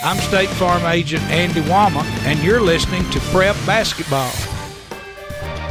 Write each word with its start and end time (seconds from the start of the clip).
I'm 0.00 0.16
State 0.18 0.48
Farm 0.50 0.86
Agent 0.86 1.24
Andy 1.24 1.60
Wama, 1.62 2.04
and 2.24 2.38
you're 2.38 2.60
listening 2.60 3.02
to 3.10 3.18
Prep 3.32 3.56
Basketball. 3.66 4.30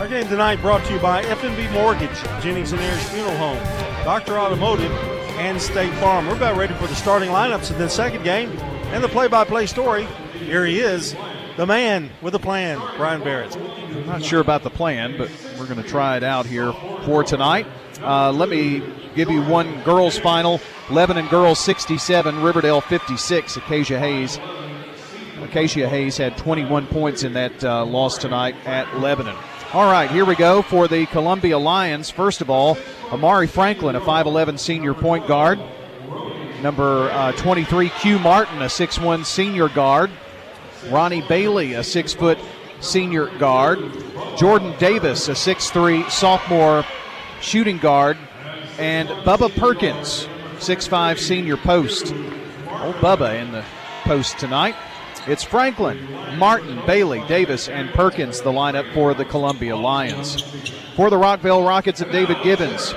Our 0.01 0.09
game 0.09 0.27
tonight 0.27 0.59
brought 0.61 0.83
to 0.87 0.93
you 0.95 0.99
by 0.99 1.23
FNB 1.23 1.71
Mortgage, 1.71 2.21
Jennings 2.43 2.73
and 2.73 2.81
Ayers 2.81 3.09
Funeral 3.09 3.37
Home, 3.37 3.57
Doctor 4.03 4.37
Automotive, 4.37 4.91
and 5.37 5.61
State 5.61 5.93
Farm. 6.01 6.27
We're 6.27 6.35
about 6.35 6.57
ready 6.57 6.73
for 6.73 6.87
the 6.87 6.95
starting 6.95 7.29
lineups 7.29 7.71
in 7.71 7.77
the 7.77 7.87
second 7.87 8.25
game 8.25 8.49
and 8.87 9.01
the 9.01 9.07
play-by-play 9.07 9.65
story. 9.65 10.05
Here 10.39 10.65
he 10.65 10.81
is, 10.81 11.15
the 11.55 11.65
man 11.65 12.09
with 12.21 12.35
a 12.35 12.39
plan, 12.39 12.81
Brian 12.97 13.23
Barrett. 13.23 13.55
I'm 13.55 14.07
not 14.07 14.23
sure 14.23 14.41
about 14.41 14.61
the 14.61 14.69
plan, 14.69 15.17
but 15.17 15.31
we're 15.57 15.67
going 15.67 15.81
to 15.81 15.87
try 15.87 16.17
it 16.17 16.23
out 16.23 16.45
here 16.45 16.73
for 17.05 17.23
tonight. 17.23 17.65
Uh, 18.01 18.33
let 18.33 18.49
me 18.49 18.83
give 19.17 19.31
you 19.31 19.41
one 19.41 19.81
girls 19.81 20.17
final. 20.17 20.61
Lebanon 20.91 21.27
girls 21.27 21.59
67, 21.59 22.41
Riverdale 22.41 22.81
56. 22.81 23.57
Acacia 23.57 23.99
Hayes. 23.99 24.39
Acacia 25.41 25.89
Hayes 25.89 26.17
had 26.17 26.37
21 26.37 26.85
points 26.87 27.23
in 27.23 27.33
that 27.33 27.63
uh, 27.63 27.83
loss 27.83 28.17
tonight 28.17 28.55
at 28.65 28.99
Lebanon. 28.99 29.35
All 29.73 29.91
right, 29.91 30.09
here 30.09 30.23
we 30.23 30.35
go 30.35 30.61
for 30.61 30.87
the 30.87 31.07
Columbia 31.07 31.57
Lions. 31.57 32.09
First 32.11 32.41
of 32.41 32.49
all, 32.49 32.77
Amari 33.11 33.47
Franklin, 33.47 33.95
a 33.95 34.01
5'11 34.01 34.59
senior 34.59 34.93
point 34.93 35.27
guard. 35.27 35.59
Number 36.61 37.09
uh, 37.11 37.31
23, 37.33 37.89
Q 37.89 38.19
Martin, 38.19 38.61
a 38.61 38.65
6'1 38.65 39.25
senior 39.25 39.67
guard. 39.67 40.11
Ronnie 40.89 41.21
Bailey, 41.21 41.73
a 41.73 41.83
6 41.83 42.13
foot 42.13 42.37
senior 42.81 43.27
guard. 43.39 43.79
Jordan 44.37 44.75
Davis, 44.77 45.27
a 45.27 45.33
6'3 45.33 46.09
sophomore 46.09 46.85
shooting 47.41 47.77
guard. 47.77 48.17
And 48.77 49.09
Bubba 49.09 49.55
Perkins, 49.55 50.27
6'5 50.57 51.17
senior 51.17 51.57
post. 51.57 52.13
Old 52.69 52.95
Bubba 52.95 53.41
in 53.41 53.51
the 53.51 53.65
post 54.03 54.37
tonight. 54.37 54.75
It's 55.25 55.43
Franklin, 55.43 56.07
Martin, 56.37 56.79
Bailey, 56.85 57.23
Davis, 57.27 57.67
and 57.67 57.89
Perkins, 57.89 58.41
the 58.41 58.51
lineup 58.51 58.93
for 58.93 59.13
the 59.13 59.25
Columbia 59.25 59.75
Lions. 59.75 60.41
For 60.95 61.09
the 61.09 61.17
Rockvale 61.17 61.67
Rockets 61.67 62.01
of 62.01 62.11
David 62.11 62.37
Gibbons, 62.43 62.93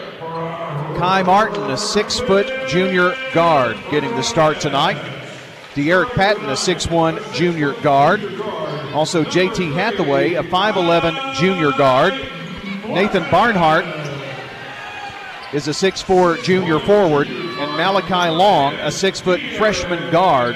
Kai 1.00 1.22
Martin, 1.24 1.70
a 1.70 1.76
six 1.76 2.20
foot 2.20 2.46
junior 2.68 3.14
guard, 3.32 3.76
getting 3.90 4.10
the 4.16 4.22
start 4.22 4.60
tonight. 4.60 4.98
De'Eric 5.74 6.10
Patton, 6.10 6.44
a 6.44 6.52
6'1 6.52 7.32
junior 7.32 7.72
guard. 7.80 8.20
Also, 8.92 9.24
JT 9.24 9.72
Hathaway, 9.72 10.34
a 10.34 10.42
5'11 10.42 11.34
junior 11.34 11.72
guard. 11.72 12.12
Nathan 12.86 13.28
Barnhart 13.30 13.84
is 15.52 15.68
a 15.68 15.72
6'4 15.72 16.42
junior 16.42 16.78
forward. 16.80 17.28
And 17.28 17.76
Malachi 17.76 18.30
Long, 18.30 18.74
a 18.74 18.90
six 18.90 19.20
foot 19.20 19.40
freshman 19.56 20.10
guard, 20.10 20.54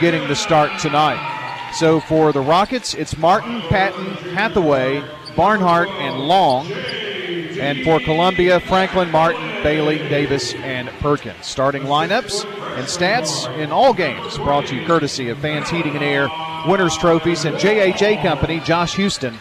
getting 0.00 0.26
the 0.28 0.36
start 0.36 0.80
tonight. 0.80 1.72
So 1.74 2.00
for 2.00 2.32
the 2.32 2.40
Rockets, 2.40 2.94
it's 2.94 3.16
Martin, 3.16 3.60
Patton, 3.62 4.14
Hathaway, 4.34 5.02
Barnhart, 5.36 5.88
and 5.88 6.20
Long. 6.20 6.70
And 6.70 7.84
for 7.84 8.00
Columbia, 8.00 8.60
Franklin, 8.60 9.10
Martin, 9.10 9.62
Bailey, 9.62 9.98
Davis, 9.98 10.54
and 10.54 10.88
Perkins. 11.00 11.46
Starting 11.46 11.82
lineups 11.82 12.44
and 12.76 12.86
stats 12.86 13.48
in 13.56 13.70
all 13.70 13.94
games 13.94 14.36
brought 14.38 14.66
to 14.66 14.76
you 14.76 14.86
courtesy 14.86 15.28
of 15.28 15.38
Fans 15.38 15.70
Heating 15.70 15.94
and 15.94 16.04
Air, 16.04 16.28
Winners 16.66 16.96
Trophies, 16.96 17.44
and 17.44 17.56
JHA 17.56 18.22
Company, 18.22 18.60
Josh 18.60 18.96
Houston 18.96 19.38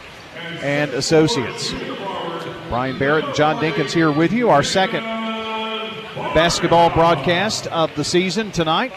and 0.62 0.92
Associates. 0.94 1.74
Brian 2.74 2.98
Barrett 2.98 3.26
and 3.26 3.36
John 3.36 3.58
Dinkins 3.58 3.92
here 3.92 4.12
with 4.12 4.34
you. 4.34 4.50
Our 4.50 4.64
second 4.64 5.04
basketball 6.34 6.90
broadcast 6.90 7.68
of 7.68 7.96
the 7.96 8.04
season 8.04 8.52
tonight. 8.52 8.92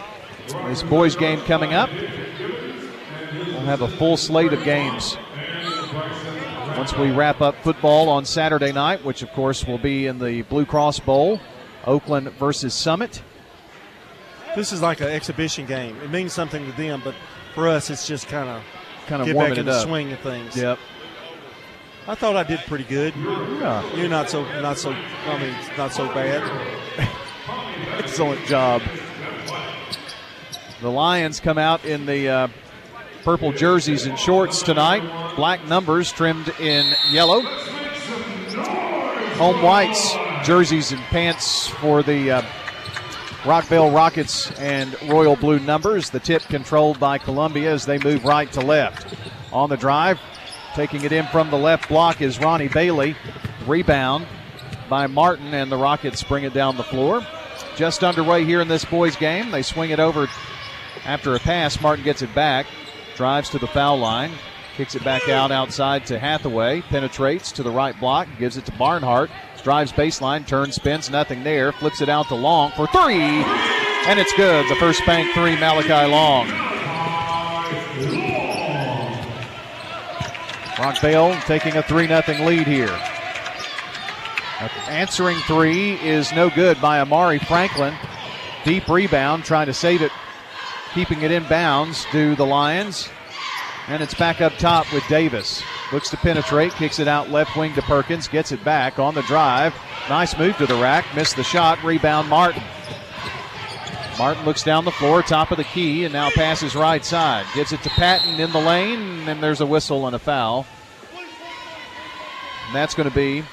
This 0.65 0.83
boys 0.83 1.15
game 1.15 1.41
coming 1.43 1.75
up. 1.75 1.91
We'll 1.93 3.67
have 3.67 3.83
a 3.83 3.89
full 3.89 4.17
slate 4.17 4.55
of 4.55 4.65
games 4.65 5.19
once 6.79 6.97
we 6.97 7.11
wrap 7.11 7.43
up 7.43 7.55
football 7.57 8.09
on 8.09 8.25
Saturday 8.25 8.73
night, 8.73 9.05
which 9.05 9.21
of 9.23 9.31
course 9.33 9.67
will 9.67 9.77
be 9.77 10.07
in 10.07 10.21
the 10.21 10.41
Blue 10.41 10.65
Cross 10.65 11.01
Bowl, 11.01 11.39
Oakland 11.85 12.31
versus 12.39 12.73
Summit. 12.73 13.23
This 14.57 14.73
is 14.73 14.81
like 14.81 15.03
an 15.03 15.09
exhibition 15.09 15.67
game. 15.67 16.01
It 16.01 16.11
means 16.11 16.33
something 16.33 16.65
to 16.65 16.73
them, 16.79 17.03
but 17.05 17.15
for 17.55 17.69
us, 17.69 17.91
it's 17.91 18.07
just 18.07 18.27
kind 18.29 18.49
of 18.49 18.63
kind 19.07 19.21
of 19.21 19.35
warming 19.35 19.51
back 19.51 19.59
in 19.59 19.67
the 19.67 19.73
up. 19.73 19.87
swing 19.87 20.13
of 20.13 20.21
things. 20.21 20.57
Yep. 20.57 20.79
I 22.09 22.15
thought 22.15 22.37
I 22.37 22.45
did 22.45 22.61
pretty 22.61 22.85
good. 22.85 23.15
Yeah. 23.17 23.95
You're 23.97 24.09
not 24.09 24.31
so 24.31 24.45
not 24.61 24.79
so. 24.79 24.93
I 24.93 25.39
mean, 25.41 25.55
not 25.77 25.93
so 25.93 26.07
bad. 26.09 26.43
Excellent 27.99 28.47
job. 28.47 28.81
The 30.81 30.91
Lions 30.91 31.41
come 31.41 31.59
out 31.59 31.85
in 31.85 32.07
the 32.07 32.29
uh, 32.29 32.49
purple 33.25 33.51
jerseys 33.51 34.07
and 34.07 34.17
shorts 34.19 34.63
tonight. 34.63 35.35
Black 35.35 35.67
numbers 35.67 36.13
trimmed 36.13 36.49
in 36.61 36.93
yellow. 37.11 37.41
Home 39.39 39.63
whites, 39.63 40.15
jerseys 40.45 40.93
and 40.93 41.01
pants 41.05 41.67
for 41.67 42.03
the 42.03 42.31
uh, 42.31 42.43
Rockvale 43.43 43.95
Rockets 43.95 44.53
and 44.61 44.97
royal 45.09 45.35
blue 45.35 45.59
numbers. 45.59 46.11
The 46.11 46.21
tip 46.21 46.43
controlled 46.43 47.01
by 47.01 47.19
Columbia 47.19 47.73
as 47.73 47.85
they 47.85 47.99
move 47.99 48.25
right 48.25 48.51
to 48.53 48.61
left. 48.61 49.15
On 49.53 49.69
the 49.69 49.77
drive, 49.77 50.21
taking 50.77 51.05
it 51.05 51.13
in 51.13 51.27
from 51.29 51.49
the 51.49 51.57
left 51.57 51.89
block 51.89 52.21
is 52.21 52.39
Ronnie 52.39 52.69
Bailey. 52.69 53.17
Rebound 53.67 54.27
by 54.91 55.07
Martin, 55.07 55.55
and 55.55 55.73
the 55.73 55.77
Rockets 55.77 56.23
bring 56.23 56.45
it 56.45 56.53
down 56.53 56.77
the 56.77 56.85
floor. 56.85 57.27
Just 57.77 58.05
underway 58.05 58.45
here 58.45 58.61
in 58.61 58.69
this 58.69 58.85
boys' 58.85 59.17
game. 59.17 59.51
They 59.51 59.63
swing 59.63 59.91
it 59.91 59.99
over 59.99 60.29
after 61.07 61.35
a 61.35 61.39
pass. 61.39 61.81
Martin 61.81 62.05
gets 62.05 62.21
it 62.21 62.33
back, 62.35 62.67
drives 63.17 63.49
to 63.51 63.59
the 63.59 63.67
foul 63.67 63.99
line, 63.99 64.31
kicks 64.77 64.95
it 64.95 65.03
back 65.03 65.29
out 65.31 65.51
outside 65.51 66.05
to 66.07 66.19
Hathaway, 66.19 66.83
penetrates 66.83 67.53
to 67.53 67.63
the 67.63 67.71
right 67.71 67.99
block, 67.99 68.29
gives 68.39 68.59
it 68.59 68.67
to 68.67 68.73
Barnhart, 68.73 69.31
drives 69.63 69.93
baseline, 69.93 70.47
turns, 70.47 70.75
spins, 70.75 71.09
nothing 71.09 71.43
there, 71.43 71.73
flips 71.73 72.03
it 72.03 72.11
out 72.11 72.29
to 72.29 72.35
Long 72.35 72.71
for 72.73 72.87
three, 72.89 73.15
and 73.17 74.21
it's 74.21 74.33
good. 74.35 74.69
The 74.69 74.77
first 74.77 75.05
bank 75.07 75.33
three, 75.33 75.57
Malachi 75.57 76.11
Long. 76.11 76.76
Rockvale 80.77 81.43
taking 81.47 81.77
a 81.77 81.83
3 81.83 82.07
0 82.07 82.23
lead 82.47 82.67
here. 82.67 82.97
Answering 84.89 85.37
three 85.47 85.95
is 86.01 86.33
no 86.33 86.49
good 86.49 86.81
by 86.81 87.01
Amari 87.01 87.39
Franklin. 87.39 87.95
Deep 88.65 88.89
rebound, 88.89 89.45
trying 89.45 89.67
to 89.67 89.75
save 89.75 90.03
it, 90.03 90.13
keeping 90.95 91.23
it 91.23 91.31
in 91.31 91.45
bounds 91.45 92.07
to 92.07 92.35
the 92.37 92.47
Lions. 92.47 93.09
And 93.89 94.03
it's 94.03 94.15
back 94.15 94.41
up 94.41 94.55
top 94.55 94.91
with 94.93 95.07
Davis. 95.09 95.63
Looks 95.93 96.11
to 96.11 96.17
penetrate, 96.17 96.73
kicks 96.73 96.99
it 96.99 97.07
out 97.07 97.31
left 97.31 97.57
wing 97.57 97.75
to 97.75 97.83
Perkins, 97.83 98.29
gets 98.29 98.51
it 98.51 98.65
back 98.65 98.99
on 98.99 99.15
the 99.15 99.23
drive. 99.23 99.75
Nice 100.09 100.37
move 100.37 100.57
to 100.57 100.67
the 100.67 100.75
rack, 100.75 101.05
missed 101.15 101.37
the 101.37 101.45
shot, 101.45 101.83
rebound 101.85 102.29
Martin. 102.29 102.63
Martin 104.19 104.45
looks 104.45 104.63
down 104.63 104.85
the 104.85 104.91
floor, 104.91 105.23
top 105.23 105.51
of 105.51 105.59
the 105.59 105.65
key, 105.65 106.05
and 106.05 106.13
now 106.13 106.31
passes 106.31 106.75
right 106.75 107.05
side. 107.05 107.45
Gives 107.55 107.73
it 107.73 107.83
to 107.83 107.91
Patton 107.91 108.41
in 108.41 108.51
the 108.51 108.61
lane, 108.61 109.29
and 109.29 109.43
there's 109.43 109.61
a 109.61 109.67
whistle 109.67 110.07
and 110.07 110.17
a 110.17 110.19
foul. 110.19 110.67
And 112.67 112.75
that's 112.75 112.95
going 112.95 113.09
to 113.09 113.15
be 113.15 113.45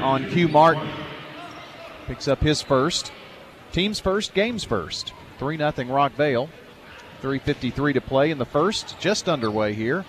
on 0.00 0.28
Q 0.30 0.48
Martin. 0.48 0.88
Picks 2.06 2.28
up 2.28 2.40
his 2.40 2.60
first. 2.60 3.10
Team's 3.72 4.00
first, 4.00 4.34
game's 4.34 4.64
first. 4.64 5.14
3 5.38 5.56
0 5.56 5.70
Rockvale. 5.70 6.48
3.53 7.22 7.94
to 7.94 8.00
play 8.00 8.30
in 8.30 8.38
the 8.38 8.44
first. 8.44 8.98
Just 9.00 9.28
underway 9.28 9.72
here. 9.72 10.04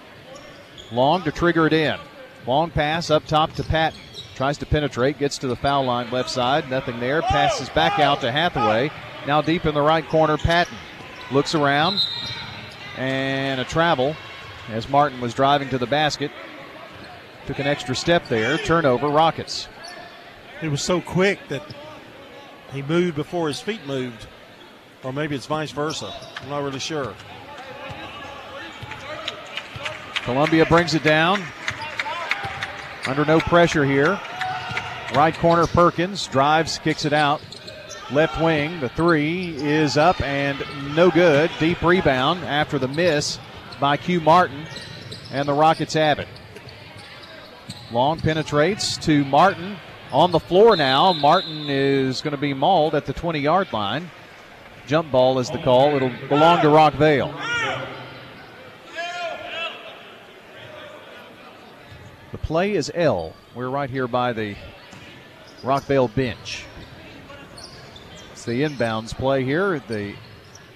Long 0.92 1.24
to 1.24 1.32
trigger 1.32 1.68
it 1.68 1.74
in. 1.74 1.98
Long 2.46 2.72
pass 2.72 3.10
up 3.10 3.26
top 3.26 3.54
to 3.54 3.64
Patton. 3.64 4.00
Tries 4.36 4.58
to 4.58 4.66
penetrate, 4.66 5.20
gets 5.20 5.38
to 5.40 5.48
the 5.48 5.56
foul 5.56 5.86
line 5.86 6.10
left 6.10 6.30
side. 6.30 6.70
Nothing 6.70 7.00
there. 7.00 7.22
Passes 7.22 7.70
back 7.70 8.00
out 8.00 8.22
to 8.22 8.32
Hathaway. 8.32 8.92
Now 9.28 9.42
deep 9.42 9.66
in 9.66 9.76
the 9.76 9.82
right 9.82 10.08
corner, 10.08 10.38
Patton. 10.38 10.76
Looks 11.32 11.54
around. 11.54 12.00
And 12.98 13.62
a 13.62 13.66
travel 13.66 14.16
as 14.70 14.90
Martin 14.90 15.22
was 15.22 15.34
driving 15.34 15.70
to 15.70 15.78
the 15.78 15.86
basket. 15.86 16.32
Took 17.46 17.60
an 17.60 17.68
extra 17.68 17.96
step 17.96 18.28
there. 18.28 18.58
Turnover, 18.58 19.10
Rockets. 19.10 19.68
It 20.62 20.70
was 20.70 20.82
so 20.82 21.02
quick 21.02 21.40
that 21.50 21.64
he 22.72 22.82
moved 22.82 23.16
before 23.16 23.48
his 23.48 23.60
feet 23.60 23.86
moved, 23.86 24.28
or 25.04 25.12
maybe 25.12 25.36
it's 25.36 25.46
vice 25.46 25.72
versa. 25.72 26.14
I'm 26.42 26.50
not 26.50 26.64
really 26.64 26.80
sure. 26.80 27.14
Columbia 30.24 30.66
brings 30.66 30.96
it 30.96 31.04
down. 31.04 31.44
Under 33.06 33.26
no 33.26 33.40
pressure 33.40 33.84
here. 33.84 34.20
Right 35.14 35.36
corner, 35.36 35.68
Perkins 35.68 36.28
drives, 36.28 36.80
kicks 36.80 37.06
it 37.06 37.14
out. 37.14 37.42
Left 38.12 38.42
wing, 38.42 38.80
the 38.80 38.90
three 38.90 39.56
is 39.56 39.98
up 39.98 40.20
and 40.22 40.64
no 40.96 41.12
good. 41.12 41.52
Deep 41.60 41.82
rebound 41.82 42.44
after 42.44 42.80
the 42.80 42.88
miss 42.88 43.40
by 43.80 43.98
Q 43.98 44.22
Martin, 44.22 44.66
and 45.32 45.48
the 45.48 45.54
Rockets 45.54 45.94
have 45.94 46.20
it. 46.20 46.28
Long 47.92 48.20
penetrates 48.20 48.98
to 48.98 49.24
Martin 49.26 49.78
on 50.12 50.32
the 50.32 50.40
floor 50.40 50.76
now. 50.76 51.14
Martin 51.14 51.70
is 51.70 52.22
going 52.22 52.32
to 52.32 52.38
be 52.38 52.54
mauled 52.54 52.96
at 52.96 53.06
the 53.06 53.14
20 53.14 53.40
yard 53.40 53.72
line. 53.74 54.10
Jump 54.88 55.12
ball 55.12 55.40
is 55.40 55.50
the 55.50 55.60
call. 55.60 55.96
It'll 55.96 56.12
belong 56.28 56.62
to 56.62 56.68
Rockvale. 56.68 57.53
The 62.34 62.40
play 62.40 62.74
is 62.74 62.92
L. 62.96 63.36
We're 63.54 63.70
right 63.70 63.92
here 63.92 64.08
by 64.08 64.34
the 64.34 64.56
Rockvale 65.62 66.14
bench. 66.16 66.66
It's 68.32 68.44
the 68.44 68.64
inbounds 68.64 69.14
play 69.14 69.44
here. 69.44 69.80
The 69.88 70.16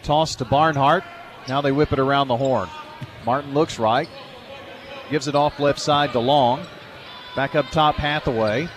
toss 0.03 0.35
to 0.35 0.45
Barnhart. 0.45 1.03
Now 1.47 1.61
they 1.61 1.71
whip 1.71 1.91
it 1.91 1.97
around 1.97 2.27
the 2.27 2.37
horn. 2.37 2.69
Martin 3.25 3.55
looks 3.55 3.79
right. 3.79 4.07
Gives 5.09 5.27
it 5.27 5.33
off 5.33 5.59
left 5.59 5.79
side 5.79 6.11
to 6.11 6.19
Long. 6.19 6.63
Back 7.35 7.55
up 7.55 7.65
top, 7.71 7.95
Hathaway. 7.95 8.69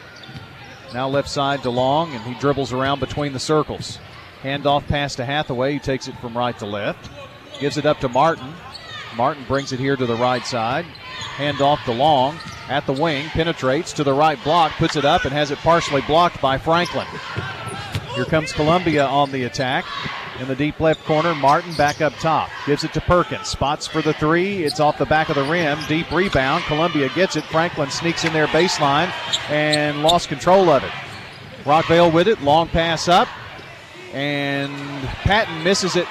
Now 0.95 1.07
left 1.07 1.29
side 1.29 1.63
to 1.65 1.71
Long, 1.71 2.15
and 2.15 2.25
he 2.25 2.33
dribbles 2.41 2.73
around 2.73 2.99
between 2.99 3.35
the 3.35 3.39
circles. 3.39 3.99
Handoff 4.43 4.87
pass 4.87 5.17
to 5.17 5.27
Hathaway. 5.27 5.75
He 5.75 5.81
takes 5.81 6.09
it 6.09 6.17
from 6.17 6.35
right 6.35 6.59
to 6.59 6.65
left. 6.65 7.11
Gives 7.61 7.77
it 7.77 7.85
up 7.85 8.01
to 8.01 8.09
Martin. 8.09 8.55
Martin 9.19 9.45
brings 9.45 9.71
it 9.71 9.81
here 9.81 9.97
to 9.97 10.07
the 10.07 10.17
right 10.17 10.47
side. 10.47 10.87
Handoff 11.37 11.85
to 11.85 11.93
Long 11.93 12.39
at 12.71 12.87
the 12.87 12.93
wing. 12.93 13.27
Penetrates 13.31 13.93
to 13.95 14.05
the 14.05 14.15
right 14.15 14.43
block. 14.43 14.73
Puts 14.73 14.97
it 14.97 15.05
up 15.05 15.25
and 15.25 15.33
has 15.35 15.51
it 15.51 15.59
partially 15.59 16.01
blocked 16.03 16.41
by 16.41 16.57
Franklin. 16.57 17.07
Here 18.15 18.25
comes 18.25 18.53
Columbia 18.53 19.05
on 19.05 19.31
the 19.33 19.45
attack. 19.45 19.85
In 20.39 20.49
the 20.49 20.57
deep 20.57 20.81
left 20.81 21.05
corner, 21.05 21.35
Martin 21.35 21.75
back 21.75 22.01
up 22.01 22.15
top. 22.15 22.49
Gives 22.65 22.83
it 22.83 22.95
to 22.95 23.01
Perkins. 23.03 23.47
Spots 23.47 23.87
for 23.87 24.01
the 24.01 24.15
three. 24.15 24.65
It's 24.65 24.81
off 24.81 24.97
the 24.97 25.05
back 25.05 25.29
of 25.29 25.35
the 25.35 25.45
rim. 25.45 25.79
Deep 25.87 26.11
rebound. 26.11 26.65
Columbia 26.65 27.11
gets 27.11 27.37
it. 27.37 27.45
Franklin 27.45 27.91
sneaks 27.91 28.25
in 28.25 28.33
their 28.33 28.47
baseline 28.47 29.13
and 29.51 30.03
lost 30.03 30.29
control 30.29 30.71
of 30.71 30.83
it. 30.83 30.93
Rockvale 31.65 32.11
with 32.11 32.27
it. 32.27 32.41
Long 32.41 32.69
pass 32.69 33.07
up. 33.07 33.29
And 34.15 34.73
Patton 35.09 35.63
misses 35.63 35.95
it 35.95 36.07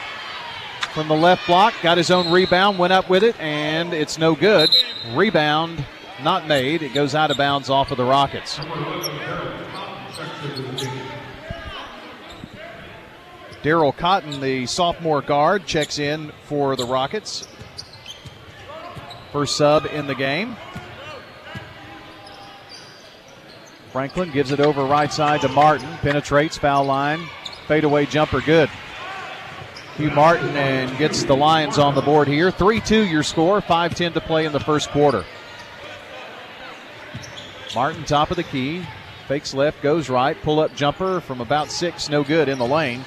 from 0.93 1.07
the 1.07 1.15
left 1.15 1.47
block. 1.47 1.73
Got 1.81 1.97
his 1.97 2.11
own 2.11 2.31
rebound. 2.31 2.77
Went 2.77 2.93
up 2.93 3.09
with 3.09 3.23
it. 3.23 3.39
And 3.39 3.93
it's 3.93 4.19
no 4.19 4.35
good. 4.35 4.69
Rebound 5.15 5.83
not 6.23 6.47
made. 6.47 6.81
It 6.81 6.93
goes 6.93 7.15
out 7.15 7.31
of 7.31 7.37
bounds 7.37 7.69
off 7.69 7.91
of 7.91 7.97
the 7.97 8.05
Rockets. 8.05 8.59
Daryl 13.63 13.95
Cotton, 13.95 14.39
the 14.39 14.65
sophomore 14.65 15.21
guard, 15.21 15.65
checks 15.65 15.99
in 15.99 16.31
for 16.45 16.75
the 16.75 16.85
Rockets. 16.85 17.47
First 19.31 19.57
sub 19.57 19.85
in 19.87 20.07
the 20.07 20.15
game. 20.15 20.55
Franklin 23.91 24.31
gives 24.31 24.51
it 24.51 24.59
over 24.59 24.85
right 24.85 25.11
side 25.11 25.41
to 25.41 25.49
Martin. 25.49 25.89
Penetrates, 25.97 26.57
foul 26.57 26.85
line. 26.85 27.27
Fadeaway 27.67 28.05
jumper, 28.05 28.41
good. 28.41 28.69
Q 29.95 30.11
Martin 30.11 30.55
and 30.55 30.97
gets 30.97 31.23
the 31.23 31.35
Lions 31.35 31.77
on 31.77 31.93
the 31.93 32.01
board 32.01 32.27
here. 32.27 32.51
3 32.51 32.79
2 32.79 33.05
your 33.05 33.23
score, 33.23 33.59
5 33.59 33.95
10 33.95 34.13
to 34.13 34.21
play 34.21 34.45
in 34.45 34.53
the 34.53 34.59
first 34.59 34.89
quarter. 34.89 35.25
Martin, 37.75 38.03
top 38.03 38.31
of 38.31 38.37
the 38.37 38.43
key. 38.43 38.85
Fakes 39.27 39.53
left, 39.53 39.81
goes 39.81 40.09
right. 40.09 40.39
Pull 40.41 40.59
up 40.59 40.75
jumper 40.75 41.21
from 41.21 41.39
about 41.39 41.71
six, 41.71 42.09
no 42.09 42.23
good 42.23 42.49
in 42.49 42.57
the 42.57 42.65
lane. 42.65 43.03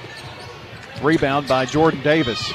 Rebound 1.01 1.47
by 1.47 1.65
Jordan 1.65 2.01
Davis. 2.01 2.51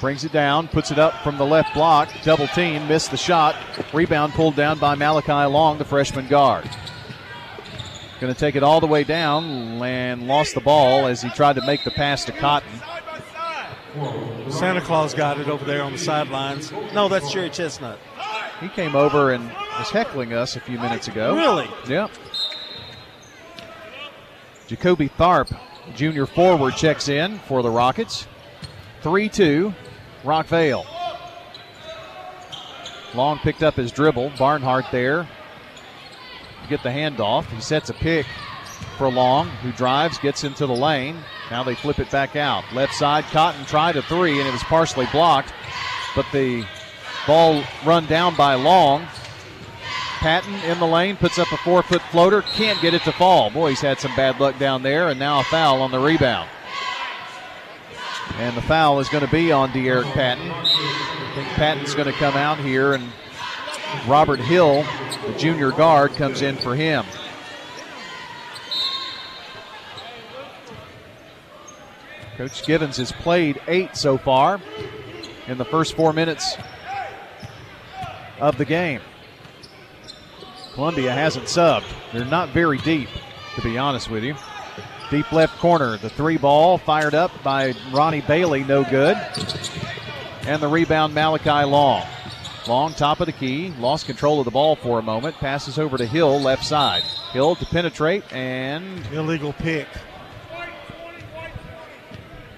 Brings 0.00 0.24
it 0.24 0.32
down, 0.32 0.68
puts 0.68 0.90
it 0.90 0.98
up 0.98 1.14
from 1.24 1.36
the 1.36 1.44
left 1.44 1.74
block. 1.74 2.10
Double 2.22 2.46
team, 2.48 2.86
missed 2.86 3.10
the 3.10 3.16
shot. 3.16 3.56
Rebound 3.92 4.34
pulled 4.34 4.54
down 4.54 4.78
by 4.78 4.94
Malachi 4.94 5.32
Long, 5.32 5.78
the 5.78 5.84
freshman 5.84 6.28
guard. 6.28 6.68
Going 8.20 8.32
to 8.32 8.38
take 8.38 8.54
it 8.54 8.62
all 8.62 8.80
the 8.80 8.86
way 8.86 9.04
down 9.04 9.44
and 9.82 10.26
lost 10.26 10.54
the 10.54 10.60
ball 10.60 11.06
as 11.06 11.22
he 11.22 11.28
tried 11.30 11.56
to 11.56 11.66
make 11.66 11.82
the 11.84 11.90
pass 11.90 12.24
to 12.26 12.32
Cotton. 12.32 12.70
Santa 14.50 14.80
Claus 14.80 15.12
got 15.12 15.40
it 15.40 15.48
over 15.48 15.64
there 15.64 15.82
on 15.82 15.92
the 15.92 15.98
sidelines. 15.98 16.70
No, 16.94 17.08
that's 17.08 17.32
Jerry 17.32 17.50
Chestnut. 17.50 17.98
He 18.60 18.68
came 18.68 18.96
over 18.96 19.32
and 19.32 19.44
was 19.78 19.90
heckling 19.90 20.32
us 20.32 20.56
a 20.56 20.60
few 20.60 20.78
minutes 20.78 21.08
ago. 21.08 21.36
Really? 21.36 21.68
Yep. 21.88 22.10
Jacoby 24.66 25.08
Tharp 25.08 25.56
Junior 25.94 26.26
forward 26.26 26.74
checks 26.74 27.08
in 27.08 27.38
for 27.40 27.62
the 27.62 27.70
Rockets. 27.70 28.26
3 29.02 29.28
2, 29.28 29.74
Rockvale. 30.24 30.84
Long 33.14 33.38
picked 33.38 33.62
up 33.62 33.74
his 33.74 33.92
dribble. 33.92 34.32
Barnhart 34.38 34.86
there 34.90 35.28
to 36.62 36.68
get 36.68 36.82
the 36.82 36.88
handoff. 36.88 37.46
He 37.46 37.60
sets 37.60 37.88
a 37.88 37.94
pick 37.94 38.26
for 38.98 39.10
Long, 39.10 39.48
who 39.48 39.72
drives, 39.72 40.18
gets 40.18 40.44
into 40.44 40.66
the 40.66 40.74
lane. 40.74 41.16
Now 41.50 41.62
they 41.62 41.74
flip 41.74 41.98
it 41.98 42.10
back 42.10 42.34
out. 42.34 42.64
Left 42.72 42.92
side, 42.92 43.24
Cotton 43.24 43.64
tried 43.66 43.96
a 43.96 44.02
three, 44.02 44.38
and 44.38 44.48
it 44.48 44.52
was 44.52 44.62
partially 44.64 45.06
blocked, 45.12 45.52
but 46.14 46.26
the 46.32 46.66
ball 47.26 47.62
run 47.84 48.06
down 48.06 48.34
by 48.36 48.54
Long. 48.54 49.06
Patton 50.18 50.54
in 50.70 50.78
the 50.78 50.86
lane 50.86 51.16
puts 51.16 51.38
up 51.38 51.52
a 51.52 51.56
four 51.58 51.82
foot 51.82 52.02
floater, 52.10 52.42
can't 52.42 52.80
get 52.80 52.94
it 52.94 53.02
to 53.02 53.12
fall. 53.12 53.50
Boy, 53.50 53.70
he's 53.70 53.80
had 53.80 53.98
some 54.00 54.14
bad 54.16 54.40
luck 54.40 54.58
down 54.58 54.82
there, 54.82 55.08
and 55.08 55.18
now 55.18 55.40
a 55.40 55.44
foul 55.44 55.82
on 55.82 55.90
the 55.90 55.98
rebound. 55.98 56.48
And 58.38 58.56
the 58.56 58.62
foul 58.62 58.98
is 59.00 59.08
going 59.08 59.24
to 59.24 59.30
be 59.30 59.52
on 59.52 59.70
De'Eric 59.70 60.10
Patton. 60.12 60.50
I 60.50 61.32
think 61.34 61.48
Patton's 61.48 61.94
going 61.94 62.10
to 62.10 62.18
come 62.18 62.34
out 62.34 62.58
here, 62.58 62.94
and 62.94 63.04
Robert 64.06 64.40
Hill, 64.40 64.84
the 65.26 65.38
junior 65.38 65.70
guard, 65.70 66.12
comes 66.12 66.42
in 66.42 66.56
for 66.56 66.74
him. 66.74 67.04
Coach 72.36 72.66
Givens 72.66 72.98
has 72.98 73.12
played 73.12 73.60
eight 73.68 73.96
so 73.96 74.18
far 74.18 74.60
in 75.46 75.56
the 75.56 75.64
first 75.64 75.94
four 75.94 76.12
minutes 76.12 76.56
of 78.38 78.58
the 78.58 78.64
game. 78.64 79.00
Columbia 80.74 81.12
hasn't 81.12 81.46
subbed. 81.46 81.86
They're 82.12 82.24
not 82.24 82.50
very 82.50 82.78
deep, 82.78 83.08
to 83.54 83.62
be 83.62 83.78
honest 83.78 84.10
with 84.10 84.22
you. 84.22 84.34
Deep 85.10 85.30
left 85.32 85.58
corner, 85.58 85.96
the 85.96 86.10
three 86.10 86.36
ball 86.36 86.78
fired 86.78 87.14
up 87.14 87.30
by 87.42 87.74
Ronnie 87.92 88.20
Bailey, 88.20 88.64
no 88.64 88.84
good. 88.84 89.16
And 90.42 90.60
the 90.60 90.68
rebound, 90.68 91.14
Malachi 91.14 91.64
Long. 91.64 92.06
Long, 92.66 92.92
top 92.94 93.20
of 93.20 93.26
the 93.26 93.32
key, 93.32 93.72
lost 93.78 94.06
control 94.06 94.40
of 94.40 94.44
the 94.44 94.50
ball 94.50 94.74
for 94.74 94.98
a 94.98 95.02
moment, 95.02 95.36
passes 95.36 95.78
over 95.78 95.96
to 95.96 96.04
Hill, 96.04 96.40
left 96.40 96.64
side. 96.64 97.04
Hill 97.32 97.54
to 97.54 97.66
penetrate, 97.66 98.24
and. 98.32 99.06
Illegal 99.12 99.52
pick. 99.52 99.86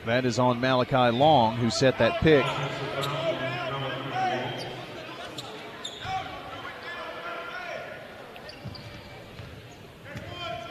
That 0.07 0.25
is 0.25 0.39
on 0.39 0.59
Malachi 0.59 1.15
Long, 1.15 1.57
who 1.57 1.69
set 1.69 1.99
that 1.99 2.21
pick. 2.23 2.47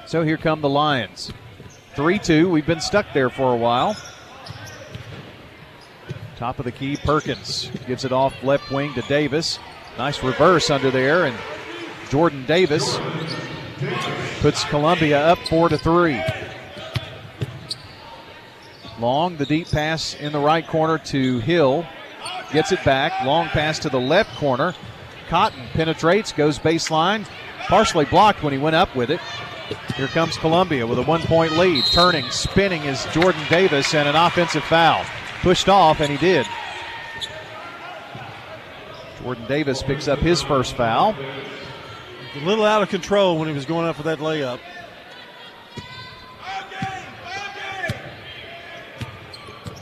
So 0.07 0.23
here 0.23 0.37
come 0.37 0.61
the 0.61 0.69
Lions. 0.69 1.33
3 1.95 2.17
2. 2.17 2.49
We've 2.49 2.65
been 2.65 2.79
stuck 2.79 3.07
there 3.13 3.29
for 3.29 3.53
a 3.53 3.57
while. 3.57 3.97
Top 6.37 6.59
of 6.59 6.65
the 6.65 6.71
key, 6.71 6.95
Perkins 6.95 7.69
gives 7.87 8.05
it 8.05 8.13
off 8.13 8.41
left 8.41 8.71
wing 8.71 8.93
to 8.93 9.01
Davis. 9.01 9.59
Nice 9.97 10.23
reverse 10.23 10.69
under 10.69 10.91
there, 10.91 11.25
and 11.25 11.35
Jordan 12.09 12.45
Davis 12.45 12.97
puts 14.39 14.63
Columbia 14.65 15.19
up 15.19 15.39
4 15.49 15.69
to 15.69 15.77
3. 15.77 16.23
Long, 18.99 19.35
the 19.35 19.45
deep 19.45 19.69
pass 19.69 20.15
in 20.15 20.31
the 20.31 20.39
right 20.39 20.65
corner 20.65 20.99
to 20.99 21.39
Hill. 21.39 21.85
Gets 22.53 22.71
it 22.71 22.81
back. 22.85 23.25
Long 23.25 23.47
pass 23.47 23.77
to 23.79 23.89
the 23.89 23.99
left 23.99 24.33
corner. 24.37 24.73
Cotton 25.27 25.67
penetrates, 25.73 26.31
goes 26.31 26.57
baseline. 26.57 27.27
Partially 27.67 28.05
blocked 28.05 28.41
when 28.41 28.53
he 28.53 28.59
went 28.59 28.77
up 28.77 28.95
with 28.95 29.11
it. 29.11 29.19
Here 29.95 30.07
comes 30.07 30.37
Columbia 30.37 30.85
with 30.85 30.99
a 30.99 31.03
one 31.03 31.21
point 31.21 31.53
lead. 31.53 31.85
Turning, 31.85 32.29
spinning 32.29 32.83
is 32.83 33.05
Jordan 33.11 33.41
Davis 33.49 33.93
and 33.93 34.07
an 34.07 34.15
offensive 34.15 34.63
foul. 34.63 35.05
Pushed 35.41 35.69
off, 35.69 35.99
and 35.99 36.11
he 36.11 36.17
did. 36.17 36.45
Jordan 39.21 39.45
Davis 39.47 39.83
picks 39.83 40.07
up 40.07 40.19
his 40.19 40.41
first 40.41 40.75
foul. 40.75 41.15
A 42.35 42.45
little 42.45 42.65
out 42.65 42.81
of 42.81 42.89
control 42.89 43.37
when 43.37 43.47
he 43.47 43.53
was 43.53 43.65
going 43.65 43.87
up 43.87 43.95
for 43.95 44.03
that 44.03 44.19
layup. 44.19 44.59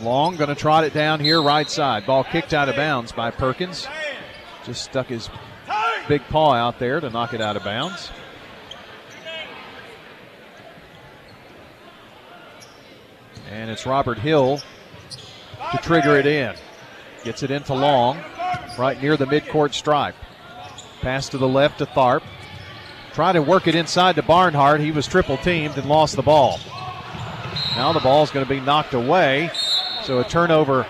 Long 0.01 0.35
going 0.35 0.49
to 0.49 0.55
trot 0.55 0.83
it 0.83 0.93
down 0.93 1.19
here, 1.19 1.41
right 1.41 1.69
side. 1.69 2.05
Ball 2.05 2.23
kicked 2.23 2.53
out 2.53 2.69
of 2.69 2.75
bounds 2.75 3.11
by 3.11 3.31
Perkins. 3.31 3.87
Just 4.63 4.83
stuck 4.83 5.07
his 5.07 5.29
big 6.07 6.21
paw 6.29 6.53
out 6.53 6.79
there 6.79 6.99
to 6.99 7.09
knock 7.09 7.33
it 7.33 7.41
out 7.41 7.55
of 7.55 7.63
bounds. 7.63 8.11
And 13.49 13.69
it's 13.69 13.85
Robert 13.85 14.17
Hill 14.17 14.59
to 15.71 15.77
trigger 15.77 16.17
it 16.17 16.25
in. 16.25 16.55
Gets 17.23 17.43
it 17.43 17.51
into 17.51 17.73
Long, 17.73 18.17
right 18.77 19.01
near 19.01 19.17
the 19.17 19.25
midcourt 19.25 19.73
stripe. 19.73 20.15
Pass 21.01 21.29
to 21.29 21.37
the 21.37 21.47
left 21.47 21.79
to 21.79 21.85
Tharp. 21.85 22.23
Trying 23.13 23.35
to 23.35 23.41
work 23.41 23.67
it 23.67 23.75
inside 23.75 24.15
to 24.15 24.23
Barnhart. 24.23 24.81
He 24.81 24.91
was 24.91 25.07
triple 25.07 25.37
teamed 25.37 25.77
and 25.77 25.87
lost 25.87 26.15
the 26.15 26.21
ball. 26.21 26.59
Now 27.75 27.93
the 27.93 27.99
ball 27.99 28.23
is 28.23 28.31
going 28.31 28.45
to 28.45 28.49
be 28.49 28.59
knocked 28.59 28.93
away. 28.93 29.51
So 30.03 30.19
a 30.19 30.23
turnover 30.23 30.85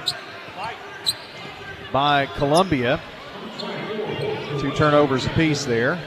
by 1.91 2.25
Columbia. 2.25 3.01
Two 4.59 4.71
turnovers 4.71 5.25
apiece 5.25 5.65
there. 5.65 6.00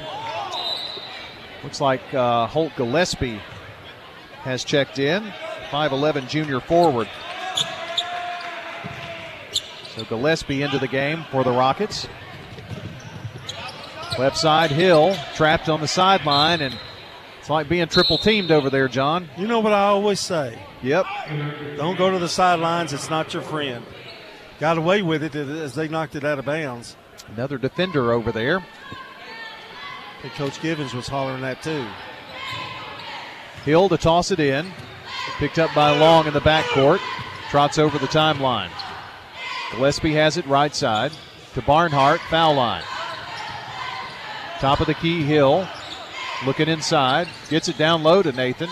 Looks 1.62 1.80
like 1.80 2.02
uh, 2.14 2.46
Holt 2.46 2.72
Gillespie 2.76 3.40
has 4.42 4.64
checked 4.64 4.98
in. 4.98 5.32
5'11 5.70 6.28
junior 6.28 6.60
forward. 6.60 7.08
So 9.94 10.04
Gillespie 10.04 10.62
into 10.62 10.78
the 10.78 10.88
game 10.88 11.24
for 11.30 11.42
the 11.42 11.50
Rockets. 11.50 12.06
Left 14.18 14.36
side, 14.36 14.70
Hill 14.70 15.16
trapped 15.34 15.68
on 15.68 15.80
the 15.80 15.88
sideline, 15.88 16.60
and 16.60 16.76
it's 17.38 17.50
like 17.50 17.68
being 17.68 17.86
triple 17.86 18.18
teamed 18.18 18.50
over 18.50 18.68
there, 18.68 18.88
John. 18.88 19.28
You 19.36 19.46
know 19.46 19.60
what 19.60 19.72
I 19.72 19.84
always 19.84 20.18
say? 20.20 20.58
Yep. 20.82 21.06
Don't 21.76 21.96
go 21.96 22.10
to 22.10 22.18
the 22.18 22.28
sidelines. 22.28 22.92
It's 22.92 23.10
not 23.10 23.32
your 23.32 23.42
friend. 23.42 23.84
Got 24.60 24.78
away 24.78 25.02
with 25.02 25.22
it 25.22 25.36
as 25.36 25.74
they 25.74 25.86
knocked 25.88 26.16
it 26.16 26.24
out 26.24 26.38
of 26.38 26.44
bounds. 26.44 26.96
Another 27.34 27.58
defender 27.58 28.12
over 28.12 28.32
there. 28.32 28.64
And 30.22 30.32
Coach 30.32 30.60
Givens 30.60 30.94
was 30.94 31.06
hollering 31.06 31.42
that 31.42 31.62
too. 31.62 31.86
Hill 33.64 33.88
to 33.88 33.96
toss 33.96 34.30
it 34.30 34.40
in. 34.40 34.72
Picked 35.38 35.58
up 35.58 35.72
by 35.74 35.96
Long 35.96 36.26
in 36.26 36.34
the 36.34 36.40
backcourt. 36.40 37.00
Trots 37.48 37.78
over 37.78 37.98
the 37.98 38.06
timeline. 38.06 38.70
Gillespie 39.70 40.14
has 40.14 40.36
it 40.36 40.46
right 40.46 40.74
side 40.74 41.12
to 41.54 41.62
Barnhart, 41.62 42.20
foul 42.22 42.54
line. 42.54 42.82
Top 44.58 44.80
of 44.80 44.86
the 44.86 44.94
key, 44.94 45.22
Hill. 45.22 45.68
Looking 46.44 46.68
inside. 46.68 47.28
Gets 47.48 47.68
it 47.68 47.78
down 47.78 48.02
low 48.02 48.22
to 48.22 48.32
Nathan. 48.32 48.68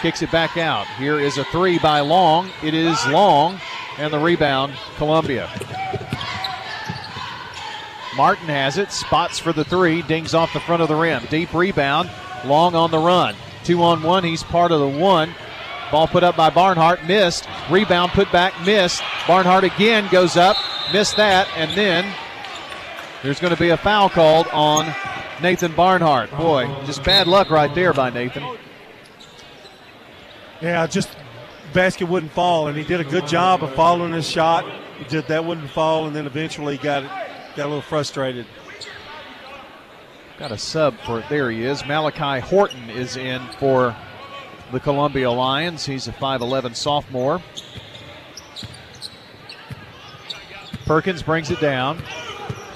Kicks 0.00 0.22
it 0.22 0.30
back 0.30 0.56
out. 0.56 0.86
Here 0.98 1.18
is 1.18 1.38
a 1.38 1.44
three 1.44 1.78
by 1.78 2.00
Long. 2.00 2.50
It 2.62 2.74
is 2.74 3.04
Long. 3.08 3.60
And 3.98 4.12
the 4.12 4.18
rebound, 4.18 4.74
Columbia. 4.96 5.50
Martin 8.16 8.46
has 8.46 8.78
it. 8.78 8.92
Spots 8.92 9.38
for 9.38 9.52
the 9.52 9.64
three. 9.64 10.02
Dings 10.02 10.34
off 10.34 10.52
the 10.52 10.60
front 10.60 10.82
of 10.82 10.88
the 10.88 10.94
rim. 10.94 11.24
Deep 11.30 11.52
rebound. 11.52 12.10
Long 12.44 12.74
on 12.74 12.90
the 12.90 12.98
run. 12.98 13.34
Two 13.64 13.82
on 13.82 14.02
one. 14.02 14.22
He's 14.22 14.42
part 14.42 14.70
of 14.70 14.80
the 14.80 14.98
one. 14.98 15.34
Ball 15.90 16.08
put 16.08 16.24
up 16.24 16.36
by 16.36 16.50
Barnhart. 16.50 17.04
Missed. 17.06 17.48
Rebound 17.70 18.12
put 18.12 18.30
back. 18.32 18.52
Missed. 18.64 19.02
Barnhart 19.26 19.64
again 19.64 20.08
goes 20.10 20.36
up. 20.36 20.56
Missed 20.92 21.16
that. 21.16 21.48
And 21.56 21.70
then 21.72 22.12
there's 23.22 23.40
going 23.40 23.54
to 23.54 23.60
be 23.60 23.70
a 23.70 23.76
foul 23.76 24.08
called 24.08 24.46
on 24.48 24.94
Nathan 25.42 25.72
Barnhart. 25.72 26.30
Boy, 26.32 26.66
just 26.84 27.04
bad 27.04 27.26
luck 27.26 27.50
right 27.50 27.74
there 27.74 27.92
by 27.92 28.10
Nathan. 28.10 28.56
Yeah, 30.60 30.86
just 30.86 31.10
basket 31.72 32.06
wouldn't 32.08 32.32
fall, 32.32 32.68
and 32.68 32.76
he 32.76 32.84
did 32.84 33.00
a 33.00 33.04
good 33.04 33.26
job 33.26 33.62
of 33.62 33.74
following 33.74 34.12
his 34.12 34.28
shot. 34.28 34.64
He 34.98 35.04
did 35.04 35.26
that 35.28 35.44
wouldn't 35.44 35.70
fall, 35.70 36.06
and 36.06 36.16
then 36.16 36.26
eventually 36.26 36.78
got 36.78 37.02
got 37.54 37.66
a 37.66 37.68
little 37.68 37.82
frustrated. 37.82 38.46
Got 40.38 40.52
a 40.52 40.58
sub 40.58 40.98
for 41.00 41.20
it. 41.20 41.26
There 41.28 41.50
he 41.50 41.64
is. 41.64 41.84
Malachi 41.86 42.40
Horton 42.40 42.90
is 42.90 43.16
in 43.16 43.42
for 43.58 43.96
the 44.72 44.80
Columbia 44.80 45.30
Lions. 45.30 45.86
He's 45.86 46.08
a 46.08 46.12
5'11 46.12 46.74
sophomore. 46.74 47.42
Perkins 50.84 51.22
brings 51.22 51.50
it 51.50 51.60
down. 51.60 52.02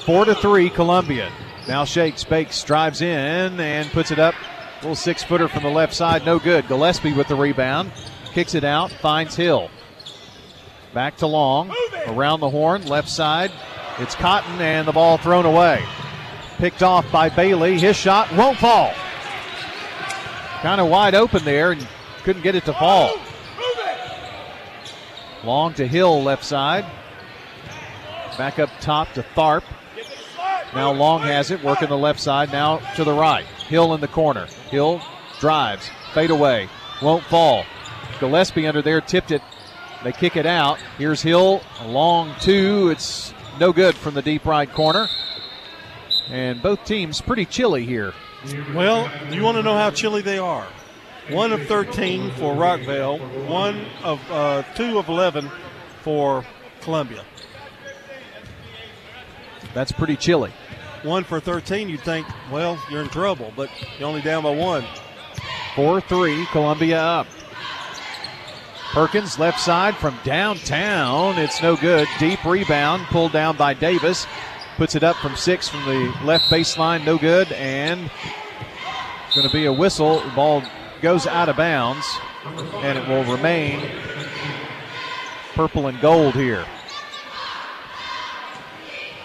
Four 0.04 0.25
to 0.25 0.35
three, 0.35 0.70
Columbia. 0.70 1.30
Now 1.68 1.85
shakes, 1.85 2.25
bakes, 2.25 2.62
drives 2.64 3.00
in, 3.02 3.61
and 3.61 3.88
puts 3.90 4.11
it 4.11 4.18
up. 4.18 4.35
Little 4.76 4.97
six 4.97 5.23
footer 5.23 5.47
from 5.47 5.62
the 5.62 5.70
left 5.70 5.94
side, 5.94 6.25
no 6.25 6.38
good. 6.38 6.66
Gillespie 6.66 7.12
with 7.12 7.28
the 7.28 7.37
rebound. 7.37 7.92
Kicks 8.32 8.54
it 8.54 8.64
out, 8.64 8.90
finds 8.90 9.37
Hill. 9.37 9.70
Back 10.94 11.16
to 11.18 11.26
Long. 11.26 11.73
Around 12.06 12.40
the 12.40 12.50
horn, 12.50 12.87
left 12.87 13.09
side. 13.09 13.52
It's 13.99 14.14
Cotton, 14.14 14.61
and 14.61 14.88
the 14.88 14.92
ball 14.92 15.18
thrown 15.18 15.44
away. 15.44 15.85
Picked 16.56 16.82
off 16.82 17.11
by 17.12 17.28
Bailey. 17.28 17.78
His 17.78 17.97
shot 17.97 18.32
won't 18.35 18.59
fall. 18.59 18.92
Kind 20.62 20.81
of 20.81 20.88
wide 20.88 21.14
open 21.14 21.45
there 21.45 21.73
and 21.73 21.87
couldn't 22.23 22.43
get 22.43 22.55
it 22.55 22.64
to 22.67 22.75
fall. 22.75 23.14
Long 25.43 25.73
to 25.75 25.87
Hill, 25.87 26.23
left 26.23 26.45
side. 26.45 26.85
Back 28.37 28.59
up 28.59 28.71
top 28.81 29.12
to 29.14 29.23
Tharp. 29.35 29.62
Now 30.75 30.93
Long 30.93 31.23
has 31.23 31.50
it, 31.50 31.64
working 31.64 31.88
the 31.88 31.97
left 31.97 32.21
side, 32.21 32.52
now 32.52 32.79
to 32.95 33.05
the 33.05 33.12
right. 33.12 33.45
Hill 33.45 33.95
in 33.95 34.00
the 34.00 34.09
corner. 34.09 34.47
Hill 34.71 35.02
drives, 35.40 35.90
fade 36.14 36.31
away, 36.31 36.69
won't 37.02 37.25
fall. 37.25 37.64
Gillespie 38.21 38.67
under 38.67 38.83
there 38.83 39.00
tipped 39.00 39.31
it. 39.31 39.43
They 40.05 40.12
kick 40.12 40.37
it 40.37 40.47
out. 40.47 40.79
Here's 40.99 41.23
Hill, 41.23 41.62
a 41.81 41.88
long 41.88 42.35
two. 42.40 42.90
It's 42.90 43.35
no 43.59 43.73
good 43.73 43.95
from 43.95 44.14
the 44.14 44.23
deep 44.23 44.45
right 44.45 44.71
corner. 44.71 45.09
And 46.29 46.62
both 46.62 46.85
teams 46.85 47.21
pretty 47.21 47.47
chilly 47.47 47.85
here. 47.85 48.12
Well, 48.75 49.11
you 49.30 49.42
want 49.42 49.56
to 49.59 49.62
know 49.62 49.75
how 49.75 49.90
chilly 49.90 50.23
they 50.23 50.38
are. 50.38 50.66
One 51.30 51.52
of 51.52 51.66
13 51.66 52.30
for 52.32 52.54
Rockvale, 52.54 53.47
one 53.47 53.85
of 54.02 54.20
uh, 54.30 54.62
two 54.75 54.99
of 54.99 55.09
11 55.09 55.50
for 56.02 56.44
Columbia. 56.80 57.25
That's 59.75 59.92
pretty 59.92 60.16
chilly. 60.16 60.52
One 61.02 61.25
for 61.25 61.38
13, 61.38 61.88
you'd 61.88 62.00
think, 62.00 62.26
well, 62.50 62.82
you're 62.90 63.02
in 63.02 63.09
trouble, 63.09 63.52
but 63.56 63.70
you're 63.99 64.09
only 64.09 64.23
down 64.23 64.42
by 64.42 64.54
one. 64.54 64.85
4 65.76 66.00
3, 66.00 66.47
Columbia 66.47 67.00
up. 67.00 67.26
Perkins 68.92 69.38
left 69.38 69.61
side 69.61 69.94
from 69.97 70.18
downtown. 70.25 71.38
It's 71.38 71.62
no 71.62 71.76
good. 71.76 72.09
Deep 72.18 72.44
rebound 72.44 73.06
pulled 73.06 73.32
down 73.32 73.56
by 73.56 73.73
Davis. 73.73 74.26
Puts 74.80 74.94
it 74.94 75.04
up 75.04 75.16
from 75.16 75.37
six 75.37 75.68
from 75.68 75.84
the 75.84 76.10
left 76.25 76.50
baseline. 76.50 77.04
No 77.04 77.18
good. 77.18 77.52
And 77.52 78.10
it's 79.26 79.37
going 79.37 79.46
to 79.46 79.52
be 79.52 79.66
a 79.66 79.72
whistle. 79.72 80.20
The 80.20 80.30
ball 80.30 80.62
goes 81.02 81.26
out 81.26 81.50
of 81.50 81.58
bounds. 81.58 82.06
And 82.76 82.96
it 82.96 83.06
will 83.06 83.30
remain 83.30 83.78
purple 85.52 85.88
and 85.88 86.00
gold 86.00 86.34
here. 86.34 86.64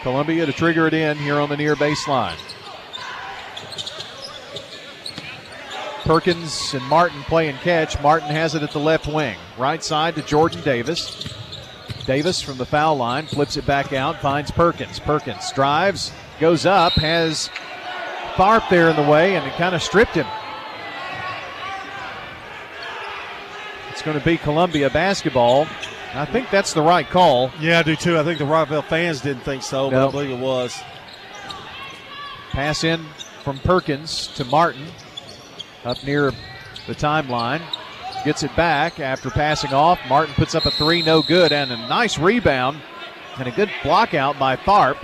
Columbia 0.02 0.46
to 0.46 0.52
trigger 0.52 0.88
it 0.88 0.94
in 0.94 1.16
here 1.20 1.40
on 1.40 1.48
the 1.48 1.56
near 1.56 1.78
baseline. 1.78 2.36
Perkins 6.04 6.74
and 6.74 6.84
Martin 6.84 7.22
playing 7.24 7.56
catch. 7.60 7.98
Martin 8.02 8.28
has 8.28 8.56
it 8.56 8.62
at 8.62 8.72
the 8.72 8.80
left 8.80 9.08
wing. 9.08 9.38
Right 9.58 9.82
side 9.82 10.16
to 10.16 10.22
Jordan 10.22 10.62
Davis. 10.64 11.34
Davis 12.06 12.42
from 12.42 12.58
the 12.58 12.66
foul 12.66 12.98
line 12.98 13.26
flips 13.26 13.58
it 13.58 13.66
back 13.66 13.94
out, 13.94 14.22
finds 14.22 14.52
Perkins. 14.52 15.00
Perkins 15.00 15.52
drives, 15.52 16.12
goes 16.40 16.66
up, 16.66 16.94
has 16.94 17.50
Tharp 18.36 18.70
there 18.70 18.90
in 18.90 18.96
the 18.96 19.10
way, 19.10 19.36
and 19.36 19.48
it 19.48 19.54
kind 19.54 19.74
of 19.74 19.82
stripped 19.82 20.14
him. 20.14 20.28
It's 23.92 24.02
going 24.02 24.20
to 24.20 24.26
be 24.26 24.38
Columbia 24.38 24.90
basketball. 24.90 25.68
I 26.14 26.26
think 26.26 26.50
that's 26.50 26.74
the 26.74 26.82
right 26.82 27.10
call. 27.10 27.52
Yeah, 27.60 27.80
I 27.80 27.84
do 27.84 27.96
too. 27.96 28.18
I 28.20 28.24
think 28.24 28.40
the 28.40 28.46
Rockvale 28.46 28.84
fans 28.86 29.22
didn't 29.22 29.44
think 29.44 29.64
so, 29.64 29.90
but 29.90 30.08
I 30.08 30.12
believe 30.12 30.30
it 30.30 30.40
was. 30.40 30.78
Pass 32.52 32.84
in 32.84 33.04
from 33.44 33.58
Perkins 33.60 34.28
to 34.36 34.46
Martin 34.46 34.86
up 35.84 36.04
near 36.04 36.32
the 36.88 36.96
timeline. 36.96 37.62
Gets 38.24 38.44
it 38.44 38.56
back 38.56 39.00
after 39.00 39.30
passing 39.30 39.74
off. 39.74 40.00
Martin 40.08 40.34
puts 40.36 40.56
up 40.56 40.66
a 40.66 40.72
three, 40.72 41.02
no 41.02 41.22
good, 41.22 41.52
and 41.52 41.72
a 41.72 41.78
nice 41.78 42.18
rebound 42.18 42.82
and 43.38 43.48
a 43.48 43.52
good 43.52 43.70
block 43.84 44.14
out 44.14 44.40
by 44.40 44.56
Tharp. 44.56 44.98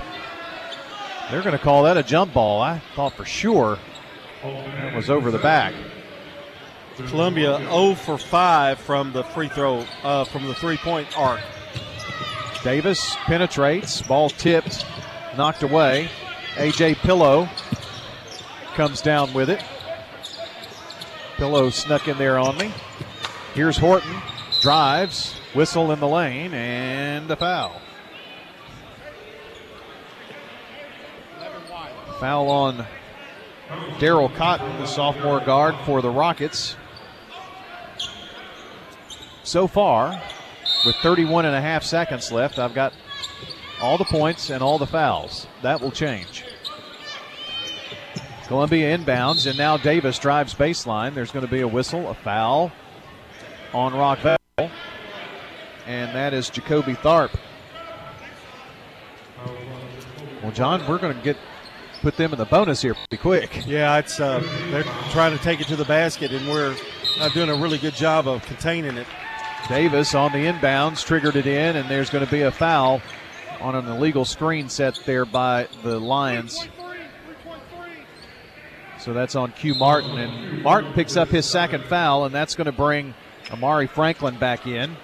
They're 1.30 1.44
going 1.44 1.58
to 1.58 1.64
call 1.64 1.84
that 1.84 1.98
a 1.98 2.04
jump 2.04 2.34
ball. 2.34 2.62
I 2.62 2.82
thought 2.96 3.14
for 3.14 3.26
sure 3.26 3.78
that 4.44 4.96
was 4.96 5.10
over 5.10 5.32
the 5.32 5.38
back. 5.38 5.74
Columbia 7.08 7.58
0 7.58 7.96
for 7.96 8.18
5 8.18 8.80
from 8.80 9.14
the 9.14 9.24
free 9.24 9.48
throw, 9.48 9.86
uh, 10.04 10.24
from 10.26 10.46
the 10.48 10.54
three 10.54 10.78
point 10.78 11.08
arc. 11.18 11.42
Davis 12.64 13.16
penetrates, 13.22 14.02
ball 14.02 14.30
tipped, 14.30 14.86
knocked 15.38 15.64
away. 15.64 16.10
AJ 16.56 16.96
Pillow 16.98 17.50
comes 18.76 19.02
down 19.02 19.34
with 19.34 19.50
it. 19.50 19.64
Pillow 21.38 21.70
snuck 21.70 22.08
in 22.08 22.18
there 22.18 22.38
on 22.38 22.58
me. 22.58 22.72
Here's 23.54 23.78
Horton, 23.78 24.16
drives, 24.62 25.34
whistle 25.54 25.92
in 25.92 26.00
the 26.00 26.08
lane, 26.08 26.54
and 26.54 27.30
a 27.30 27.36
foul. 27.36 27.82
Foul 32.22 32.50
on 32.50 32.86
Daryl 34.00 34.34
Cotton, 34.36 34.80
the 34.80 34.86
sophomore 34.86 35.42
guard 35.42 35.76
for 35.86 36.02
the 36.02 36.10
Rockets. 36.10 36.78
So 39.44 39.68
far, 39.68 40.22
with 40.86 40.96
31 40.98 41.46
and 41.46 41.54
a 41.54 41.62
half 41.62 41.84
seconds 41.84 42.32
left, 42.32 42.58
I've 42.58 42.74
got 42.74 42.94
all 43.82 43.98
the 43.98 44.06
points 44.06 44.50
and 44.50 44.64
all 44.64 44.78
the 44.78 44.88
fouls. 44.88 45.46
That 45.62 45.82
will 45.82 45.92
change. 45.92 46.46
Columbia 48.48 48.98
inbounds, 48.98 49.46
and 49.46 49.58
now 49.58 49.76
Davis 49.76 50.20
drives 50.20 50.54
baseline. 50.54 51.14
There's 51.14 51.32
going 51.32 51.46
to 51.46 51.52
be 51.52 51.62
a 51.62 51.68
whistle, 51.68 52.08
a 52.10 52.14
foul. 52.14 52.72
On 53.74 53.94
Rockvale, 53.94 54.38
and 55.88 56.16
that 56.16 56.34
is 56.34 56.50
Jacoby 56.50 56.94
Tharp. 56.94 57.32
Well, 60.42 60.52
John, 60.52 60.86
we're 60.88 60.98
going 60.98 61.16
to 61.16 61.24
get 61.24 61.38
put 62.02 62.18
them 62.18 62.34
in 62.34 62.40
the 62.40 62.46
bonus 62.46 62.82
here 62.82 62.96
pretty 62.96 63.22
quick. 63.22 63.66
Yeah, 63.68 63.98
it's 63.98 64.20
uh, 64.20 64.40
they're 64.72 64.84
trying 65.12 65.38
to 65.38 65.44
take 65.44 65.62
it 65.62 65.68
to 65.68 65.76
the 65.76 65.86
basket, 65.86 66.32
and 66.32 66.48
we're 66.50 66.76
not 67.20 67.34
doing 67.34 67.50
a 67.50 67.56
really 67.56 67.78
good 67.78 67.94
job 67.94 68.28
of 68.28 68.44
containing 68.46 68.98
it. 68.98 69.08
Davis 69.68 70.16
on 70.16 70.32
the 70.32 70.40
inbounds 70.40 71.06
triggered 71.06 71.36
it 71.36 71.46
in, 71.46 71.76
and 71.76 71.88
there's 71.90 72.10
going 72.10 72.26
to 72.26 72.32
be 72.32 72.42
a 72.42 72.52
foul 72.52 73.02
on 73.62 73.76
an 73.76 73.88
illegal 73.88 74.26
screen 74.26 74.68
set 74.68 75.00
there 75.06 75.26
by 75.26 75.68
the 75.84 76.00
Lions. 76.00 76.68
So 79.00 79.14
that's 79.14 79.36
on 79.36 79.52
Q 79.52 79.76
Martin, 79.76 80.18
and 80.18 80.64
Martin 80.64 80.94
picks 80.94 81.16
up 81.18 81.30
his 81.30 81.46
second 81.46 81.84
foul, 81.86 82.26
and 82.26 82.34
that's 82.34 82.56
going 82.56 82.66
to 82.66 82.72
bring 82.72 83.14
Amari 83.52 83.88
Franklin 83.88 84.38
back 84.38 84.66
in. 84.66 84.96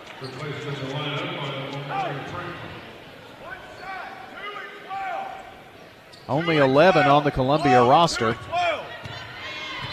Only 6.29 6.57
11 6.57 7.07
on 7.07 7.23
the 7.23 7.31
Columbia 7.31 7.83
roster. 7.83 8.35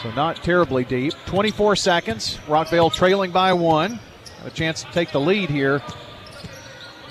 So 0.02 0.10
not 0.12 0.36
terribly 0.36 0.84
deep. 0.84 1.14
24 1.26 1.76
seconds. 1.76 2.38
Rockvale 2.46 2.92
trailing 2.92 3.30
by 3.30 3.52
one. 3.52 3.98
A 4.44 4.50
chance 4.50 4.82
to 4.82 4.90
take 4.92 5.12
the 5.12 5.20
lead 5.20 5.48
here 5.48 5.82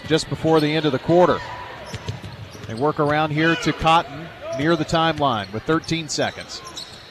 just 0.08 0.30
before 0.30 0.60
the 0.60 0.76
end 0.76 0.86
of 0.86 0.92
the 0.92 1.00
quarter. 1.00 1.40
They 2.68 2.76
work 2.76 3.00
around 3.00 3.32
here 3.32 3.56
to 3.56 3.74
Cotton 3.74 4.28
near 4.58 4.76
the 4.76 4.86
timeline 4.86 5.52
with 5.52 5.64
13 5.64 6.10
seconds. 6.10 6.62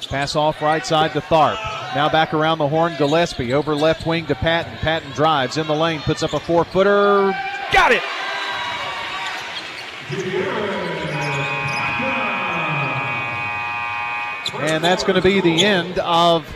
Pass 0.09 0.37
off 0.37 0.61
right 0.63 0.85
side 0.87 1.13
to 1.15 1.21
Tharp. 1.21 1.82
Now 1.95 2.09
back 2.09 2.33
around 2.33 2.59
the 2.59 2.69
horn, 2.69 2.95
Gillespie 2.97 3.53
over 3.53 3.75
left 3.75 4.07
wing 4.07 4.27
to 4.27 4.35
Patton. 4.35 4.79
Patton 4.79 5.11
drives 5.13 5.59
in 5.59 5.67
the 5.67 5.75
lane, 5.75 6.01
puts 6.01 6.23
up 6.23 6.33
a 6.33 6.41
four 6.41 6.65
footer. 6.65 7.33
Got 7.73 7.93
it! 7.93 8.03
And 14.61 14.83
that's 14.83 15.03
going 15.03 15.17
to 15.17 15.23
be 15.23 15.41
the 15.41 15.65
end 15.65 15.99
of 15.99 16.47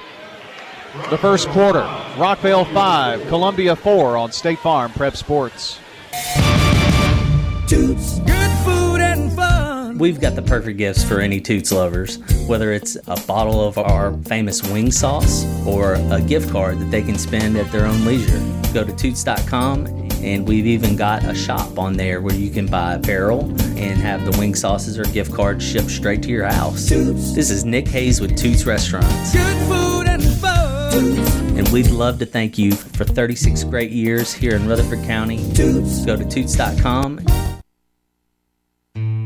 the 1.11 1.19
first 1.19 1.49
quarter. 1.49 1.83
Rockvale 2.16 2.73
5, 2.73 3.28
Columbia 3.28 3.76
4 3.76 4.16
on 4.16 4.33
State 4.33 4.59
Farm 4.61 4.90
Prep 4.93 5.16
Sports. 5.16 5.78
Toots, 7.66 8.21
good 8.21 8.50
food. 8.64 8.75
We've 9.99 10.21
got 10.21 10.35
the 10.35 10.43
perfect 10.43 10.76
gifts 10.76 11.03
for 11.03 11.21
any 11.21 11.41
Toots 11.41 11.73
lovers, 11.73 12.19
whether 12.47 12.73
it's 12.73 12.97
a 13.07 13.19
bottle 13.26 13.67
of 13.67 13.79
our 13.79 14.12
famous 14.25 14.62
wing 14.62 14.91
sauce 14.91 15.47
or 15.67 15.95
a 15.95 16.21
gift 16.21 16.50
card 16.50 16.79
that 16.79 16.91
they 16.91 17.03
can 17.03 17.17
spend 17.17 17.57
at 17.57 17.73
their 17.73 17.87
own 17.87 18.05
leisure. 18.05 18.38
Go 18.75 18.85
to 18.85 18.95
toots.com 18.95 19.87
and 20.23 20.47
we've 20.47 20.67
even 20.67 20.97
got 20.97 21.25
a 21.25 21.35
shop 21.35 21.79
on 21.79 21.95
there 21.95 22.21
where 22.21 22.35
you 22.35 22.50
can 22.50 22.67
buy 22.67 22.95
apparel 22.95 23.45
and 23.79 23.99
have 23.99 24.31
the 24.31 24.38
wing 24.38 24.55
sauces 24.55 24.99
or 24.99 25.05
gift 25.05 25.33
cards 25.33 25.65
shipped 25.65 25.91
straight 25.91 26.23
to 26.25 26.29
your 26.29 26.45
house. 26.45 26.88
Toots. 26.88 27.35
This 27.35 27.50
is 27.50 27.65
Nick 27.65 27.88
Hayes 27.88 28.21
with 28.21 28.37
Toots 28.37 28.67
Restaurants. 28.67 29.33
Good 29.33 29.57
food 29.67 30.09
and 30.09 30.23
fun. 30.23 30.93
Toots. 30.93 31.37
And 31.57 31.69
we'd 31.69 31.91
love 31.91 32.19
to 32.19 32.26
thank 32.26 32.59
you 32.59 32.73
for 32.73 33.05
36 33.05 33.65
great 33.65 33.91
years 33.91 34.33
here 34.33 34.57
in 34.57 34.69
Rutherford 34.69 35.05
County. 35.05 35.38
Toots. 35.55 36.05
Go 36.05 36.17
to 36.17 36.25
toots.com. 36.25 37.25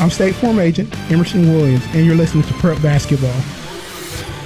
I'm 0.00 0.08
State 0.08 0.34
Farm 0.36 0.58
Agent 0.58 0.98
Emerson 1.10 1.46
Williams, 1.52 1.84
and 1.88 2.06
you're 2.06 2.14
listening 2.14 2.44
to 2.44 2.54
Prep 2.54 2.80
Basketball. 2.80 3.38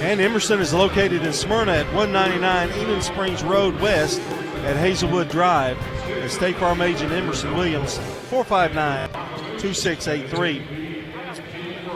And 0.01 0.19
Emerson 0.19 0.59
is 0.59 0.73
located 0.73 1.23
in 1.23 1.31
Smyrna 1.31 1.71
at 1.71 1.85
199 1.93 2.77
Eden 2.77 3.01
Springs 3.01 3.41
Road 3.41 3.79
West 3.79 4.19
at 4.65 4.75
Hazelwood 4.75 5.29
Drive. 5.29 5.77
And 6.09 6.29
State 6.29 6.57
Farm 6.57 6.81
Agent 6.81 7.13
Emerson 7.13 7.55
Williams, 7.55 7.97
459 8.29 9.09
2683. 9.57 10.59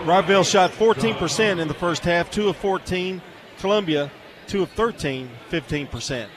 Rockvale 0.05 0.49
shot 0.49 0.71
14% 0.71 1.59
in 1.59 1.67
the 1.67 1.73
first 1.73 2.05
half, 2.05 2.31
2 2.31 2.47
of 2.47 2.55
14. 2.55 3.21
Columbia, 3.59 4.09
2 4.47 4.63
of 4.63 4.69
13, 4.71 5.29
15%. 5.51 6.29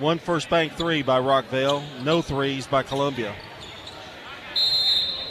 One 0.00 0.18
first 0.18 0.50
bank 0.50 0.72
three 0.72 1.02
by 1.02 1.20
Rockvale, 1.20 1.84
no 2.02 2.22
threes 2.22 2.66
by 2.66 2.82
Columbia. 2.82 3.36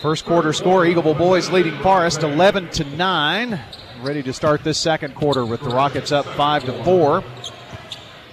First 0.02 0.26
quarter 0.26 0.54
score 0.54 0.86
Eagle 0.86 1.16
Boys 1.16 1.50
leading 1.50 1.76
Forest 1.80 2.22
11 2.22 2.70
to 2.70 2.84
9. 2.84 3.60
Ready 4.04 4.22
to 4.22 4.32
start 4.32 4.64
this 4.64 4.78
second 4.78 5.16
quarter 5.16 5.44
with 5.44 5.60
the 5.62 5.70
Rockets 5.70 6.12
up 6.12 6.28
5 6.28 6.66
to 6.66 6.84
4. 6.84 7.24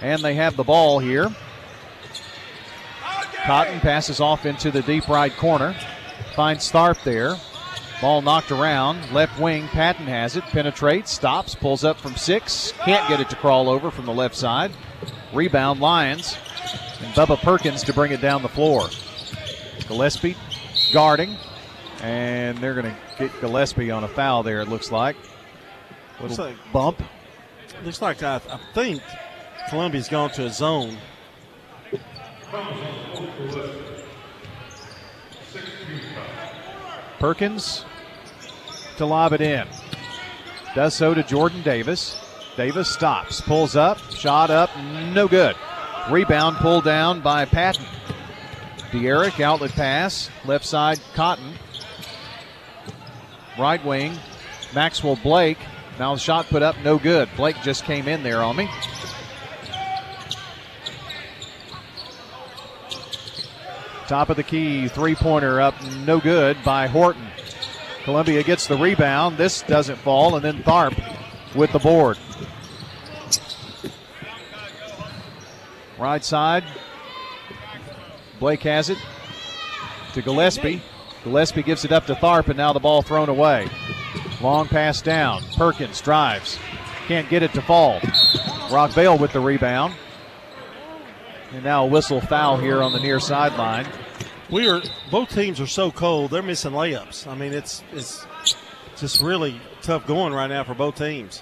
And 0.01 0.21
they 0.21 0.35
have 0.35 0.57
the 0.57 0.63
ball 0.63 0.99
here. 0.99 1.35
Cotton 3.45 3.79
passes 3.79 4.19
off 4.19 4.45
into 4.45 4.69
the 4.69 4.83
deep 4.83 5.07
right 5.07 5.35
corner. 5.35 5.75
Finds 6.35 6.71
Tharp 6.71 7.01
there. 7.03 7.35
Ball 7.99 8.21
knocked 8.21 8.51
around. 8.51 9.11
Left 9.11 9.39
wing, 9.39 9.67
Patton 9.69 10.05
has 10.05 10.35
it. 10.35 10.43
Penetrates, 10.43 11.11
stops, 11.11 11.55
pulls 11.55 11.83
up 11.83 11.97
from 11.97 12.15
six. 12.15 12.73
Can't 12.83 13.09
get 13.09 13.19
it 13.19 13.29
to 13.31 13.35
crawl 13.35 13.69
over 13.69 13.89
from 13.89 14.05
the 14.05 14.13
left 14.13 14.35
side. 14.35 14.71
Rebound, 15.33 15.79
Lions. 15.79 16.37
And 17.01 17.11
Bubba 17.15 17.39
Perkins 17.39 17.81
to 17.83 17.93
bring 17.93 18.11
it 18.11 18.21
down 18.21 18.43
the 18.43 18.49
floor. 18.49 18.87
Gillespie 19.87 20.37
guarding. 20.93 21.35
And 22.01 22.57
they're 22.59 22.73
going 22.73 22.93
to 22.93 22.97
get 23.17 23.41
Gillespie 23.41 23.91
on 23.91 24.03
a 24.03 24.07
foul 24.07 24.43
there, 24.43 24.61
it 24.61 24.67
looks 24.67 24.91
like. 24.91 25.15
Looks 26.21 26.37
like 26.37 26.55
bump. 26.71 27.01
Looks 27.83 28.01
like 28.01 28.23
I, 28.23 28.35
I 28.35 28.59
think 28.73 29.01
Columbia's 29.69 30.07
gone 30.07 30.29
to 30.31 30.45
a 30.45 30.49
zone. 30.49 30.97
Perkins 37.19 37.85
to 38.97 39.05
lob 39.05 39.33
it 39.33 39.41
in. 39.41 39.67
Does 40.73 40.93
so 40.93 41.13
to 41.13 41.23
Jordan 41.23 41.61
Davis. 41.63 42.19
Davis 42.55 42.89
stops, 42.89 43.41
pulls 43.41 43.75
up, 43.75 43.97
shot 44.11 44.49
up, 44.49 44.69
no 45.13 45.27
good. 45.27 45.55
Rebound 46.09 46.57
pulled 46.57 46.85
down 46.85 47.19
by 47.21 47.45
Patton. 47.45 47.85
De'Eric, 48.91 49.41
outlet 49.41 49.71
pass, 49.71 50.29
left 50.45 50.65
side, 50.65 50.99
Cotton. 51.15 51.53
Right 53.57 53.83
wing, 53.85 54.17
Maxwell 54.73 55.17
Blake. 55.23 55.59
Now 55.97 56.13
the 56.13 56.19
shot 56.19 56.47
put 56.47 56.61
up, 56.61 56.75
no 56.83 56.97
good. 56.97 57.29
Blake 57.37 57.55
just 57.63 57.85
came 57.85 58.07
in 58.07 58.21
there 58.21 58.43
on 58.43 58.57
me. 58.57 58.69
Top 64.07 64.29
of 64.29 64.35
the 64.35 64.43
key, 64.43 64.87
three 64.87 65.15
pointer 65.15 65.61
up, 65.61 65.73
no 66.05 66.19
good 66.19 66.57
by 66.63 66.87
Horton. 66.87 67.25
Columbia 68.03 68.43
gets 68.43 68.67
the 68.67 68.77
rebound. 68.77 69.37
This 69.37 69.63
doesn't 69.63 69.95
fall, 69.97 70.35
and 70.35 70.45
then 70.45 70.61
Tharp 70.61 70.95
with 71.55 71.71
the 71.71 71.79
board. 71.79 72.19
Right 75.97 76.23
side. 76.23 76.65
Blake 78.39 78.61
has 78.63 78.89
it 78.89 78.97
to 80.13 80.21
Gillespie. 80.21 80.81
Gillespie 81.25 81.63
gives 81.63 81.83
it 81.83 81.91
up 81.91 82.05
to 82.05 82.13
Tharp, 82.13 82.49
and 82.49 82.57
now 82.57 82.71
the 82.71 82.79
ball 82.79 83.01
thrown 83.01 83.29
away. 83.29 83.67
Long 84.41 84.67
pass 84.67 85.01
down. 85.01 85.41
Perkins 85.57 85.99
drives. 85.99 86.59
Can't 87.07 87.27
get 87.29 87.41
it 87.41 87.51
to 87.53 87.63
fall. 87.63 87.99
Rockvale 88.69 89.19
with 89.19 89.33
the 89.33 89.39
rebound. 89.39 89.95
And 91.51 91.63
now 91.63 91.85
a 91.85 91.87
whistle 91.87 92.21
foul 92.21 92.57
here 92.57 92.83
on 92.83 92.93
the 92.93 92.99
near 92.99 93.19
sideline. 93.19 93.87
We 94.51 94.69
are 94.69 94.83
both 95.09 95.29
teams 95.29 95.59
are 95.59 95.65
so 95.65 95.89
cold; 95.89 96.29
they're 96.29 96.43
missing 96.43 96.73
layups. 96.73 97.25
I 97.25 97.33
mean, 97.33 97.53
it's 97.53 97.83
it's 97.91 98.27
just 98.95 99.19
really 99.19 99.59
tough 99.81 100.05
going 100.05 100.31
right 100.31 100.47
now 100.47 100.63
for 100.63 100.75
both 100.75 100.95
teams. 100.95 101.41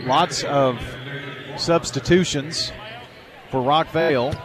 Lots 0.00 0.42
of 0.42 0.80
substitutions 1.56 2.72
for 3.50 3.60
Rockvale. 3.60 4.36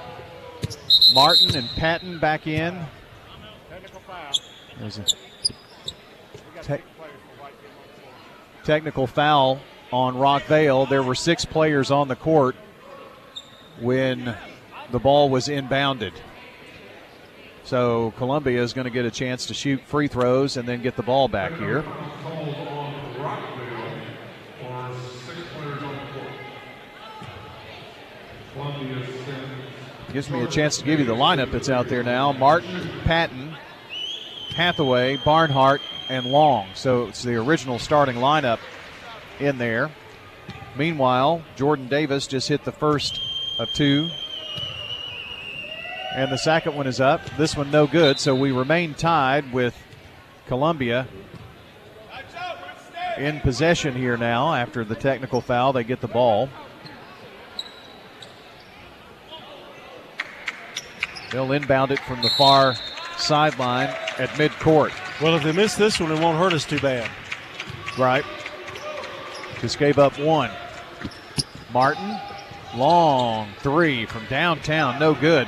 Martin 1.13 1.55
and 1.55 1.69
Patton 1.69 2.19
back 2.19 2.47
in. 2.47 2.79
There's 4.79 4.99
a 4.99 5.03
te- 6.61 6.83
technical 8.63 9.07
foul 9.07 9.59
on 9.91 10.15
Rockvale. 10.15 10.87
There 10.89 11.03
were 11.03 11.15
six 11.15 11.45
players 11.45 11.91
on 11.91 12.07
the 12.07 12.15
court 12.15 12.55
when 13.79 14.35
the 14.91 14.99
ball 14.99 15.29
was 15.29 15.47
inbounded. 15.47 16.13
So 17.63 18.13
Columbia 18.17 18.61
is 18.61 18.73
going 18.73 18.85
to 18.85 18.91
get 18.91 19.05
a 19.05 19.11
chance 19.11 19.47
to 19.47 19.53
shoot 19.53 19.81
free 19.85 20.07
throws 20.07 20.57
and 20.57 20.67
then 20.67 20.81
get 20.81 20.95
the 20.95 21.03
ball 21.03 21.27
back 21.27 21.53
here. 21.57 21.83
Gives 30.17 30.31
me 30.31 30.41
a 30.41 30.47
chance 30.47 30.79
to 30.79 30.83
give 30.83 30.99
you 30.99 31.05
the 31.05 31.13
lineup 31.13 31.51
that's 31.51 31.69
out 31.69 31.89
there 31.89 32.01
now. 32.01 32.31
Martin, 32.31 32.89
Patton, 33.03 33.55
Hathaway, 34.49 35.17
Barnhart, 35.17 35.79
and 36.09 36.25
Long. 36.25 36.69
So 36.73 37.05
it's 37.05 37.21
the 37.21 37.35
original 37.35 37.77
starting 37.77 38.15
lineup 38.15 38.57
in 39.39 39.59
there. 39.59 39.91
Meanwhile, 40.75 41.43
Jordan 41.55 41.87
Davis 41.87 42.25
just 42.25 42.49
hit 42.49 42.63
the 42.63 42.71
first 42.71 43.21
of 43.59 43.71
two. 43.73 44.09
And 46.15 46.31
the 46.31 46.39
second 46.39 46.75
one 46.75 46.87
is 46.87 46.99
up. 46.99 47.21
This 47.37 47.55
one 47.55 47.69
no 47.69 47.85
good. 47.85 48.19
So 48.19 48.33
we 48.33 48.51
remain 48.51 48.95
tied 48.95 49.53
with 49.53 49.75
Columbia 50.47 51.07
in 53.19 53.39
possession 53.41 53.93
here 53.93 54.17
now 54.17 54.51
after 54.55 54.83
the 54.83 54.95
technical 54.95 55.41
foul. 55.41 55.73
They 55.73 55.83
get 55.83 56.01
the 56.01 56.07
ball. 56.07 56.49
They'll 61.31 61.51
inbound 61.51 61.91
it 61.91 61.99
from 61.99 62.21
the 62.21 62.29
far 62.29 62.75
sideline 63.17 63.89
at 64.17 64.29
midcourt. 64.31 64.91
Well, 65.21 65.35
if 65.35 65.43
they 65.43 65.51
miss 65.51 65.75
this 65.75 65.99
one, 65.99 66.11
it 66.11 66.19
won't 66.19 66.37
hurt 66.37 66.53
us 66.53 66.65
too 66.65 66.79
bad. 66.79 67.09
Right. 67.97 68.23
Just 69.59 69.79
gave 69.79 69.97
up 69.97 70.17
one. 70.19 70.51
Martin, 71.73 72.15
long 72.75 73.49
three 73.59 74.05
from 74.05 74.25
downtown, 74.27 74.99
no 74.99 75.13
good. 75.13 75.47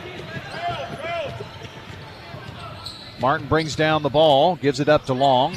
Martin 3.19 3.47
brings 3.47 3.75
down 3.75 4.01
the 4.01 4.09
ball, 4.09 4.55
gives 4.55 4.79
it 4.79 4.89
up 4.89 5.05
to 5.05 5.13
Long. 5.13 5.55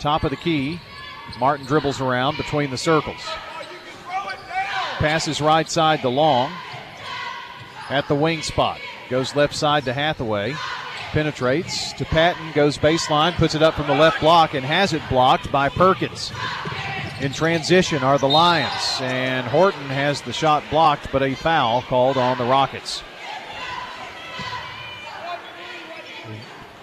Top 0.00 0.24
of 0.24 0.30
the 0.30 0.36
key. 0.36 0.80
Martin 1.38 1.66
dribbles 1.66 2.00
around 2.00 2.36
between 2.36 2.70
the 2.70 2.76
circles. 2.76 3.20
Passes 4.98 5.40
right 5.40 5.70
side 5.70 6.02
to 6.02 6.08
Long. 6.08 6.52
At 7.90 8.08
the 8.08 8.14
wing 8.14 8.42
spot. 8.42 8.80
Goes 9.08 9.34
left 9.34 9.54
side 9.54 9.84
to 9.84 9.92
Hathaway. 9.92 10.54
Penetrates 11.12 11.94
to 11.94 12.04
Patton, 12.04 12.52
goes 12.52 12.76
baseline, 12.76 13.34
puts 13.36 13.54
it 13.54 13.62
up 13.62 13.74
from 13.74 13.86
the 13.86 13.94
left 13.94 14.20
block, 14.20 14.52
and 14.52 14.64
has 14.64 14.92
it 14.92 15.02
blocked 15.08 15.50
by 15.50 15.70
Perkins. 15.70 16.30
In 17.22 17.32
transition 17.32 18.02
are 18.02 18.18
the 18.18 18.28
Lions, 18.28 18.98
and 19.00 19.46
Horton 19.46 19.86
has 19.86 20.20
the 20.22 20.32
shot 20.32 20.62
blocked, 20.70 21.10
but 21.10 21.22
a 21.22 21.34
foul 21.34 21.82
called 21.82 22.18
on 22.18 22.36
the 22.36 22.44
Rockets. 22.44 23.02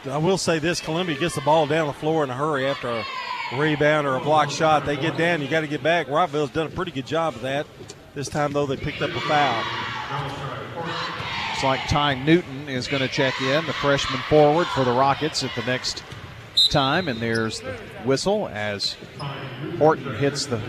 I 0.10 0.18
will 0.18 0.38
say 0.38 0.60
this 0.60 0.82
Columbia 0.82 1.18
gets 1.18 1.36
the 1.36 1.42
ball 1.42 1.68
down 1.68 1.88
the 1.88 1.94
floor 1.94 2.24
in 2.24 2.30
a 2.30 2.36
hurry 2.36 2.68
after 2.68 2.90
a 2.90 3.06
rebound 3.58 4.06
or 4.06 4.16
a 4.16 4.20
block 4.20 4.50
shot. 4.50 4.86
They 4.86 4.98
get 4.98 5.18
down, 5.18 5.42
you 5.42 5.48
got 5.48 5.62
to 5.62 5.68
get 5.68 5.82
back. 5.84 6.10
Rockvale's 6.10 6.52
done 6.52 6.68
a 6.68 6.72
pretty 6.72 6.92
good 6.92 7.08
job 7.08 7.36
of 7.36 7.42
that. 7.42 7.66
This 8.14 8.28
time, 8.28 8.54
though, 8.54 8.66
they 8.66 8.78
picked 8.78 9.02
up 9.02 9.12
a 9.12 9.20
foul. 9.22 9.64
Looks 11.56 11.64
like 11.64 11.88
Ty 11.88 12.16
Newton 12.16 12.68
is 12.68 12.90
going 12.90 13.02
to 13.02 13.08
check 13.08 13.42
in, 13.42 13.66
the 13.66 13.72
freshman 13.72 14.20
forward 14.24 14.68
for 14.68 14.84
the 14.84 14.92
Rockets 14.92 15.42
at 15.42 15.56
the 15.56 15.64
next 15.64 16.04
time. 16.70 17.08
And 17.08 17.22
there's 17.22 17.62
the 17.62 17.72
whistle 18.04 18.50
as 18.50 18.98
Horton 19.78 20.16
hits 20.16 20.48
the 20.48 20.62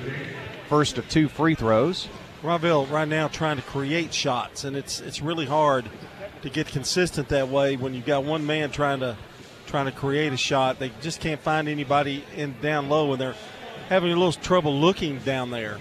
first 0.68 0.96
of 0.96 1.08
two 1.08 1.26
free 1.26 1.56
throws. 1.56 2.06
Rockvale 2.40 2.88
right 2.88 3.08
now 3.08 3.26
trying 3.26 3.56
to 3.56 3.64
create 3.64 4.14
shots, 4.14 4.62
and 4.62 4.76
it's 4.76 5.00
it's 5.00 5.20
really 5.20 5.44
hard 5.44 5.90
to 6.42 6.50
get 6.50 6.68
consistent 6.68 7.30
that 7.30 7.48
way 7.48 7.74
when 7.76 7.92
you've 7.92 8.06
got 8.06 8.22
one 8.22 8.46
man 8.46 8.70
trying 8.70 9.00
to 9.00 9.16
trying 9.66 9.86
to 9.86 9.92
create 9.92 10.32
a 10.32 10.36
shot. 10.36 10.78
They 10.78 10.92
just 11.00 11.20
can't 11.20 11.40
find 11.40 11.68
anybody 11.68 12.22
in 12.36 12.54
down 12.62 12.88
low, 12.88 13.10
and 13.10 13.20
they're 13.20 13.34
having 13.88 14.12
a 14.12 14.14
little 14.14 14.32
trouble 14.32 14.78
looking 14.78 15.18
down 15.18 15.50
there. 15.50 15.78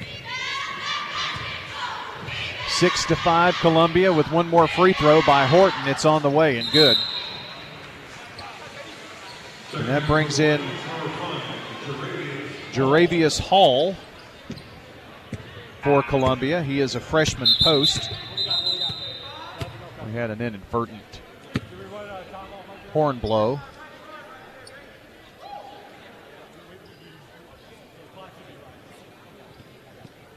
Six 2.75 3.05
to 3.05 3.15
five, 3.15 3.55
Columbia 3.55 4.11
with 4.11 4.29
one 4.33 4.49
more 4.49 4.67
free 4.67 4.91
throw 4.91 5.21
by 5.21 5.45
Horton. 5.45 5.87
It's 5.87 6.03
on 6.03 6.21
the 6.21 6.29
way 6.29 6.57
and 6.57 6.69
good. 6.71 6.97
And 9.73 9.87
that 9.87 10.05
brings 10.05 10.39
in 10.39 10.59
Jaravius 12.73 13.39
Hall 13.39 13.95
for 15.83 16.03
Columbia. 16.03 16.63
He 16.63 16.81
is 16.81 16.95
a 16.95 16.99
freshman 16.99 17.47
post. 17.61 18.09
We 20.05 20.11
had 20.11 20.29
an 20.29 20.41
inadvertent 20.41 21.21
horn 22.91 23.19
blow. 23.19 23.61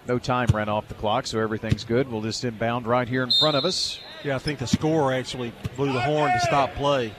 No 0.09 0.18
time 0.18 0.49
ran 0.55 0.71
off 0.71 0.88
the 0.88 0.94
clock, 0.94 1.27
so 1.27 1.38
everything's 1.38 1.85
good. 1.85 2.11
We'll 2.11 2.23
just 2.23 2.42
inbound 2.42 2.87
right 2.87 3.07
here 3.07 3.23
in 3.23 3.31
front 3.31 3.59
of 3.59 3.66
us. 3.66 4.01
Yeah, 4.25 4.37
I 4.37 4.38
think 4.38 4.59
the 4.59 4.66
scorer 4.66 5.12
actually 5.12 5.53
blew 5.77 5.92
the 5.92 6.01
horn 6.01 6.33
to 6.33 6.40
stop 6.40 6.73
play. 6.75 7.12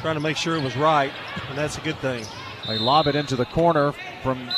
Trying 0.00 0.14
to 0.14 0.20
make 0.20 0.36
sure 0.36 0.56
it 0.56 0.62
was 0.62 0.76
right, 0.76 1.12
and 1.48 1.58
that's 1.58 1.78
a 1.78 1.80
good 1.80 1.98
thing. 1.98 2.24
They 2.68 2.78
lob 2.78 3.08
it 3.08 3.16
into 3.16 3.34
the 3.34 3.44
corner 3.44 3.92
from 4.22 4.48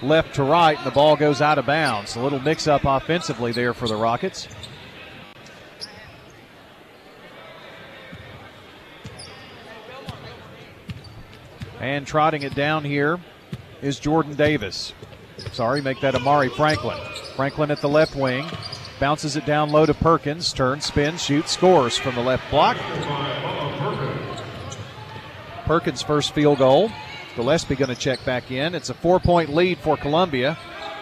left 0.00 0.36
to 0.36 0.44
right, 0.44 0.76
and 0.76 0.86
the 0.86 0.92
ball 0.92 1.16
goes 1.16 1.42
out 1.42 1.58
of 1.58 1.66
bounds. 1.66 2.14
A 2.14 2.20
little 2.20 2.38
mix 2.38 2.68
up 2.68 2.84
offensively 2.84 3.50
there 3.50 3.74
for 3.74 3.88
the 3.88 3.96
Rockets. 3.96 4.46
And 11.80 12.06
trotting 12.06 12.42
it 12.42 12.54
down 12.54 12.84
here 12.84 13.18
is 13.82 13.98
Jordan 13.98 14.34
Davis. 14.34 14.94
Sorry, 15.52 15.82
make 15.82 16.00
that 16.00 16.14
Amari 16.14 16.48
Franklin. 16.48 16.98
Franklin 17.36 17.70
at 17.70 17.80
the 17.80 17.88
left 17.88 18.14
wing. 18.14 18.46
Bounces 19.00 19.36
it 19.36 19.44
down 19.44 19.70
low 19.70 19.84
to 19.84 19.94
Perkins. 19.94 20.52
Turns, 20.52 20.86
spins, 20.86 21.22
shoots, 21.22 21.50
scores 21.50 21.98
from 21.98 22.14
the 22.14 22.20
left 22.20 22.48
block. 22.50 22.76
Perkins' 25.66 26.02
first 26.02 26.32
field 26.32 26.58
goal. 26.58 26.90
Gillespie 27.34 27.74
going 27.74 27.88
to 27.88 28.00
check 28.00 28.24
back 28.24 28.50
in. 28.50 28.74
It's 28.74 28.90
a 28.90 28.94
four 28.94 29.18
point 29.18 29.52
lead 29.52 29.78
for 29.78 29.96
Columbia. 29.96 30.56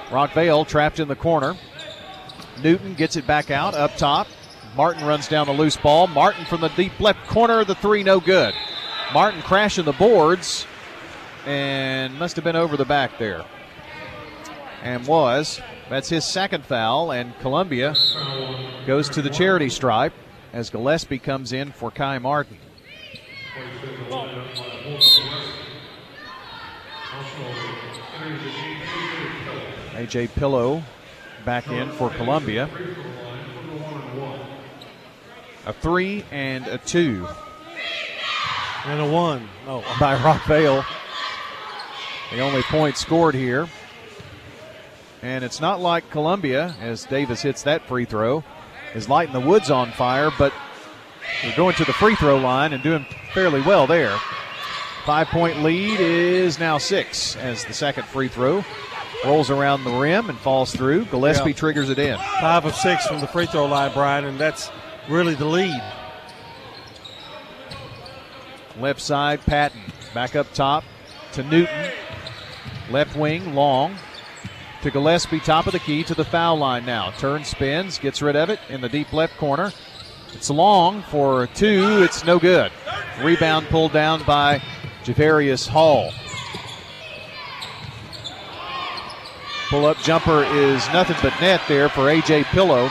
Rockvale 0.08 0.66
trapped 0.66 0.98
in 1.00 1.08
the 1.08 1.16
corner. 1.16 1.56
Newton 2.62 2.94
gets 2.94 3.16
it 3.16 3.26
back 3.26 3.50
out 3.50 3.74
up 3.74 3.96
top. 3.96 4.26
Martin 4.76 5.04
runs 5.04 5.28
down 5.28 5.46
the 5.46 5.52
loose 5.52 5.76
ball. 5.76 6.06
Martin 6.06 6.44
from 6.46 6.60
the 6.60 6.68
deep 6.68 6.98
left 7.00 7.26
corner. 7.28 7.64
The 7.64 7.74
three 7.74 8.02
no 8.02 8.20
good. 8.20 8.54
Martin 9.12 9.42
crashing 9.42 9.84
the 9.84 9.92
boards 9.92 10.66
and 11.46 12.18
must 12.18 12.36
have 12.36 12.44
been 12.44 12.56
over 12.56 12.76
the 12.76 12.84
back 12.84 13.18
there. 13.18 13.44
And 14.82 15.06
was. 15.06 15.60
That's 15.88 16.08
his 16.08 16.24
second 16.24 16.64
foul, 16.64 17.10
and 17.10 17.36
Columbia 17.40 17.94
goes 18.86 19.08
to 19.10 19.22
the 19.22 19.30
charity 19.30 19.68
stripe 19.68 20.12
as 20.52 20.70
Gillespie 20.70 21.18
comes 21.18 21.52
in 21.52 21.72
for 21.72 21.90
Kai 21.90 22.18
Martin. 22.18 22.58
AJ 29.94 30.34
Pillow 30.34 30.82
back 31.44 31.68
in 31.68 31.90
for 31.90 32.10
Columbia. 32.10 32.70
A 35.66 35.72
three 35.72 36.24
and 36.30 36.66
a 36.68 36.78
two. 36.78 37.26
And 38.86 39.00
a 39.00 39.10
one. 39.10 39.48
Oh, 39.66 39.80
by 40.00 40.16
Rockvale. 40.16 40.84
The 42.30 42.40
only 42.40 42.62
point 42.62 42.96
scored 42.96 43.34
here. 43.34 43.68
And 45.22 45.44
it's 45.44 45.60
not 45.60 45.80
like 45.80 46.10
Columbia, 46.10 46.74
as 46.80 47.04
Davis 47.04 47.42
hits 47.42 47.62
that 47.64 47.86
free 47.86 48.04
throw, 48.06 48.42
is 48.94 49.08
lighting 49.08 49.34
the 49.34 49.40
woods 49.40 49.70
on 49.70 49.92
fire, 49.92 50.30
but 50.38 50.52
they're 51.42 51.56
going 51.56 51.74
to 51.76 51.84
the 51.84 51.92
free 51.92 52.14
throw 52.14 52.38
line 52.38 52.72
and 52.72 52.82
doing 52.82 53.04
fairly 53.34 53.60
well 53.60 53.86
there. 53.86 54.16
Five 55.04 55.28
point 55.28 55.62
lead 55.62 55.98
is 56.00 56.58
now 56.58 56.78
six 56.78 57.36
as 57.36 57.64
the 57.64 57.72
second 57.74 58.04
free 58.06 58.28
throw 58.28 58.64
rolls 59.24 59.50
around 59.50 59.84
the 59.84 59.90
rim 59.90 60.30
and 60.30 60.38
falls 60.38 60.74
through. 60.74 61.04
Gillespie 61.06 61.50
Yeah. 61.50 61.56
triggers 61.56 61.90
it 61.90 61.98
in. 61.98 62.18
five 62.40 62.64
of 62.64 62.74
six 62.74 63.06
from 63.06 63.20
the 63.20 63.26
free 63.26 63.46
throw 63.46 63.66
line, 63.66 63.92
Brian, 63.92 64.24
and 64.24 64.38
that's 64.38 64.70
really 65.08 65.34
the 65.34 65.44
lead. 65.44 65.82
Left 68.78 69.00
side, 69.00 69.40
Patton. 69.44 69.80
Back 70.14 70.36
up 70.36 70.52
top 70.54 70.84
to 71.32 71.42
Newton. 71.42 71.90
Left 72.90 73.16
wing, 73.16 73.54
long. 73.54 73.96
To 74.82 74.90
Gillespie, 74.90 75.40
top 75.40 75.66
of 75.66 75.72
the 75.72 75.78
key 75.78 76.02
to 76.04 76.14
the 76.14 76.24
foul 76.24 76.56
line 76.56 76.84
now. 76.84 77.10
Turn 77.12 77.44
spins, 77.44 77.98
gets 77.98 78.22
rid 78.22 78.34
of 78.34 78.50
it 78.50 78.58
in 78.68 78.80
the 78.80 78.88
deep 78.88 79.12
left 79.12 79.36
corner. 79.36 79.72
It's 80.32 80.50
long 80.50 81.02
for 81.02 81.46
two. 81.48 82.02
It's 82.02 82.24
no 82.24 82.38
good. 82.38 82.72
Rebound 83.22 83.66
pulled 83.68 83.92
down 83.92 84.24
by 84.24 84.62
Javarius 85.04 85.68
Hall. 85.68 86.12
Pull 89.68 89.86
up 89.86 89.98
jumper 89.98 90.42
is 90.44 90.86
nothing 90.88 91.16
but 91.22 91.38
net 91.40 91.60
there 91.68 91.88
for 91.88 92.08
A.J. 92.10 92.44
Pillow. 92.44 92.90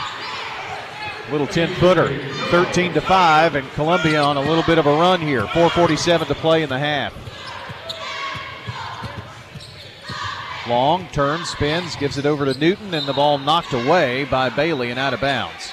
Little 1.30 1.46
10 1.46 1.74
footer, 1.74 2.18
13 2.50 2.94
to 2.94 3.00
5, 3.00 3.54
and 3.54 3.70
Columbia 3.72 4.22
on 4.22 4.36
a 4.36 4.40
little 4.40 4.64
bit 4.64 4.78
of 4.78 4.86
a 4.86 4.92
run 4.92 5.20
here. 5.20 5.42
4.47 5.42 6.26
to 6.28 6.34
play 6.34 6.62
in 6.62 6.68
the 6.68 6.78
half. 6.78 7.12
Long, 10.68 11.08
turns, 11.08 11.48
spins, 11.48 11.96
gives 11.96 12.18
it 12.18 12.26
over 12.26 12.44
to 12.44 12.58
Newton, 12.58 12.92
and 12.92 13.06
the 13.06 13.12
ball 13.12 13.38
knocked 13.38 13.72
away 13.72 14.24
by 14.24 14.50
Bailey 14.50 14.90
and 14.90 14.98
out 14.98 15.14
of 15.14 15.20
bounds. 15.20 15.72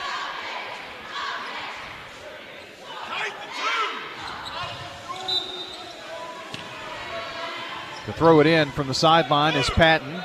To 8.06 8.14
throw 8.14 8.40
it 8.40 8.48
in 8.48 8.72
from 8.72 8.88
the 8.88 8.94
sideline 8.94 9.58
is 9.58 9.70
Patton. 9.70 10.24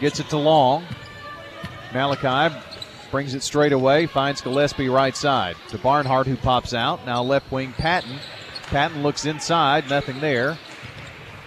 Gets 0.00 0.18
it 0.18 0.28
to 0.30 0.36
Long. 0.36 0.84
Malachi 1.94 2.54
brings 3.12 3.34
it 3.34 3.44
straight 3.44 3.72
away, 3.72 4.06
finds 4.06 4.40
Gillespie 4.40 4.88
right 4.88 5.16
side. 5.16 5.54
To 5.68 5.78
Barnhart, 5.78 6.26
who 6.26 6.36
pops 6.36 6.74
out. 6.74 7.06
Now 7.06 7.22
left 7.22 7.52
wing 7.52 7.72
Patton. 7.72 8.18
Patton 8.66 9.04
looks 9.04 9.24
inside, 9.26 9.88
nothing 9.88 10.18
there. 10.18 10.58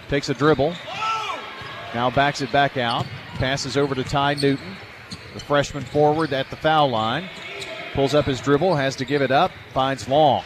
Takes 0.08 0.30
a 0.30 0.34
dribble. 0.34 0.74
Now 1.94 2.10
backs 2.10 2.40
it 2.42 2.50
back 2.50 2.76
out. 2.76 3.06
Passes 3.36 3.76
over 3.76 3.94
to 3.94 4.04
Ty 4.04 4.34
Newton, 4.34 4.76
the 5.32 5.40
freshman 5.40 5.84
forward 5.84 6.32
at 6.32 6.50
the 6.50 6.56
foul 6.56 6.90
line. 6.90 7.28
Pulls 7.94 8.14
up 8.14 8.26
his 8.26 8.40
dribble, 8.40 8.74
has 8.74 8.96
to 8.96 9.04
give 9.04 9.22
it 9.22 9.30
up, 9.30 9.52
finds 9.72 10.08
Long. 10.08 10.42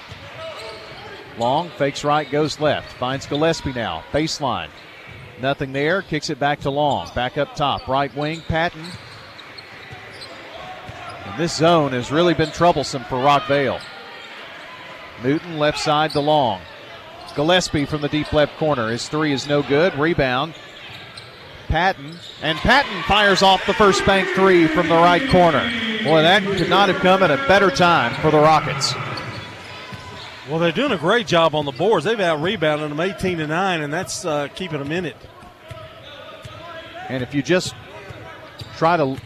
Long 1.38 1.70
fakes 1.70 2.04
right, 2.04 2.30
goes 2.30 2.60
left. 2.60 2.92
Finds 2.94 3.26
Gillespie 3.26 3.72
now. 3.72 4.04
Baseline. 4.12 4.70
Nothing 5.40 5.72
there. 5.72 6.02
Kicks 6.02 6.30
it 6.30 6.40
back 6.40 6.60
to 6.60 6.70
Long. 6.70 7.08
Back 7.14 7.38
up 7.38 7.54
top. 7.54 7.86
Right 7.86 8.14
wing, 8.16 8.42
Patton. 8.48 8.84
And 11.24 11.40
this 11.40 11.56
zone 11.56 11.92
has 11.92 12.10
really 12.10 12.34
been 12.34 12.50
troublesome 12.50 13.04
for 13.04 13.16
Rockvale. 13.16 13.80
Newton 15.22 15.58
left 15.58 15.78
side 15.78 16.10
to 16.12 16.20
Long. 16.20 16.60
Gillespie 17.36 17.84
from 17.84 18.00
the 18.00 18.08
deep 18.08 18.32
left 18.32 18.56
corner. 18.56 18.90
His 18.90 19.08
three 19.08 19.32
is 19.32 19.46
no 19.46 19.62
good. 19.62 19.94
Rebound. 19.96 20.54
Patton. 21.68 22.16
And 22.42 22.58
Patton 22.58 23.02
fires 23.04 23.42
off 23.42 23.64
the 23.66 23.74
first 23.74 24.04
bank 24.04 24.28
three 24.30 24.66
from 24.66 24.88
the 24.88 24.94
right 24.94 25.28
corner. 25.30 25.62
Boy, 26.02 26.22
that 26.22 26.42
could 26.42 26.68
not 26.68 26.88
have 26.88 27.00
come 27.00 27.22
at 27.22 27.30
a 27.30 27.36
better 27.48 27.70
time 27.70 28.14
for 28.20 28.30
the 28.30 28.38
Rockets. 28.38 28.94
Well, 30.48 30.58
they're 30.58 30.72
doing 30.72 30.92
a 30.92 30.98
great 30.98 31.26
job 31.26 31.54
on 31.54 31.66
the 31.66 31.72
boards. 31.72 32.06
They've 32.06 32.18
out 32.18 32.40
rebounded 32.40 32.90
them 32.90 33.00
18 33.00 33.38
to 33.38 33.46
9, 33.46 33.80
and 33.82 33.92
that's 33.92 34.24
uh, 34.24 34.48
keeping 34.48 34.78
them 34.78 34.90
in 34.90 35.04
it. 35.04 35.16
And 37.10 37.22
if 37.22 37.34
you 37.34 37.42
just 37.42 37.74
try 38.76 38.96
to 38.96 39.16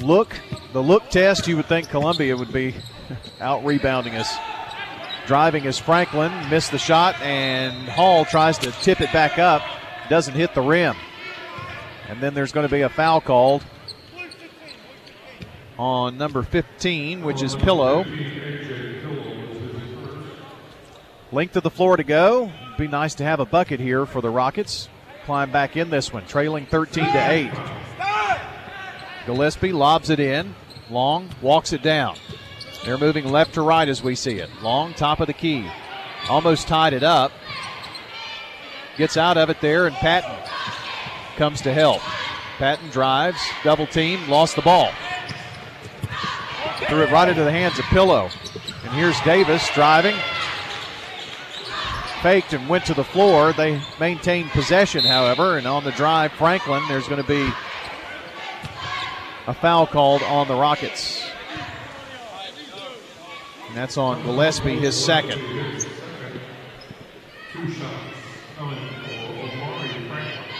look, 0.00 0.38
the 0.74 0.82
look 0.82 1.08
test, 1.08 1.48
you 1.48 1.56
would 1.56 1.66
think 1.66 1.88
Columbia 1.88 2.36
would 2.36 2.52
be 2.52 2.74
out 3.40 3.64
rebounding 3.64 4.16
us. 4.16 4.36
Driving 5.26 5.66
as 5.66 5.78
Franklin 5.78 6.32
missed 6.50 6.72
the 6.72 6.78
shot, 6.78 7.18
and 7.22 7.88
Hall 7.88 8.24
tries 8.24 8.58
to 8.58 8.70
tip 8.70 9.00
it 9.00 9.12
back 9.12 9.38
up, 9.38 9.62
doesn't 10.08 10.34
hit 10.34 10.54
the 10.54 10.60
rim. 10.60 10.94
And 12.08 12.20
then 12.20 12.34
there's 12.34 12.52
going 12.52 12.66
to 12.66 12.72
be 12.72 12.82
a 12.82 12.88
foul 12.88 13.20
called 13.20 13.64
on 15.78 16.16
number 16.16 16.42
15, 16.42 17.22
which 17.24 17.42
is 17.42 17.54
Pillow. 17.56 18.04
Length 21.32 21.56
of 21.56 21.62
the 21.62 21.70
floor 21.70 21.96
to 21.96 22.04
go. 22.04 22.50
Be 22.78 22.88
nice 22.88 23.14
to 23.16 23.24
have 23.24 23.40
a 23.40 23.44
bucket 23.44 23.80
here 23.80 24.06
for 24.06 24.20
the 24.20 24.30
Rockets. 24.30 24.88
Climb 25.24 25.50
back 25.50 25.76
in 25.76 25.90
this 25.90 26.12
one, 26.12 26.24
trailing 26.26 26.66
13 26.66 27.04
to 27.04 27.30
8. 27.30 27.50
Gillespie 29.26 29.72
lobs 29.72 30.08
it 30.08 30.20
in. 30.20 30.54
Long 30.88 31.28
walks 31.42 31.72
it 31.72 31.82
down. 31.82 32.16
They're 32.84 32.98
moving 32.98 33.32
left 33.32 33.54
to 33.54 33.62
right 33.62 33.88
as 33.88 34.02
we 34.02 34.14
see 34.14 34.38
it. 34.38 34.48
Long 34.62 34.94
top 34.94 35.18
of 35.18 35.26
the 35.26 35.32
key. 35.32 35.68
Almost 36.30 36.68
tied 36.68 36.92
it 36.92 37.02
up. 37.02 37.32
Gets 38.96 39.16
out 39.16 39.36
of 39.36 39.50
it 39.50 39.60
there, 39.60 39.88
and 39.88 39.96
Patton 39.96 40.30
comes 41.36 41.60
to 41.62 41.72
help. 41.72 42.02
Patton 42.58 42.88
drives, 42.90 43.40
double 43.62 43.86
team, 43.86 44.28
lost 44.28 44.56
the 44.56 44.62
ball. 44.62 44.90
Threw 46.88 47.02
it 47.02 47.10
right 47.10 47.28
into 47.28 47.44
the 47.44 47.50
hands 47.50 47.78
of 47.78 47.84
Pillow. 47.86 48.30
And 48.84 48.92
here's 48.92 49.20
Davis 49.20 49.68
driving, 49.74 50.14
faked 52.22 52.52
and 52.52 52.68
went 52.68 52.86
to 52.86 52.94
the 52.94 53.04
floor. 53.04 53.52
They 53.52 53.80
maintained 54.00 54.50
possession, 54.50 55.04
however, 55.04 55.58
and 55.58 55.66
on 55.66 55.84
the 55.84 55.92
drive, 55.92 56.32
Franklin, 56.32 56.82
there's 56.88 57.08
going 57.08 57.22
to 57.22 57.28
be 57.28 57.48
a 59.46 59.54
foul 59.54 59.86
called 59.86 60.22
on 60.22 60.48
the 60.48 60.54
Rockets. 60.54 61.24
And 63.68 63.76
that's 63.76 63.96
on 63.96 64.22
Gillespie, 64.22 64.78
his 64.78 64.96
second. 64.96 65.85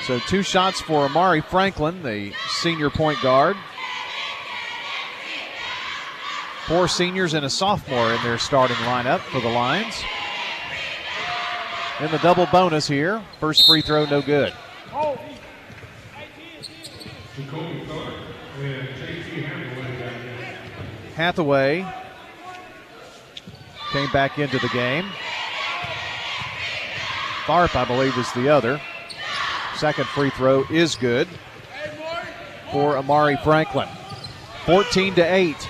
So 0.07 0.21
two 0.21 0.45
shots 0.45 0.81
for 0.81 1.07
Amari 1.07 1.41
Franklin, 1.41 2.01
the 2.05 2.33
senior 2.47 2.91
point 2.91 3.21
guard. 3.23 3.57
Four 6.67 6.87
seniors 6.87 7.35
and 7.35 7.45
a 7.45 7.51
sophomore 7.51 8.13
in 8.13 8.23
their 8.23 8.39
starting 8.39 8.77
lineup 8.77 9.19
for 9.19 9.41
the 9.41 9.49
Lions. 9.49 10.01
In 11.99 12.09
the 12.13 12.19
double 12.19 12.47
bonus 12.47 12.87
here. 12.87 13.21
First 13.41 13.67
free 13.67 13.83
throw, 13.83 14.05
no 14.05 14.23
good. 14.23 14.53
Hathaway 21.17 21.85
came 23.91 24.11
back 24.13 24.39
into 24.39 24.61
the 24.61 24.69
game. 24.69 25.07
Tharp, 27.47 27.75
I 27.75 27.85
believe, 27.85 28.17
is 28.17 28.31
the 28.33 28.49
other. 28.49 28.81
Second 29.77 30.07
free 30.07 30.31
throw 30.31 30.65
is 30.71 30.97
good 30.97 31.29
for 32.73 32.97
Amari 32.97 33.37
Franklin. 33.45 33.89
14 34.65 35.15
to 35.17 35.23
8. 35.23 35.69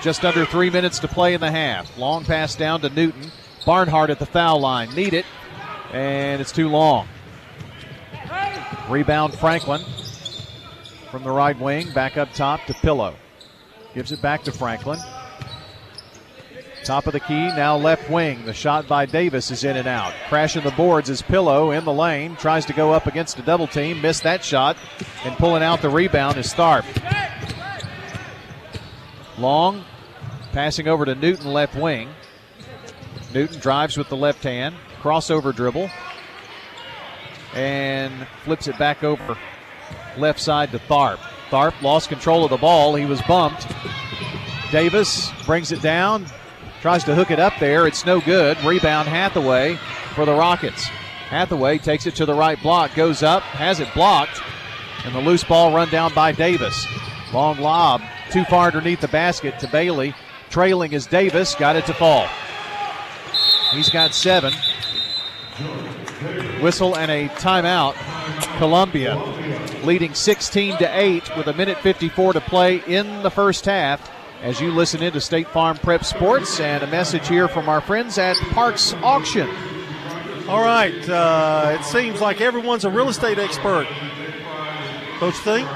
Just 0.00 0.24
under 0.24 0.46
three 0.46 0.70
minutes 0.70 1.00
to 1.00 1.08
play 1.08 1.34
in 1.34 1.40
the 1.40 1.50
half. 1.50 1.98
Long 1.98 2.24
pass 2.24 2.54
down 2.54 2.80
to 2.82 2.88
Newton. 2.88 3.32
Barnhart 3.66 4.10
at 4.10 4.20
the 4.20 4.26
foul 4.26 4.60
line. 4.60 4.94
Need 4.94 5.12
it. 5.12 5.26
And 5.92 6.40
it's 6.40 6.52
too 6.52 6.68
long. 6.68 7.08
Rebound 8.88 9.34
Franklin 9.34 9.82
from 11.10 11.24
the 11.24 11.30
right 11.30 11.58
wing. 11.58 11.90
Back 11.92 12.16
up 12.16 12.32
top 12.32 12.64
to 12.66 12.74
Pillow. 12.74 13.16
Gives 13.92 14.12
it 14.12 14.22
back 14.22 14.44
to 14.44 14.52
Franklin. 14.52 15.00
Top 16.88 17.06
of 17.06 17.12
the 17.12 17.20
key, 17.20 17.48
now 17.48 17.76
left 17.76 18.08
wing. 18.08 18.46
The 18.46 18.54
shot 18.54 18.88
by 18.88 19.04
Davis 19.04 19.50
is 19.50 19.62
in 19.62 19.76
and 19.76 19.86
out. 19.86 20.14
Crashing 20.30 20.62
the 20.62 20.70
boards 20.70 21.10
is 21.10 21.20
Pillow 21.20 21.70
in 21.72 21.84
the 21.84 21.92
lane. 21.92 22.34
Tries 22.36 22.64
to 22.64 22.72
go 22.72 22.94
up 22.94 23.06
against 23.06 23.38
a 23.38 23.42
double 23.42 23.66
team. 23.66 24.00
Missed 24.00 24.22
that 24.22 24.42
shot. 24.42 24.78
And 25.22 25.36
pulling 25.36 25.62
out 25.62 25.82
the 25.82 25.90
rebound 25.90 26.38
is 26.38 26.54
Tharp. 26.54 26.86
Long. 29.36 29.84
Passing 30.52 30.88
over 30.88 31.04
to 31.04 31.14
Newton 31.14 31.52
left 31.52 31.74
wing. 31.74 32.08
Newton 33.34 33.60
drives 33.60 33.98
with 33.98 34.08
the 34.08 34.16
left 34.16 34.42
hand. 34.42 34.74
Crossover 35.02 35.54
dribble. 35.54 35.90
And 37.52 38.26
flips 38.44 38.66
it 38.66 38.78
back 38.78 39.04
over 39.04 39.36
left 40.16 40.40
side 40.40 40.72
to 40.72 40.78
Tharp. 40.78 41.18
Tharp 41.50 41.82
lost 41.82 42.08
control 42.08 42.44
of 42.44 42.50
the 42.50 42.56
ball. 42.56 42.94
He 42.94 43.04
was 43.04 43.20
bumped. 43.28 43.66
Davis 44.72 45.30
brings 45.44 45.70
it 45.70 45.82
down. 45.82 46.24
Tries 46.80 47.02
to 47.04 47.14
hook 47.14 47.30
it 47.30 47.40
up 47.40 47.54
there. 47.58 47.86
It's 47.86 48.06
no 48.06 48.20
good. 48.20 48.62
Rebound 48.62 49.08
Hathaway 49.08 49.76
for 50.14 50.24
the 50.24 50.34
Rockets. 50.34 50.84
Hathaway 50.84 51.78
takes 51.78 52.06
it 52.06 52.14
to 52.16 52.24
the 52.26 52.34
right 52.34 52.60
block, 52.62 52.94
goes 52.94 53.22
up, 53.22 53.42
has 53.42 53.80
it 53.80 53.92
blocked, 53.94 54.40
and 55.04 55.14
the 55.14 55.20
loose 55.20 55.44
ball 55.44 55.74
run 55.74 55.90
down 55.90 56.14
by 56.14 56.32
Davis. 56.32 56.86
Long 57.32 57.58
lob, 57.58 58.00
too 58.30 58.44
far 58.44 58.68
underneath 58.68 59.00
the 59.00 59.08
basket 59.08 59.58
to 59.58 59.68
Bailey. 59.68 60.14
Trailing 60.50 60.92
is 60.92 61.06
Davis, 61.06 61.54
got 61.54 61.76
it 61.76 61.84
to 61.86 61.92
fall. 61.92 62.26
He's 63.72 63.90
got 63.90 64.14
seven. 64.14 64.54
Whistle 66.62 66.96
and 66.96 67.10
a 67.10 67.28
timeout. 67.28 67.94
Columbia 68.58 69.16
leading 69.84 70.14
16 70.14 70.78
to 70.78 70.98
8 70.98 71.36
with 71.36 71.48
a 71.48 71.52
minute 71.52 71.78
54 71.78 72.34
to 72.34 72.40
play 72.40 72.82
in 72.86 73.22
the 73.22 73.30
first 73.30 73.64
half 73.64 74.10
as 74.42 74.60
you 74.60 74.70
listen 74.70 75.02
into 75.02 75.20
State 75.20 75.48
Farm 75.48 75.76
Prep 75.76 76.04
Sports 76.04 76.60
and 76.60 76.82
a 76.82 76.86
message 76.86 77.28
here 77.28 77.48
from 77.48 77.68
our 77.68 77.80
friends 77.80 78.18
at 78.18 78.36
Parks 78.52 78.94
Auction. 79.02 79.48
All 80.48 80.62
right, 80.62 81.08
uh, 81.08 81.76
it 81.78 81.84
seems 81.84 82.20
like 82.20 82.40
everyone's 82.40 82.84
a 82.84 82.90
real 82.90 83.08
estate 83.08 83.38
expert. 83.38 83.86
Don't 85.20 85.34
you 85.34 85.40
think? 85.40 85.68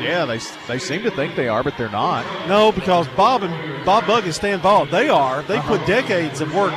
Yeah, 0.00 0.24
they, 0.24 0.38
they 0.66 0.78
seem 0.78 1.02
to 1.04 1.10
think 1.10 1.36
they 1.36 1.48
are, 1.48 1.62
but 1.62 1.78
they're 1.78 1.88
not. 1.88 2.26
No, 2.48 2.72
because 2.72 3.06
Bob 3.08 3.44
and 3.44 3.84
Bob 3.84 4.06
Bug 4.06 4.24
and 4.24 4.34
Stan 4.34 4.60
Ball, 4.60 4.86
they 4.86 5.08
are. 5.08 5.42
They 5.42 5.56
uh-huh. 5.56 5.78
put 5.78 5.86
decades 5.86 6.40
of 6.40 6.52
work 6.54 6.74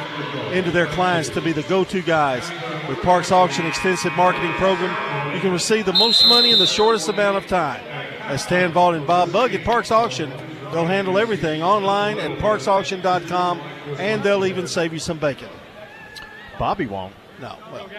into 0.52 0.72
their 0.72 0.86
clients 0.86 1.30
to 1.30 1.42
be 1.42 1.52
the 1.52 1.64
go-to 1.64 2.02
guys. 2.02 2.50
With 2.88 3.02
Parks 3.02 3.32
Auction 3.32 3.66
extensive 3.66 4.14
marketing 4.14 4.54
program, 4.54 5.36
you 5.36 5.42
can 5.42 5.52
receive 5.52 5.86
the 5.86 5.94
most 5.94 6.26
money 6.28 6.52
in 6.52 6.60
the 6.60 6.68
shortest 6.68 7.10
amount 7.10 7.36
of 7.36 7.48
time. 7.48 7.82
as 8.28 8.44
Stan 8.44 8.72
Vaught 8.72 8.96
and 8.96 9.08
Bob 9.08 9.32
Bug 9.32 9.54
at 9.54 9.66
Parks 9.66 9.92
Auction. 9.92 10.32
They'll 10.72 10.86
handle 10.86 11.18
everything 11.18 11.64
online 11.64 12.20
at 12.20 12.38
parksauction.com, 12.40 13.60
and 14.00 14.24
they'll 14.24 14.46
even 14.46 14.68
save 14.68 14.94
you 14.94 15.00
some 15.00 15.18
bacon. 15.18 15.50
Bobby 16.60 16.88
won't. 16.88 17.14
No, 17.40 17.56
well, 17.72 17.90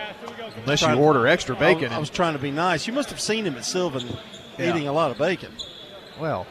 unless 0.57 0.83
you 0.83 0.93
order 0.95 1.27
extra 1.27 1.55
bacon. 1.55 1.93
I, 1.93 1.97
I 1.97 1.99
was 1.99 2.11
trying 2.11 2.33
to 2.33 2.41
be 2.41 2.51
nice. 2.51 2.87
You 2.87 2.93
must 2.93 3.09
have 3.11 3.21
seen 3.21 3.45
him 3.45 3.55
at 3.55 3.65
Sylvan 3.65 4.05
yeah. 4.59 4.71
eating 4.71 4.89
a 4.89 4.93
lot 4.93 5.13
of 5.13 5.19
bacon. 5.19 5.53
Well, 6.21 6.47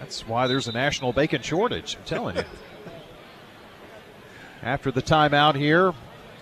that's 0.00 0.26
why 0.26 0.46
there's 0.46 0.66
a 0.66 0.72
national 0.72 1.12
bacon 1.12 1.42
shortage. 1.42 1.96
I'm 1.96 2.04
telling 2.04 2.36
you. 2.36 2.44
After 4.62 4.90
the 4.90 5.02
timeout 5.02 5.56
here, 5.56 5.92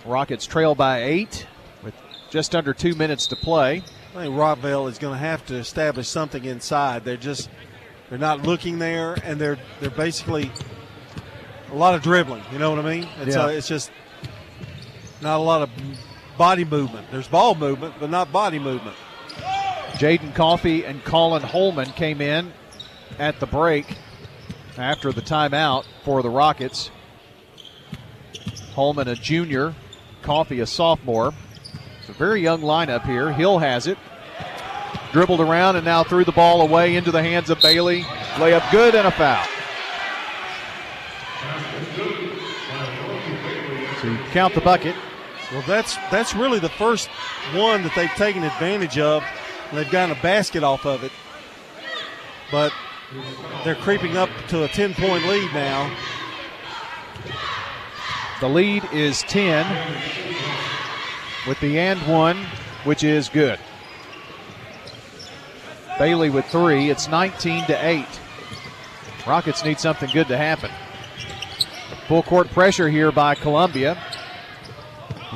Rockets 0.05 0.45
trail 0.45 0.75
by 0.75 1.03
eight 1.03 1.45
with 1.83 1.93
just 2.29 2.55
under 2.55 2.73
two 2.73 2.95
minutes 2.95 3.27
to 3.27 3.35
play. 3.35 3.83
I 4.15 4.23
think 4.23 4.35
Rockvale 4.35 4.89
is 4.89 4.97
going 4.97 5.13
to 5.13 5.19
have 5.19 5.45
to 5.47 5.55
establish 5.55 6.07
something 6.07 6.45
inside. 6.45 7.03
They're 7.03 7.17
just 7.17 7.49
they're 8.09 8.19
not 8.19 8.43
looking 8.43 8.79
there, 8.79 9.17
and 9.23 9.39
they're 9.39 9.57
they're 9.79 9.89
basically 9.89 10.51
a 11.71 11.75
lot 11.75 11.95
of 11.95 12.01
dribbling. 12.01 12.43
You 12.51 12.59
know 12.59 12.69
what 12.69 12.85
I 12.85 12.95
mean? 12.95 13.09
It's 13.21 13.35
yeah. 13.35 13.45
uh, 13.45 13.47
it's 13.47 13.67
just 13.67 13.91
not 15.21 15.37
a 15.37 15.43
lot 15.43 15.61
of 15.61 15.69
body 16.37 16.65
movement. 16.65 17.07
There's 17.11 17.27
ball 17.27 17.55
movement, 17.55 17.95
but 17.99 18.09
not 18.09 18.31
body 18.31 18.59
movement. 18.59 18.95
Jaden 19.93 20.35
Coffee 20.35 20.85
and 20.85 21.03
Colin 21.03 21.41
Holman 21.41 21.89
came 21.91 22.19
in 22.21 22.51
at 23.17 23.39
the 23.39 23.45
break 23.45 23.97
after 24.77 25.11
the 25.11 25.21
timeout 25.21 25.85
for 26.03 26.21
the 26.21 26.29
Rockets. 26.29 26.91
Holman, 28.73 29.07
a 29.07 29.15
junior, 29.15 29.73
Coffee, 30.21 30.59
a 30.59 30.65
sophomore. 30.65 31.33
It's 31.99 32.09
a 32.09 32.13
very 32.13 32.41
young 32.41 32.61
lineup 32.61 33.05
here. 33.05 33.31
Hill 33.31 33.59
has 33.59 33.87
it. 33.87 33.97
Dribbled 35.15 35.39
around 35.39 35.77
and 35.77 35.85
now 35.85 36.03
threw 36.03 36.25
the 36.25 36.33
ball 36.33 36.61
away 36.61 36.97
into 36.97 37.09
the 37.09 37.23
hands 37.23 37.49
of 37.49 37.61
Bailey. 37.61 38.01
Layup 38.33 38.69
good 38.69 38.95
and 38.95 39.07
a 39.07 39.11
foul. 39.11 39.45
So 44.01 44.07
you 44.09 44.17
count 44.33 44.53
the 44.53 44.59
bucket. 44.59 44.93
Well, 45.53 45.63
that's 45.65 45.95
that's 46.11 46.35
really 46.35 46.59
the 46.59 46.67
first 46.67 47.07
one 47.53 47.83
that 47.83 47.93
they've 47.95 48.09
taken 48.15 48.43
advantage 48.43 48.97
of. 48.99 49.23
They've 49.71 49.89
gotten 49.89 50.17
a 50.17 50.21
basket 50.21 50.63
off 50.63 50.85
of 50.85 51.05
it, 51.05 51.13
but 52.51 52.73
they're 53.63 53.75
creeping 53.75 54.17
up 54.17 54.29
to 54.49 54.65
a 54.65 54.67
10 54.67 54.95
point 54.95 55.25
lead 55.27 55.53
now. 55.53 55.95
The 58.41 58.49
lead 58.49 58.83
is 58.91 59.21
10 59.21 59.65
with 61.47 61.57
the 61.61 61.79
and 61.79 62.01
one, 62.01 62.45
which 62.83 63.05
is 63.05 63.29
good. 63.29 63.59
Bailey 65.97 66.29
with 66.29 66.45
three. 66.45 66.89
It's 66.89 67.07
19 67.07 67.65
to 67.67 67.85
8. 67.85 68.05
Rockets 69.25 69.63
need 69.63 69.79
something 69.79 70.09
good 70.11 70.27
to 70.27 70.37
happen. 70.37 70.71
Full 72.07 72.23
court 72.23 72.49
pressure 72.49 72.89
here 72.89 73.11
by 73.11 73.35
Columbia. 73.35 73.97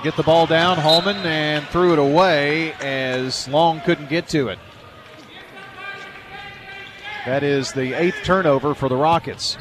Get 0.03 0.15
the 0.15 0.23
ball 0.23 0.47
down, 0.47 0.77
Holman, 0.77 1.17
and 1.17 1.65
threw 1.67 1.93
it 1.93 1.99
away 1.99 2.73
as 2.73 3.47
Long 3.47 3.81
couldn't 3.81 4.09
get 4.09 4.27
to 4.29 4.49
it. 4.49 4.59
That 7.25 7.43
is 7.43 7.73
the 7.73 7.93
eighth 7.93 8.23
turnover 8.23 8.73
for 8.73 8.87
the 8.87 8.95
Rockets. 8.95 9.57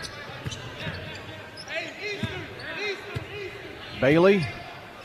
Bailey 4.00 4.46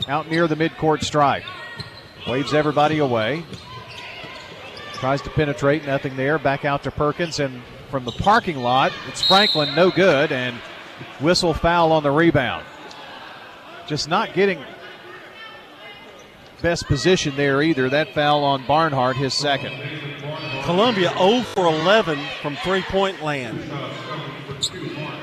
out 0.06 0.30
near 0.30 0.46
the 0.46 0.54
midcourt 0.54 1.02
stripe. 1.02 1.44
Waves 2.28 2.54
everybody 2.54 2.98
away. 2.98 3.44
Tries 4.94 5.20
to 5.22 5.30
penetrate, 5.30 5.84
nothing 5.84 6.16
there. 6.16 6.38
Back 6.38 6.64
out 6.64 6.82
to 6.84 6.90
Perkins, 6.90 7.40
and 7.40 7.62
from 7.90 8.04
the 8.04 8.12
parking 8.12 8.56
lot, 8.56 8.92
it's 9.08 9.22
Franklin, 9.22 9.74
no 9.74 9.90
good, 9.90 10.32
and 10.32 10.56
whistle 11.20 11.54
foul 11.54 11.92
on 11.92 12.02
the 12.02 12.10
rebound. 12.10 12.64
Just 13.86 14.08
not 14.08 14.32
getting 14.34 14.58
best 16.62 16.86
position 16.86 17.36
there 17.36 17.60
either. 17.62 17.90
That 17.90 18.14
foul 18.14 18.42
on 18.42 18.66
Barnhart, 18.66 19.16
his 19.16 19.34
second. 19.34 19.74
Columbia 20.62 21.12
0 21.18 21.42
for 21.42 21.66
11 21.66 22.18
from 22.40 22.56
three 22.56 22.82
point 22.82 23.22
land 23.22 23.60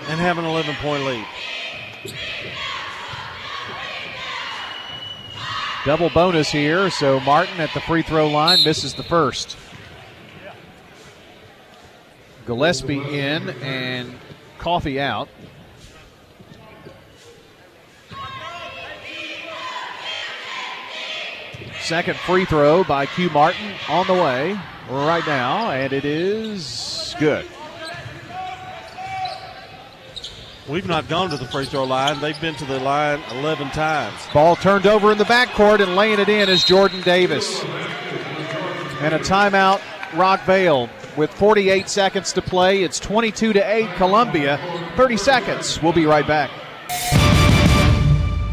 and 0.07 0.19
have 0.19 0.37
an 0.37 0.45
11 0.45 0.75
point 0.75 1.03
lead. 1.03 1.25
Double 5.83 6.11
bonus 6.11 6.51
here, 6.51 6.91
so 6.91 7.19
Martin 7.21 7.59
at 7.59 7.73
the 7.73 7.81
free 7.81 8.03
throw 8.03 8.27
line 8.27 8.63
misses 8.63 8.93
the 8.93 9.01
first. 9.01 9.57
Gillespie 12.45 12.99
in 12.99 13.49
and 13.61 14.13
Coffee 14.59 14.99
out. 14.99 15.27
Second 21.81 22.15
free 22.19 22.45
throw 22.45 22.83
by 22.83 23.07
Q 23.07 23.31
Martin 23.31 23.73
on 23.89 24.05
the 24.05 24.13
way 24.13 24.59
right 24.87 25.25
now, 25.25 25.71
and 25.71 25.91
it 25.93 26.05
is 26.05 27.15
good. 27.19 27.47
We've 30.67 30.87
not 30.87 31.09
gone 31.09 31.29
to 31.31 31.37
the 31.37 31.47
free 31.47 31.65
throw 31.65 31.85
line. 31.85 32.19
They've 32.21 32.39
been 32.39 32.55
to 32.55 32.65
the 32.65 32.79
line 32.79 33.21
11 33.31 33.69
times. 33.71 34.15
Ball 34.31 34.55
turned 34.55 34.85
over 34.85 35.11
in 35.11 35.17
the 35.17 35.23
backcourt 35.23 35.81
and 35.81 35.95
laying 35.95 36.19
it 36.19 36.29
in 36.29 36.49
is 36.49 36.63
Jordan 36.63 37.01
Davis. 37.01 37.63
And 39.01 39.15
a 39.15 39.19
timeout, 39.19 39.79
Rockvale. 40.11 40.89
With 41.17 41.33
48 41.33 41.89
seconds 41.89 42.31
to 42.33 42.41
play, 42.41 42.83
it's 42.83 42.99
22 42.99 43.53
to 43.53 43.59
8 43.59 43.95
Columbia. 43.95 44.59
30 44.95 45.17
seconds. 45.17 45.81
We'll 45.81 45.93
be 45.93 46.05
right 46.05 46.25
back. 46.25 46.51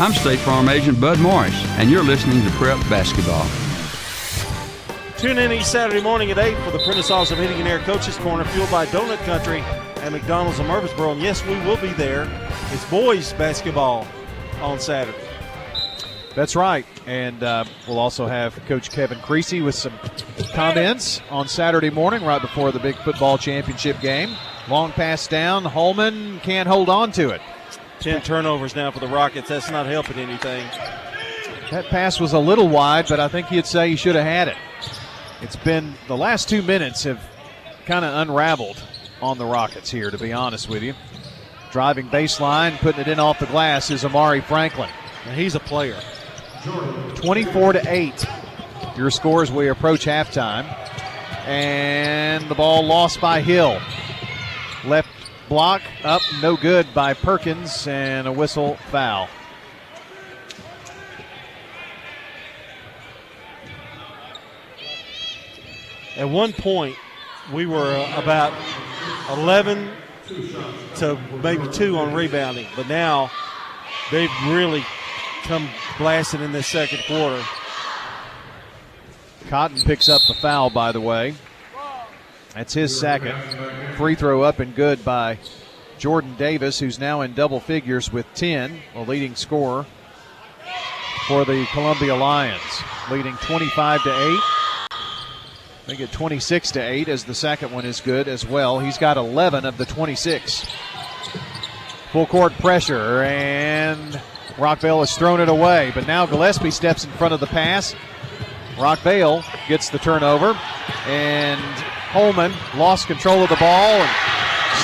I'm 0.00 0.12
State 0.12 0.38
Farm 0.38 0.68
Agent 0.68 1.00
Bud 1.00 1.18
Morris, 1.18 1.60
and 1.70 1.90
you're 1.90 2.04
listening 2.04 2.40
to 2.44 2.50
Prep 2.52 2.78
Basketball. 2.88 3.44
Tune 5.18 5.38
in 5.38 5.50
each 5.50 5.64
Saturday 5.64 6.00
morning 6.00 6.30
at 6.30 6.38
8 6.38 6.56
for 6.58 6.70
the 6.70 6.78
Prentice 6.84 7.10
Awesome 7.10 7.36
Heating 7.40 7.58
and 7.58 7.66
Air 7.66 7.80
Coaches 7.80 8.16
Corner, 8.18 8.44
fueled 8.44 8.70
by 8.70 8.86
Donut 8.86 9.18
Country 9.24 9.60
and 10.02 10.14
McDonald's 10.14 10.60
of 10.60 10.66
Murfreesboro. 10.66 11.10
And 11.10 11.20
yes, 11.20 11.44
we 11.44 11.58
will 11.66 11.78
be 11.78 11.92
there. 11.94 12.30
It's 12.70 12.84
boys 12.84 13.32
basketball 13.32 14.06
on 14.60 14.78
Saturday. 14.78 15.18
That's 16.36 16.54
right. 16.54 16.86
And 17.06 17.42
uh, 17.42 17.64
we'll 17.88 17.98
also 17.98 18.28
have 18.28 18.54
Coach 18.66 18.92
Kevin 18.92 19.18
Creasy 19.18 19.62
with 19.62 19.74
some 19.74 19.98
comments 20.54 21.20
on 21.28 21.48
Saturday 21.48 21.90
morning, 21.90 22.22
right 22.22 22.40
before 22.40 22.70
the 22.70 22.78
big 22.78 22.94
football 22.98 23.36
championship 23.36 24.00
game. 24.00 24.36
Long 24.68 24.92
pass 24.92 25.26
down. 25.26 25.64
Holman 25.64 26.38
can't 26.44 26.68
hold 26.68 26.88
on 26.88 27.10
to 27.12 27.30
it. 27.30 27.40
10 28.00 28.22
turnovers 28.22 28.74
now 28.76 28.90
for 28.90 29.00
the 29.00 29.08
Rockets. 29.08 29.48
That's 29.48 29.70
not 29.70 29.86
helping 29.86 30.18
anything. 30.18 30.66
That 31.70 31.86
pass 31.90 32.18
was 32.18 32.32
a 32.32 32.38
little 32.38 32.68
wide, 32.68 33.06
but 33.08 33.20
I 33.20 33.28
think 33.28 33.50
you'd 33.50 33.66
say 33.66 33.90
he 33.90 33.96
should 33.96 34.14
have 34.14 34.24
had 34.24 34.48
it. 34.48 34.56
It's 35.42 35.56
been 35.56 35.94
the 36.06 36.16
last 36.16 36.48
two 36.48 36.62
minutes 36.62 37.04
have 37.04 37.22
kind 37.86 38.04
of 38.04 38.14
unraveled 38.14 38.82
on 39.20 39.38
the 39.38 39.46
Rockets 39.46 39.90
here, 39.90 40.10
to 40.10 40.18
be 40.18 40.32
honest 40.32 40.68
with 40.68 40.82
you. 40.82 40.94
Driving 41.70 42.08
baseline, 42.08 42.78
putting 42.78 43.02
it 43.02 43.08
in 43.08 43.20
off 43.20 43.38
the 43.38 43.46
glass 43.46 43.90
is 43.90 44.04
Amari 44.04 44.40
Franklin. 44.40 44.90
Now 45.26 45.32
he's 45.32 45.54
a 45.54 45.60
player. 45.60 46.00
24 47.16 47.74
to 47.74 47.82
8. 47.86 48.26
Your 48.96 49.10
scores 49.10 49.52
we 49.52 49.68
approach 49.68 50.06
halftime. 50.06 50.64
And 51.46 52.48
the 52.48 52.54
ball 52.54 52.84
lost 52.84 53.20
by 53.20 53.40
Hill. 53.40 53.80
Block 55.48 55.80
up, 56.04 56.20
no 56.42 56.56
good 56.56 56.92
by 56.92 57.14
Perkins, 57.14 57.86
and 57.86 58.28
a 58.28 58.32
whistle 58.32 58.76
foul. 58.90 59.28
At 66.16 66.28
one 66.28 66.52
point, 66.52 66.96
we 67.52 67.64
were 67.64 67.96
uh, 67.96 68.20
about 68.20 68.52
11 69.30 69.90
to 70.96 71.18
maybe 71.42 71.66
two 71.68 71.96
on 71.96 72.12
rebounding, 72.12 72.66
but 72.76 72.86
now 72.88 73.30
they've 74.10 74.30
really 74.48 74.84
come 75.44 75.68
blasting 75.96 76.42
in 76.42 76.52
this 76.52 76.66
second 76.66 77.02
quarter. 77.06 77.42
Cotton 79.48 79.80
picks 79.82 80.10
up 80.10 80.20
the 80.28 80.34
foul, 80.34 80.68
by 80.68 80.92
the 80.92 81.00
way. 81.00 81.34
That's 82.54 82.74
his 82.74 82.98
second. 82.98 83.34
Free 83.96 84.14
throw 84.14 84.42
up 84.42 84.58
and 84.58 84.74
good 84.74 85.04
by 85.04 85.38
Jordan 85.98 86.34
Davis, 86.36 86.78
who's 86.78 86.98
now 86.98 87.20
in 87.20 87.34
double 87.34 87.60
figures 87.60 88.12
with 88.12 88.26
10, 88.34 88.80
a 88.94 89.02
leading 89.02 89.34
scorer 89.34 89.86
for 91.26 91.44
the 91.44 91.66
Columbia 91.72 92.14
Lions, 92.16 92.82
leading 93.10 93.34
25 93.36 94.02
to 94.04 94.32
8. 94.32 94.40
They 95.86 95.96
get 95.96 96.12
26 96.12 96.70
to 96.72 96.80
8 96.80 97.08
as 97.08 97.24
the 97.24 97.34
second 97.34 97.72
one 97.72 97.84
is 97.84 98.00
good 98.00 98.28
as 98.28 98.46
well. 98.46 98.78
He's 98.78 98.98
got 98.98 99.16
11 99.16 99.64
of 99.64 99.78
the 99.78 99.86
26. 99.86 100.66
Full 102.12 102.26
court 102.26 102.52
pressure, 102.54 103.22
and 103.22 104.20
Rockvale 104.56 105.00
has 105.00 105.16
thrown 105.16 105.40
it 105.40 105.48
away. 105.48 105.92
But 105.94 106.06
now 106.06 106.26
Gillespie 106.26 106.70
steps 106.70 107.04
in 107.04 107.10
front 107.12 107.34
of 107.34 107.40
the 107.40 107.46
pass. 107.46 107.94
Rockvale 108.76 109.44
gets 109.66 109.90
the 109.90 109.98
turnover, 109.98 110.58
and 111.06 111.84
Holman 112.10 112.52
lost 112.76 113.06
control 113.06 113.42
of 113.42 113.48
the 113.48 113.56
ball 113.56 114.00
and 114.00 114.10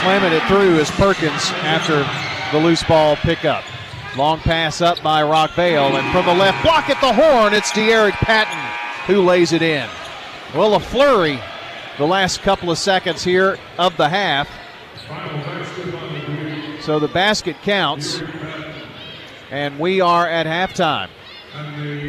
slamming 0.01 0.33
it 0.33 0.43
through 0.45 0.79
is 0.79 0.91
Perkins 0.93 1.51
after 1.62 2.05
the 2.57 2.62
loose 2.62 2.83
ball 2.85 3.16
pickup. 3.16 3.64
Long 4.16 4.39
pass 4.39 4.81
up 4.81 5.03
by 5.03 5.22
Rockvale, 5.22 5.99
and 5.99 6.12
from 6.12 6.27
the 6.27 6.35
left 6.35 6.62
block 6.62 6.89
at 6.89 7.01
the 7.01 7.12
horn, 7.12 7.53
it's 7.53 7.72
De'Eric 7.72 8.12
Patton 8.12 8.59
who 9.07 9.22
lays 9.22 9.53
it 9.53 9.62
in. 9.62 9.89
Well, 10.55 10.75
a 10.75 10.81
flurry 10.81 11.41
the 11.99 12.07
last 12.07 12.43
couple 12.43 12.70
of 12.70 12.79
seconds 12.79 13.22
here 13.22 13.59
of 13.79 13.97
the 13.97 14.09
half. 14.09 14.49
So 16.81 16.99
the 16.99 17.09
basket 17.09 17.57
counts, 17.62 18.20
and 19.51 19.79
we 19.79 20.01
are 20.01 20.29
at 20.29 20.47
halftime 20.47 21.09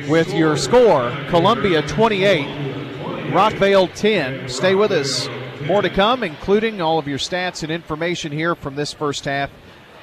with 0.10 0.34
your 0.34 0.58
score 0.58 1.12
Columbia 1.30 1.82
28, 1.84 2.85
Rockvale 3.32 3.94
10. 3.94 4.48
Stay 4.50 4.76
with 4.76 4.92
us. 4.92 5.28
More 5.66 5.82
to 5.82 5.90
come, 5.90 6.24
including 6.24 6.82
all 6.82 7.00
of 7.00 7.08
your 7.08 7.18
stats 7.18 7.64
and 7.64 7.72
information 7.72 8.32
here 8.32 8.56
from 8.56 8.76
this 8.76 8.94
first 8.94 9.26
half 9.26 9.50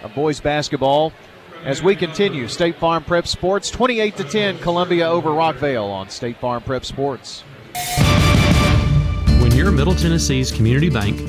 of 0.03 0.15
boys 0.15 0.41
basketball. 0.41 1.13
As 1.65 1.83
we 1.83 1.95
continue, 1.95 2.49
State 2.49 2.77
Farm 2.77 3.05
Prep 3.05 3.27
Sports 3.27 3.71
28 3.71 4.17
to 4.17 4.25
10, 4.25 4.59
Columbia 4.59 5.09
over 5.09 5.31
Rockvale 5.31 5.89
on 5.89 6.11
State 6.11 6.37
Farm 6.39 6.63
Prep 6.63 6.85
Sports. 6.85 7.43
When 9.41 9.53
you're 9.53 9.71
Middle 9.71 9.95
Tennessee's 9.95 10.51
community 10.51 10.91
bank, 10.91 11.21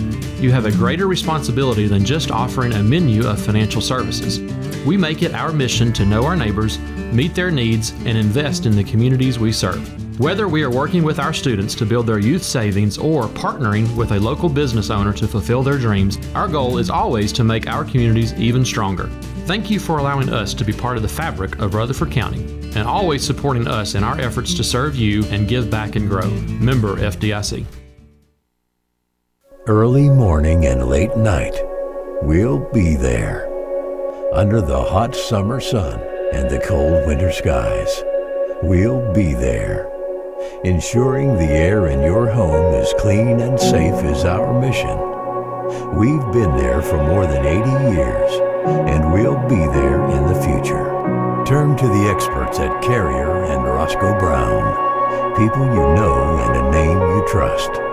you 0.41 0.51
have 0.51 0.65
a 0.65 0.71
greater 0.71 1.07
responsibility 1.07 1.87
than 1.87 2.03
just 2.03 2.31
offering 2.31 2.73
a 2.73 2.83
menu 2.83 3.27
of 3.27 3.39
financial 3.39 3.81
services. 3.81 4.39
We 4.85 4.97
make 4.97 5.21
it 5.21 5.33
our 5.33 5.53
mission 5.53 5.93
to 5.93 6.05
know 6.05 6.25
our 6.25 6.35
neighbors, 6.35 6.79
meet 7.13 7.35
their 7.35 7.51
needs, 7.51 7.91
and 8.05 8.17
invest 8.17 8.65
in 8.65 8.75
the 8.75 8.83
communities 8.83 9.37
we 9.39 9.51
serve. 9.51 10.02
Whether 10.19 10.47
we 10.47 10.61
are 10.61 10.69
working 10.69 11.01
with 11.01 11.17
our 11.17 11.33
students 11.33 11.73
to 11.73 11.87
build 11.87 12.05
their 12.05 12.19
youth 12.19 12.43
savings 12.43 12.99
or 12.99 13.23
partnering 13.23 13.95
with 13.95 14.11
a 14.11 14.19
local 14.19 14.47
business 14.47 14.91
owner 14.91 15.11
to 15.11 15.27
fulfill 15.27 15.63
their 15.63 15.79
dreams, 15.79 16.19
our 16.35 16.47
goal 16.47 16.77
is 16.77 16.91
always 16.91 17.33
to 17.33 17.43
make 17.43 17.65
our 17.65 17.83
communities 17.83 18.31
even 18.35 18.63
stronger. 18.63 19.07
Thank 19.47 19.71
you 19.71 19.79
for 19.79 19.97
allowing 19.97 20.29
us 20.29 20.53
to 20.53 20.63
be 20.63 20.71
part 20.71 20.97
of 20.97 21.01
the 21.01 21.09
fabric 21.09 21.57
of 21.57 21.73
Rutherford 21.73 22.11
County 22.11 22.43
and 22.75 22.87
always 22.87 23.25
supporting 23.25 23.67
us 23.67 23.95
in 23.95 24.03
our 24.03 24.19
efforts 24.21 24.53
to 24.53 24.63
serve 24.63 24.95
you 24.95 25.25
and 25.25 25.47
give 25.47 25.71
back 25.71 25.95
and 25.95 26.07
grow. 26.07 26.29
Member 26.29 26.97
FDIC. 26.97 27.65
Early 29.65 30.09
morning 30.09 30.67
and 30.67 30.87
late 30.87 31.17
night, 31.17 31.55
we'll 32.21 32.69
be 32.71 32.95
there. 32.95 33.49
Under 34.31 34.61
the 34.61 34.83
hot 34.83 35.15
summer 35.15 35.59
sun 35.59 35.99
and 36.33 36.51
the 36.51 36.59
cold 36.59 37.07
winter 37.07 37.31
skies, 37.31 38.03
we'll 38.61 39.11
be 39.13 39.33
there. 39.33 39.92
Ensuring 40.63 41.35
the 41.35 41.51
air 41.51 41.87
in 41.87 42.01
your 42.01 42.27
home 42.27 42.73
is 42.75 42.93
clean 42.99 43.39
and 43.39 43.59
safe 43.59 44.03
is 44.03 44.23
our 44.25 44.59
mission. 44.59 44.97
We've 45.95 46.31
been 46.31 46.55
there 46.57 46.81
for 46.81 46.97
more 46.97 47.25
than 47.25 47.45
80 47.45 47.95
years, 47.95 48.31
and 48.89 49.11
we'll 49.11 49.41
be 49.47 49.55
there 49.55 50.03
in 50.09 50.27
the 50.27 50.41
future. 50.41 51.43
Turn 51.45 51.75
to 51.77 51.87
the 51.87 52.11
experts 52.13 52.59
at 52.59 52.81
Carrier 52.81 53.43
and 53.45 53.63
Roscoe 53.63 54.17
Brown. 54.17 55.35
People 55.35 55.65
you 55.65 55.95
know 55.95 56.37
and 56.39 56.55
a 56.55 56.71
name 56.71 56.99
you 56.99 57.25
trust. 57.27 57.92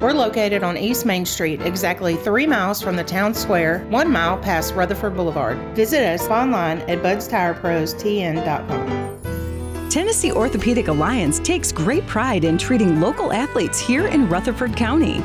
We're 0.00 0.12
located 0.12 0.62
on 0.62 0.76
East 0.76 1.04
Main 1.04 1.26
Street, 1.26 1.60
exactly 1.62 2.14
three 2.14 2.46
miles 2.46 2.80
from 2.80 2.94
the 2.94 3.02
town 3.02 3.34
square, 3.34 3.84
one 3.90 4.12
mile 4.12 4.38
past 4.38 4.76
Rutherford 4.76 5.16
Boulevard. 5.16 5.58
Visit 5.74 6.06
us 6.06 6.28
online 6.28 6.78
at 6.82 7.02
budstireprostn.com. 7.02 9.88
Tennessee 9.90 10.30
Orthopedic 10.30 10.86
Alliance 10.86 11.40
takes 11.40 11.72
great 11.72 12.06
pride 12.06 12.44
in 12.44 12.58
treating 12.58 13.00
local 13.00 13.32
athletes 13.32 13.80
here 13.80 14.06
in 14.06 14.28
Rutherford 14.28 14.76
County. 14.76 15.20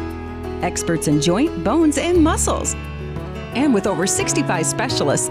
Experts 0.66 1.08
in 1.08 1.22
joint, 1.22 1.64
bones, 1.64 2.00
and 2.00 2.24
muscles. 2.24 2.74
And 3.54 3.76
with 3.76 3.86
over 3.86 4.08
65 4.08 4.66
specialists, 4.66 5.28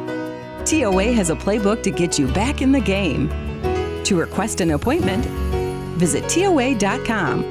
TOA 0.65 1.15
has 1.15 1.31
a 1.31 1.35
playbook 1.35 1.83
to 1.83 1.91
get 1.91 2.17
you 2.17 2.29
back 2.29 2.63
in 2.63 2.71
the 2.71 2.81
game. 2.81 3.29
To 4.05 4.17
request 4.17 4.61
an 4.61 4.71
appointment, 4.71 5.25
visit 5.99 6.29
TOA.com 6.29 7.43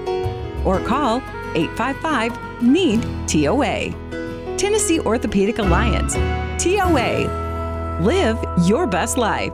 or 0.65 0.79
call 0.79 1.21
855 1.55 2.61
NEED 2.63 3.01
TOA. 3.27 4.57
Tennessee 4.57 4.99
Orthopedic 4.99 5.59
Alliance. 5.59 6.15
TOA. 6.63 7.99
Live 8.01 8.37
your 8.65 8.87
best 8.87 9.17
life. 9.17 9.53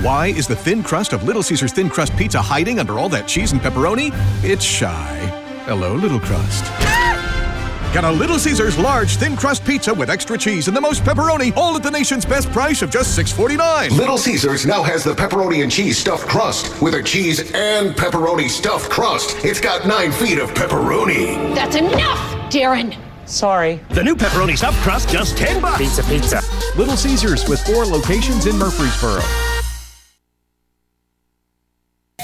Why 0.00 0.28
is 0.28 0.46
the 0.46 0.56
thin 0.56 0.82
crust 0.82 1.12
of 1.12 1.24
Little 1.24 1.42
Caesars 1.42 1.70
Thin 1.70 1.90
Crust 1.90 2.16
Pizza 2.16 2.40
hiding 2.40 2.78
under 2.78 2.98
all 2.98 3.10
that 3.10 3.28
cheese 3.28 3.52
and 3.52 3.60
pepperoni? 3.60 4.10
It's 4.42 4.64
shy. 4.64 5.18
Hello, 5.66 5.94
Little 5.94 6.18
Crust. 6.18 6.64
Get 7.92 8.02
a 8.02 8.10
Little 8.10 8.38
Caesars 8.38 8.78
large 8.78 9.16
thin 9.16 9.36
crust 9.36 9.66
pizza 9.66 9.92
with 9.92 10.08
extra 10.08 10.38
cheese 10.38 10.66
and 10.66 10.74
the 10.74 10.80
most 10.80 11.04
pepperoni, 11.04 11.54
all 11.58 11.76
at 11.76 11.82
the 11.82 11.90
nation's 11.90 12.24
best 12.24 12.50
price 12.52 12.80
of 12.80 12.88
just 12.88 13.18
$6.49. 13.18 13.90
Little 13.90 14.16
Caesars 14.16 14.64
now 14.64 14.82
has 14.82 15.04
the 15.04 15.12
pepperoni 15.12 15.62
and 15.62 15.70
cheese 15.70 15.98
stuffed 15.98 16.26
crust 16.26 16.80
with 16.80 16.94
a 16.94 17.02
cheese 17.02 17.52
and 17.52 17.94
pepperoni 17.94 18.48
stuffed 18.48 18.90
crust. 18.90 19.44
It's 19.44 19.60
got 19.60 19.86
nine 19.86 20.10
feet 20.10 20.38
of 20.38 20.54
pepperoni. 20.54 21.54
That's 21.54 21.76
enough, 21.76 22.18
Darren. 22.50 22.96
Sorry. 23.26 23.78
The 23.90 24.02
new 24.02 24.16
pepperoni 24.16 24.56
stuffed 24.56 24.78
crust, 24.78 25.10
just 25.10 25.36
10 25.36 25.60
bucks. 25.60 25.76
Pizza, 25.76 26.02
pizza. 26.04 26.40
Little 26.78 26.96
Caesars 26.96 27.46
with 27.46 27.60
four 27.66 27.84
locations 27.84 28.46
in 28.46 28.56
Murfreesboro. 28.56 29.20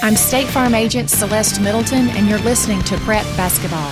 I'm 0.01 0.15
State 0.15 0.47
Farm 0.47 0.75
Agent 0.75 1.09
Celeste 1.09 1.59
Middleton, 1.59 2.07
and 2.11 2.25
you're 2.25 2.39
listening 2.39 2.81
to 2.83 2.95
Prep 2.99 3.25
Basketball. 3.35 3.91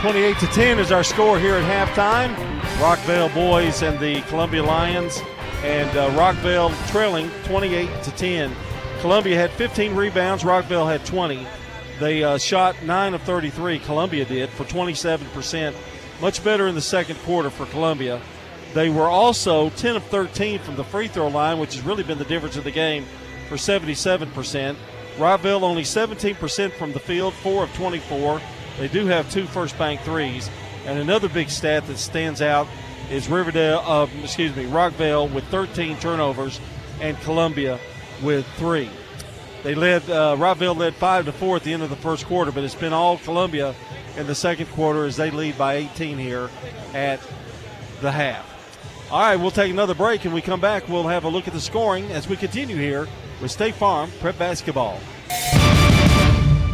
28 0.00 0.38
to 0.38 0.46
10 0.48 0.80
is 0.80 0.90
our 0.90 1.04
score 1.04 1.38
here 1.38 1.54
at 1.54 1.62
halftime. 1.62 2.34
Rockvale 2.78 3.32
boys 3.32 3.82
and 3.82 3.96
the 4.00 4.20
Columbia 4.22 4.64
Lions, 4.64 5.20
and 5.62 5.88
uh, 5.96 6.10
Rockvale 6.10 6.74
trailing 6.90 7.30
28 7.44 8.02
to 8.02 8.10
10. 8.10 8.56
Columbia 9.00 9.36
had 9.36 9.52
15 9.52 9.94
rebounds. 9.94 10.42
Rockvale 10.42 10.90
had 10.90 11.06
20. 11.06 11.46
They 12.00 12.24
uh, 12.24 12.38
shot 12.38 12.82
9 12.82 13.14
of 13.14 13.22
33. 13.22 13.78
Columbia 13.78 14.24
did 14.24 14.50
for 14.50 14.64
27%. 14.64 15.74
Much 16.20 16.42
better 16.42 16.66
in 16.66 16.74
the 16.74 16.80
second 16.80 17.20
quarter 17.20 17.50
for 17.50 17.66
Columbia. 17.66 18.20
They 18.74 18.90
were 18.90 19.08
also 19.08 19.70
10 19.70 19.94
of 19.94 20.04
13 20.06 20.58
from 20.58 20.74
the 20.74 20.84
free 20.84 21.06
throw 21.06 21.28
line, 21.28 21.60
which 21.60 21.76
has 21.76 21.84
really 21.84 22.02
been 22.02 22.18
the 22.18 22.24
difference 22.24 22.56
of 22.56 22.64
the 22.64 22.72
game 22.72 23.06
for 23.48 23.56
77%. 23.56 24.76
Rockvale 25.16 25.62
only 25.62 25.82
17% 25.82 26.72
from 26.72 26.92
the 26.92 27.00
field, 27.00 27.34
4 27.34 27.64
of 27.64 27.74
24. 27.74 28.40
They 28.78 28.88
do 28.88 29.06
have 29.06 29.30
two 29.30 29.46
first 29.46 29.76
bank 29.76 30.00
threes. 30.02 30.48
And 30.86 30.98
another 30.98 31.28
big 31.28 31.50
stat 31.50 31.86
that 31.86 31.98
stands 31.98 32.40
out 32.40 32.68
is 33.10 33.28
Riverdale, 33.28 33.82
uh, 33.84 34.06
excuse 34.22 34.54
me, 34.54 34.64
Rockvale 34.64 35.32
with 35.32 35.44
13 35.44 35.96
turnovers, 35.98 36.60
and 37.00 37.18
Columbia 37.20 37.78
with 38.22 38.46
three. 38.56 38.90
They 39.64 39.74
led 39.74 40.08
uh, 40.08 40.36
Rockvale 40.36 40.76
led 40.76 40.94
five 40.94 41.24
to 41.24 41.32
four 41.32 41.56
at 41.56 41.64
the 41.64 41.72
end 41.72 41.82
of 41.82 41.90
the 41.90 41.96
first 41.96 42.26
quarter, 42.26 42.52
but 42.52 42.62
it's 42.62 42.74
been 42.74 42.92
all 42.92 43.18
Columbia 43.18 43.74
in 44.16 44.26
the 44.26 44.34
second 44.34 44.66
quarter 44.66 45.04
as 45.04 45.16
they 45.16 45.30
lead 45.30 45.58
by 45.58 45.74
18 45.74 46.16
here 46.16 46.48
at 46.94 47.20
the 48.00 48.12
half. 48.12 48.44
All 49.10 49.20
right, 49.20 49.36
we'll 49.36 49.50
take 49.50 49.72
another 49.72 49.94
break, 49.94 50.24
and 50.24 50.34
we 50.34 50.42
come 50.42 50.60
back. 50.60 50.88
We'll 50.88 51.08
have 51.08 51.24
a 51.24 51.28
look 51.28 51.48
at 51.48 51.54
the 51.54 51.60
scoring 51.60 52.10
as 52.12 52.28
we 52.28 52.36
continue 52.36 52.76
here 52.76 53.08
with 53.40 53.50
State 53.50 53.74
Farm 53.74 54.10
Prep 54.20 54.38
Basketball. 54.38 55.00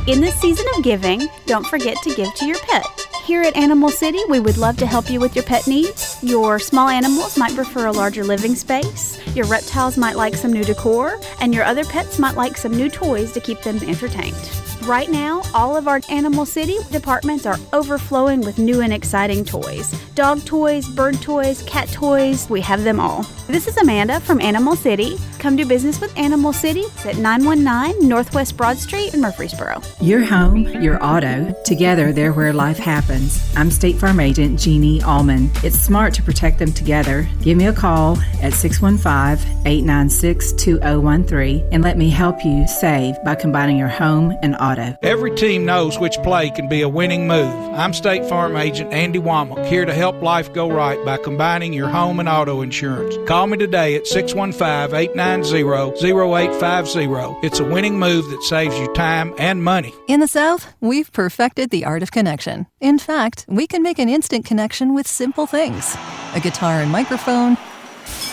In 0.07 0.21
this 0.21 0.35
season 0.41 0.67
of 0.77 0.85
giving, 0.85 1.27
don't 1.47 1.67
forget 1.67 1.97
to 2.03 2.15
give 2.15 2.35
to 2.35 2.45
your 2.47 2.59
pet. 2.59 2.85
Here 3.25 3.41
at 3.41 3.57
Animal 3.57 3.89
City, 3.89 4.21
we 4.29 4.39
would 4.39 4.59
love 4.59 4.77
to 4.77 4.87
help 4.87 5.09
you 5.09 5.19
with 5.19 5.35
your 5.35 5.45
pet 5.45 5.67
needs. 5.67 6.19
Your 6.23 6.59
small 6.59 6.91
animals 6.91 7.39
might 7.39 7.55
prefer 7.55 7.87
a 7.87 7.93
larger 7.93 8.23
living 8.23 8.55
space, 8.55 9.19
your 9.35 9.47
reptiles 9.47 9.97
might 9.97 10.17
like 10.17 10.35
some 10.35 10.53
new 10.53 10.62
decor, 10.62 11.19
and 11.41 11.55
your 11.55 11.65
other 11.65 11.85
pets 11.85 12.19
might 12.19 12.37
like 12.37 12.59
some 12.59 12.77
new 12.77 12.91
toys 12.91 13.33
to 13.33 13.41
keep 13.41 13.62
them 13.62 13.79
entertained. 13.79 14.64
Right 14.87 15.09
now, 15.09 15.41
all 15.55 15.78
of 15.78 15.89
our 15.89 16.03
Animal 16.11 16.45
City 16.45 16.76
departments 16.91 17.47
are 17.47 17.57
overflowing 17.72 18.43
with 18.43 18.59
new 18.59 18.82
and 18.82 18.93
exciting 18.93 19.43
toys 19.43 19.95
dog 20.14 20.45
toys, 20.45 20.89
bird 20.89 21.20
toys, 21.20 21.62
cat 21.62 21.89
toys, 21.89 22.49
we 22.49 22.61
have 22.61 22.85
them 22.85 23.01
all. 23.01 23.24
This 23.49 23.66
is 23.66 23.76
Amanda 23.76 24.20
from 24.20 24.41
Animal 24.41 24.76
City. 24.76 25.18
Come 25.39 25.57
do 25.57 25.66
business 25.66 26.01
with 26.01 26.16
Animal 26.16 26.53
City 26.53 26.85
at 27.05 27.16
919 27.16 28.09
Northwest 28.09 28.57
Broad 28.57 28.78
Street 28.78 29.12
in 29.12 29.20
Murfreesboro. 29.20 29.82
Your 30.01 30.24
home, 30.24 30.66
your 30.80 31.05
auto, 31.05 31.53
together 31.64 32.12
they're 32.12 32.32
where 32.32 32.53
life 32.53 32.78
happens. 32.78 33.53
I'm 33.57 33.70
State 33.70 33.97
Farm 33.97 34.20
Agent 34.20 34.59
Jeannie 34.59 35.03
Allman. 35.03 35.51
It's 35.62 35.78
smart 35.78 36.14
to 36.14 36.22
protect 36.22 36.59
them 36.59 36.72
together. 36.72 37.28
Give 37.43 37.59
me 37.59 37.66
a 37.66 37.72
call 37.72 38.16
at 38.41 38.55
615 38.55 39.66
896 39.66 40.53
2013 40.53 41.68
and 41.72 41.82
let 41.82 41.99
me 41.99 42.09
help 42.09 42.45
you 42.45 42.66
save 42.66 43.16
by 43.24 43.35
combining 43.35 43.76
your 43.76 43.89
home 43.89 44.35
and 44.43 44.55
auto. 44.75 44.97
Every 45.03 45.35
team 45.35 45.64
knows 45.64 45.99
which 45.99 46.16
play 46.22 46.51
can 46.51 46.68
be 46.68 46.83
a 46.83 46.89
winning 46.89 47.27
move. 47.27 47.53
I'm 47.75 47.93
State 47.93 48.25
Farm 48.27 48.57
Agent 48.57 48.93
Andy 48.93 49.18
Womack, 49.18 49.66
here 49.66 49.85
to 49.85 49.95
help 49.95 50.20
life 50.22 50.53
go 50.53 50.70
right 50.70 51.03
by 51.05 51.16
combining 51.18 51.72
your 51.72 51.89
home 51.89 52.20
and 52.20 52.29
auto 52.29 52.61
insurance. 52.61 53.16
Call 53.29 53.47
me 53.47 53.57
today 53.57 53.97
at 53.97 54.07
615 54.07 54.95
890 54.95 55.64
0850. 55.64 57.47
It's 57.47 57.61
a 57.61 57.64
winning 57.64 57.99
move 57.99 58.29
that 58.31 58.43
saves 58.43 58.79
you 58.79 58.93
time 58.95 59.35
and 59.39 59.62
money. 59.62 59.93
In 60.09 60.20
the 60.20 60.29
South, 60.29 60.75
we've 60.81 61.12
perfected 61.12 61.70
the 61.70 61.85
art 61.85 62.03
of 62.03 62.12
connection. 62.12 62.66
In 62.81 62.99
fact, 62.99 63.45
we 63.49 63.66
can 63.66 63.83
make 63.83 63.99
an 63.99 64.09
instant 64.09 64.45
connection 64.45 64.95
with 64.95 65.07
simple 65.07 65.47
things 65.47 65.97
a 66.35 66.41
guitar 66.41 66.81
and 66.81 66.91
microphone, 66.91 67.57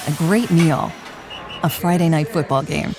a 0.07 0.11
great 0.17 0.49
meal, 0.49 0.91
a 1.63 1.69
Friday 1.69 2.09
night 2.09 2.27
football 2.27 2.63
game. 2.63 2.93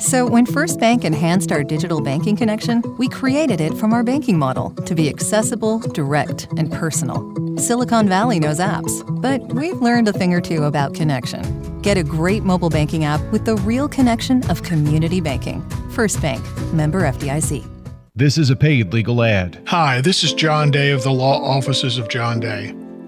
So, 0.00 0.26
when 0.26 0.46
First 0.46 0.80
Bank 0.80 1.04
enhanced 1.04 1.52
our 1.52 1.62
digital 1.62 2.00
banking 2.00 2.34
connection, 2.34 2.82
we 2.96 3.08
created 3.08 3.60
it 3.60 3.74
from 3.74 3.92
our 3.92 4.02
banking 4.02 4.38
model 4.38 4.70
to 4.86 4.94
be 4.94 5.08
accessible, 5.08 5.80
direct, 5.80 6.48
and 6.56 6.72
personal. 6.72 7.20
Silicon 7.56 8.08
Valley 8.08 8.40
knows 8.40 8.60
apps, 8.60 9.04
but 9.20 9.52
we've 9.52 9.80
learned 9.82 10.08
a 10.08 10.12
thing 10.12 10.32
or 10.32 10.40
two 10.40 10.64
about 10.64 10.94
connection. 10.94 11.42
Get 11.82 11.98
a 11.98 12.02
great 12.02 12.44
mobile 12.44 12.70
banking 12.70 13.04
app 13.04 13.20
with 13.30 13.44
the 13.44 13.56
real 13.56 13.88
connection 13.88 14.48
of 14.50 14.62
community 14.62 15.20
banking. 15.20 15.60
First 15.90 16.22
Bank, 16.22 16.42
member 16.72 17.02
FDIC. 17.02 17.68
This 18.14 18.38
is 18.38 18.50
a 18.50 18.56
paid 18.56 18.92
legal 18.92 19.22
ad. 19.22 19.62
Hi, 19.66 20.00
this 20.00 20.24
is 20.24 20.32
John 20.32 20.70
Day 20.70 20.90
of 20.90 21.02
the 21.02 21.12
Law 21.12 21.42
Offices 21.42 21.98
of 21.98 22.08
John 22.08 22.40
Day. 22.40 22.74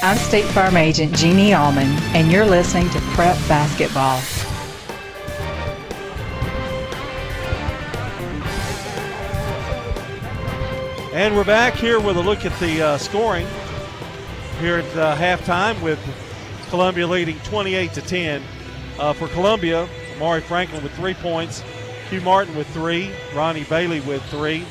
I'm 0.00 0.16
State 0.16 0.44
Farm 0.44 0.76
Agent 0.76 1.12
Jeannie 1.16 1.54
Allman, 1.54 1.88
and 2.14 2.30
you're 2.30 2.46
listening 2.46 2.88
to 2.90 3.00
Prep 3.16 3.36
Basketball. 3.48 4.20
And 11.12 11.34
we're 11.34 11.42
back 11.42 11.74
here 11.74 11.98
with 11.98 12.16
a 12.16 12.20
look 12.20 12.44
at 12.44 12.56
the 12.60 12.80
uh, 12.80 12.98
scoring 12.98 13.48
here 14.60 14.76
at 14.76 14.96
uh, 14.96 15.16
halftime 15.16 15.82
with 15.82 15.98
Columbia 16.70 17.08
leading 17.08 17.38
28 17.40 17.92
to 17.94 18.00
10. 18.00 18.42
Uh, 19.00 19.12
for 19.12 19.26
Columbia, 19.28 19.88
Amari 20.14 20.42
Franklin 20.42 20.80
with 20.84 20.92
three 20.92 21.14
points, 21.14 21.64
Q 22.08 22.20
Martin 22.20 22.54
with 22.56 22.68
three, 22.68 23.10
Ronnie 23.34 23.64
Bailey 23.64 23.98
with 24.00 24.22
three. 24.26 24.64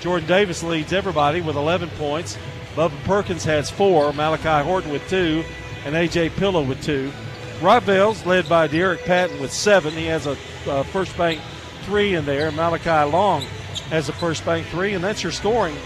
Jordan 0.00 0.26
Davis 0.26 0.64
leads 0.64 0.92
everybody 0.92 1.40
with 1.40 1.54
11 1.54 1.88
points. 1.90 2.36
Bubba 2.74 3.04
Perkins 3.04 3.44
has 3.44 3.70
four, 3.70 4.12
Malachi 4.12 4.64
Horton 4.64 4.92
with 4.92 5.06
two, 5.08 5.44
and 5.84 5.94
A.J. 5.94 6.30
Pillow 6.30 6.62
with 6.62 6.82
two. 6.82 7.12
Rockvale's 7.60 8.24
led 8.26 8.48
by 8.48 8.66
De'Eric 8.66 9.04
Patton 9.04 9.40
with 9.40 9.52
seven. 9.52 9.92
He 9.92 10.06
has 10.06 10.26
a 10.26 10.36
first 10.84 11.16
bank 11.16 11.40
three 11.82 12.14
in 12.14 12.24
there. 12.24 12.50
Malachi 12.50 13.10
Long 13.10 13.42
has 13.90 14.08
a 14.08 14.12
first 14.12 14.44
bank 14.44 14.66
three, 14.68 14.94
and 14.94 15.04
that's 15.04 15.22
your 15.22 15.32
scoring 15.32 15.76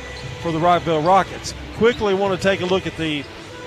for 0.43 0.53
the 0.53 0.59
Rockvale 0.59 1.05
Rockets. 1.05 1.55
Quickly 1.77 2.15
want 2.15 2.39
to 2.39 2.43
take 2.43 2.61
a 2.61 2.67
look 2.67 2.87
at 2.87 2.97
the 2.97 3.25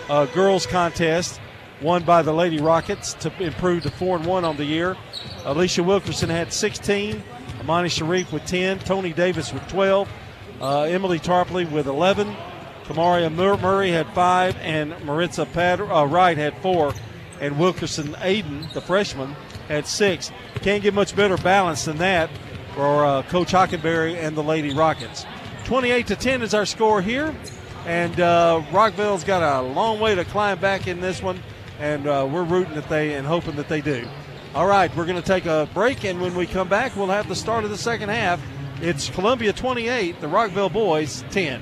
uh, 0.09 0.26
girls 0.28 0.65
contest 0.65 1.39
won 1.82 2.03
by 2.03 2.22
the 2.22 2.34
Lady 2.34 2.59
Rockets 2.59 3.13
to 3.15 3.32
improve 3.43 3.84
to 3.84 3.91
four 3.91 4.17
and 4.17 4.26
one 4.26 4.43
on 4.43 4.57
the 4.57 4.65
year. 4.65 4.97
Alicia 5.45 5.84
Wilkerson 5.84 6.30
had 6.30 6.51
16, 6.51 7.22
Amani 7.61 7.89
Sharif 7.89 8.32
with 8.34 8.45
10, 8.45 8.80
Tony 8.80 9.13
Davis 9.13 9.53
with 9.53 9.65
12, 9.70 10.09
uh, 10.61 10.82
Emily 10.84 11.20
Tarpley 11.20 11.70
with 11.70 11.88
11, 11.88 12.36
Kamaria 12.89 13.29
Murray 13.31 13.91
had 13.91 14.07
five, 14.15 14.57
and 14.61 14.99
Maritza 15.05 15.43
uh, 15.43 16.05
Wright 16.07 16.35
had 16.35 16.57
four, 16.57 16.91
and 17.39 17.59
Wilkerson 17.59 18.13
Aiden, 18.15 18.73
the 18.73 18.81
freshman, 18.81 19.35
had 19.67 19.85
six. 19.85 20.31
Can't 20.63 20.81
get 20.81 20.95
much 20.95 21.15
better 21.15 21.37
balance 21.37 21.85
than 21.85 21.99
that 21.99 22.31
for 22.73 23.05
uh, 23.05 23.21
Coach 23.23 23.51
Hockenberry 23.51 24.15
and 24.15 24.35
the 24.35 24.41
Lady 24.41 24.73
Rockets. 24.73 25.27
28 25.65 26.07
to 26.07 26.15
10 26.15 26.41
is 26.41 26.55
our 26.55 26.65
score 26.65 26.99
here, 26.99 27.35
and 27.85 28.19
uh, 28.19 28.63
Rockvale's 28.71 29.23
got 29.23 29.43
a 29.43 29.61
long 29.61 29.99
way 29.99 30.15
to 30.15 30.25
climb 30.25 30.57
back 30.57 30.87
in 30.87 30.99
this 30.99 31.21
one, 31.21 31.39
and 31.79 32.07
uh, 32.07 32.27
we're 32.27 32.43
rooting 32.43 32.73
that 32.73 32.89
they 32.89 33.13
and 33.13 33.27
hoping 33.27 33.55
that 33.57 33.69
they 33.69 33.81
do. 33.81 34.03
All 34.55 34.65
right, 34.65 34.93
we're 34.95 35.05
going 35.05 35.21
to 35.21 35.27
take 35.27 35.45
a 35.45 35.69
break, 35.75 36.05
and 36.05 36.19
when 36.19 36.33
we 36.33 36.47
come 36.47 36.67
back, 36.67 36.95
we'll 36.95 37.05
have 37.05 37.29
the 37.29 37.35
start 37.35 37.65
of 37.65 37.69
the 37.69 37.77
second 37.77 38.09
half. 38.09 38.41
It's 38.81 39.09
Columbia 39.09 39.53
28, 39.53 40.19
the 40.21 40.27
Rockvale 40.27 40.73
boys 40.73 41.23
10. 41.29 41.61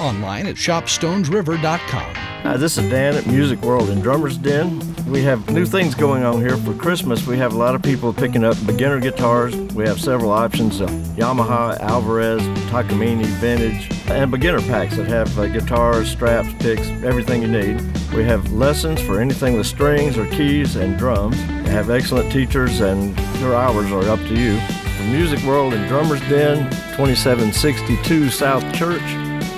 Online 0.00 0.46
at 0.46 0.56
shopstonesriver.com. 0.56 2.14
Hi, 2.42 2.56
this 2.56 2.76
is 2.76 2.90
Dan 2.90 3.14
at 3.14 3.26
Music 3.26 3.62
World 3.62 3.88
in 3.88 4.00
Drummer's 4.00 4.36
Den. 4.36 4.80
We 5.06 5.22
have 5.22 5.48
new 5.50 5.64
things 5.64 5.94
going 5.94 6.24
on 6.24 6.40
here 6.40 6.56
for 6.56 6.74
Christmas. 6.74 7.26
We 7.26 7.38
have 7.38 7.52
a 7.52 7.56
lot 7.56 7.74
of 7.74 7.82
people 7.82 8.12
picking 8.12 8.42
up 8.42 8.56
beginner 8.66 8.98
guitars. 8.98 9.54
We 9.74 9.86
have 9.86 10.00
several 10.00 10.32
options 10.32 10.80
Yamaha, 10.80 11.78
Alvarez, 11.78 12.42
Takamine, 12.70 13.24
Vintage, 13.24 13.88
and 14.10 14.30
beginner 14.30 14.60
packs 14.62 14.96
that 14.96 15.06
have 15.06 15.38
uh, 15.38 15.46
guitars, 15.46 16.10
straps, 16.10 16.52
picks, 16.58 16.88
everything 17.04 17.42
you 17.42 17.48
need. 17.48 17.80
We 18.12 18.24
have 18.24 18.52
lessons 18.52 19.00
for 19.00 19.20
anything 19.20 19.56
with 19.56 19.66
strings 19.66 20.18
or 20.18 20.26
keys 20.26 20.76
and 20.76 20.98
drums. 20.98 21.36
We 21.36 21.70
have 21.70 21.90
excellent 21.90 22.32
teachers, 22.32 22.80
and 22.80 23.16
your 23.38 23.54
hours 23.54 23.92
are 23.92 24.08
up 24.08 24.20
to 24.20 24.34
you. 24.34 24.54
The 24.98 25.08
Music 25.12 25.40
World 25.44 25.74
in 25.74 25.86
Drummer's 25.86 26.20
Den, 26.22 26.70
2762 26.96 28.30
South 28.30 28.74
Church. 28.74 29.31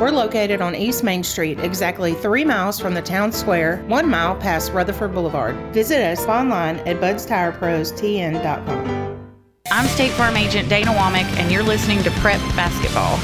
We're 0.00 0.10
located 0.10 0.60
on 0.62 0.74
East 0.74 1.04
Main 1.04 1.22
Street, 1.22 1.60
exactly 1.60 2.14
three 2.14 2.42
miles 2.42 2.80
from 2.80 2.94
the 2.94 3.02
town 3.02 3.32
square, 3.32 3.84
one 3.86 4.08
mile 4.08 4.34
past 4.34 4.72
Rutherford 4.72 5.12
Boulevard. 5.12 5.54
Visit 5.74 6.00
us 6.00 6.24
online 6.24 6.76
at 6.88 7.02
budstireprostn.com. 7.02 9.30
I'm 9.70 9.86
State 9.88 10.12
Farm 10.12 10.38
Agent 10.38 10.70
Dana 10.70 10.92
Womack, 10.92 11.26
and 11.36 11.52
you're 11.52 11.62
listening 11.62 12.02
to 12.04 12.10
Prep 12.12 12.40
Basketball. 12.56 13.18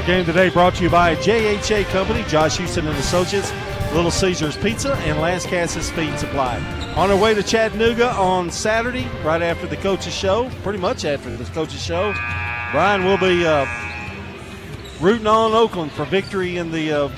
A 0.00 0.06
game 0.06 0.24
today 0.24 0.48
brought 0.48 0.76
to 0.76 0.84
you 0.84 0.90
by 0.90 1.16
JHA 1.16 1.86
Company, 1.86 2.22
Josh 2.28 2.58
Houston 2.58 2.86
and 2.86 2.96
Associates, 2.98 3.52
Little 3.92 4.12
Caesars 4.12 4.56
Pizza, 4.58 4.94
and 4.94 5.18
Lascassas 5.18 5.90
Feed 5.90 6.16
Supply. 6.20 6.56
On 6.94 7.10
our 7.10 7.16
way 7.16 7.34
to 7.34 7.42
Chattanooga 7.42 8.12
on 8.12 8.48
Saturday, 8.48 9.08
right 9.24 9.42
after 9.42 9.66
the 9.66 9.76
coaches' 9.78 10.14
show, 10.14 10.48
pretty 10.62 10.78
much 10.78 11.04
after 11.04 11.36
the 11.36 11.42
coaches' 11.46 11.84
show, 11.84 12.12
Brian 12.70 13.04
will 13.04 13.18
be 13.18 13.44
uh, 13.44 13.66
rooting 15.00 15.26
on 15.26 15.52
Oakland 15.52 15.92
for 15.92 16.04
victory 16.04 16.56
in 16.56 16.70
the 16.70 16.92
uh, 16.92 17.10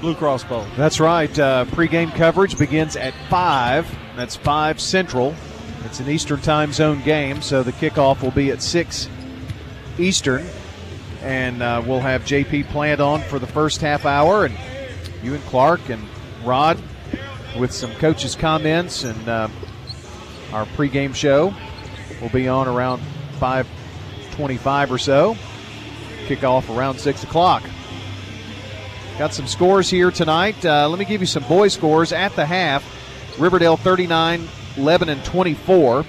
Blue 0.00 0.14
Cross 0.14 0.44
Bowl. 0.44 0.66
That's 0.76 1.00
right. 1.00 1.38
Uh, 1.38 1.64
pregame 1.66 2.14
coverage 2.14 2.58
begins 2.58 2.96
at 2.96 3.14
5. 3.28 3.98
That's 4.16 4.36
5 4.36 4.80
Central. 4.80 5.34
It's 5.84 6.00
an 6.00 6.08
Eastern 6.08 6.40
time 6.40 6.72
zone 6.72 7.02
game, 7.02 7.42
so 7.42 7.62
the 7.62 7.72
kickoff 7.72 8.22
will 8.22 8.30
be 8.30 8.50
at 8.50 8.62
6 8.62 9.08
Eastern. 9.98 10.46
And 11.22 11.62
uh, 11.62 11.82
we'll 11.86 12.00
have 12.00 12.22
JP 12.22 12.68
Plant 12.68 13.00
on 13.00 13.20
for 13.22 13.38
the 13.38 13.46
first 13.46 13.80
half 13.80 14.06
hour, 14.06 14.46
and 14.46 14.56
you 15.22 15.34
and 15.34 15.44
Clark 15.44 15.90
and 15.90 16.02
Rod 16.44 16.82
with 17.58 17.72
some 17.72 17.92
coaches' 17.96 18.34
comments. 18.34 19.04
And 19.04 19.28
uh, 19.28 19.48
our 20.52 20.64
pregame 20.66 21.14
show 21.14 21.54
will 22.22 22.30
be 22.30 22.48
on 22.48 22.68
around 22.68 23.02
525 23.38 24.92
or 24.92 24.98
so. 24.98 25.36
Kickoff 26.30 26.74
around 26.74 26.98
6 26.98 27.24
o'clock. 27.24 27.64
Got 29.18 29.34
some 29.34 29.48
scores 29.48 29.90
here 29.90 30.12
tonight. 30.12 30.64
Uh, 30.64 30.88
let 30.88 30.98
me 30.98 31.04
give 31.04 31.20
you 31.20 31.26
some 31.26 31.42
boy 31.44 31.66
scores 31.66 32.12
at 32.12 32.34
the 32.36 32.46
half. 32.46 32.84
Riverdale 33.36 33.76
39, 33.76 34.48
Lebanon 34.78 35.20
24. 35.24 36.04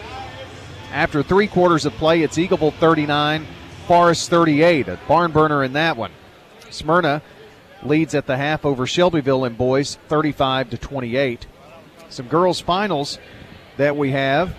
After 0.91 1.23
three 1.23 1.47
quarters 1.47 1.85
of 1.85 1.93
play, 1.93 2.21
it's 2.21 2.37
Eagleville 2.37 2.73
39, 2.75 3.47
Forest 3.87 4.29
38. 4.29 4.89
A 4.89 4.99
barn 5.07 5.31
burner 5.31 5.63
in 5.63 5.73
that 5.73 5.97
one. 5.97 6.11
Smyrna 6.69 7.23
leads 7.81 8.13
at 8.13 8.27
the 8.27 8.37
half 8.37 8.63
over 8.63 8.85
Shelbyville 8.85 9.45
in 9.45 9.55
boys 9.55 9.97
35 10.07 10.69
to 10.69 10.77
28. 10.77 11.47
Some 12.09 12.27
girls 12.27 12.61
finals 12.61 13.17
that 13.77 13.97
we 13.97 14.11
have. 14.11 14.55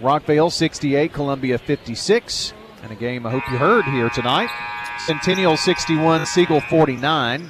Rockvale 0.00 0.52
68, 0.52 1.12
Columbia 1.12 1.58
56. 1.58 2.52
And 2.82 2.90
a 2.90 2.96
game 2.96 3.24
I 3.24 3.30
hope 3.30 3.48
you 3.50 3.58
heard 3.58 3.84
here 3.84 4.10
tonight. 4.10 4.50
Centennial 5.06 5.56
61, 5.56 6.26
Siegel 6.26 6.60
49. 6.60 7.48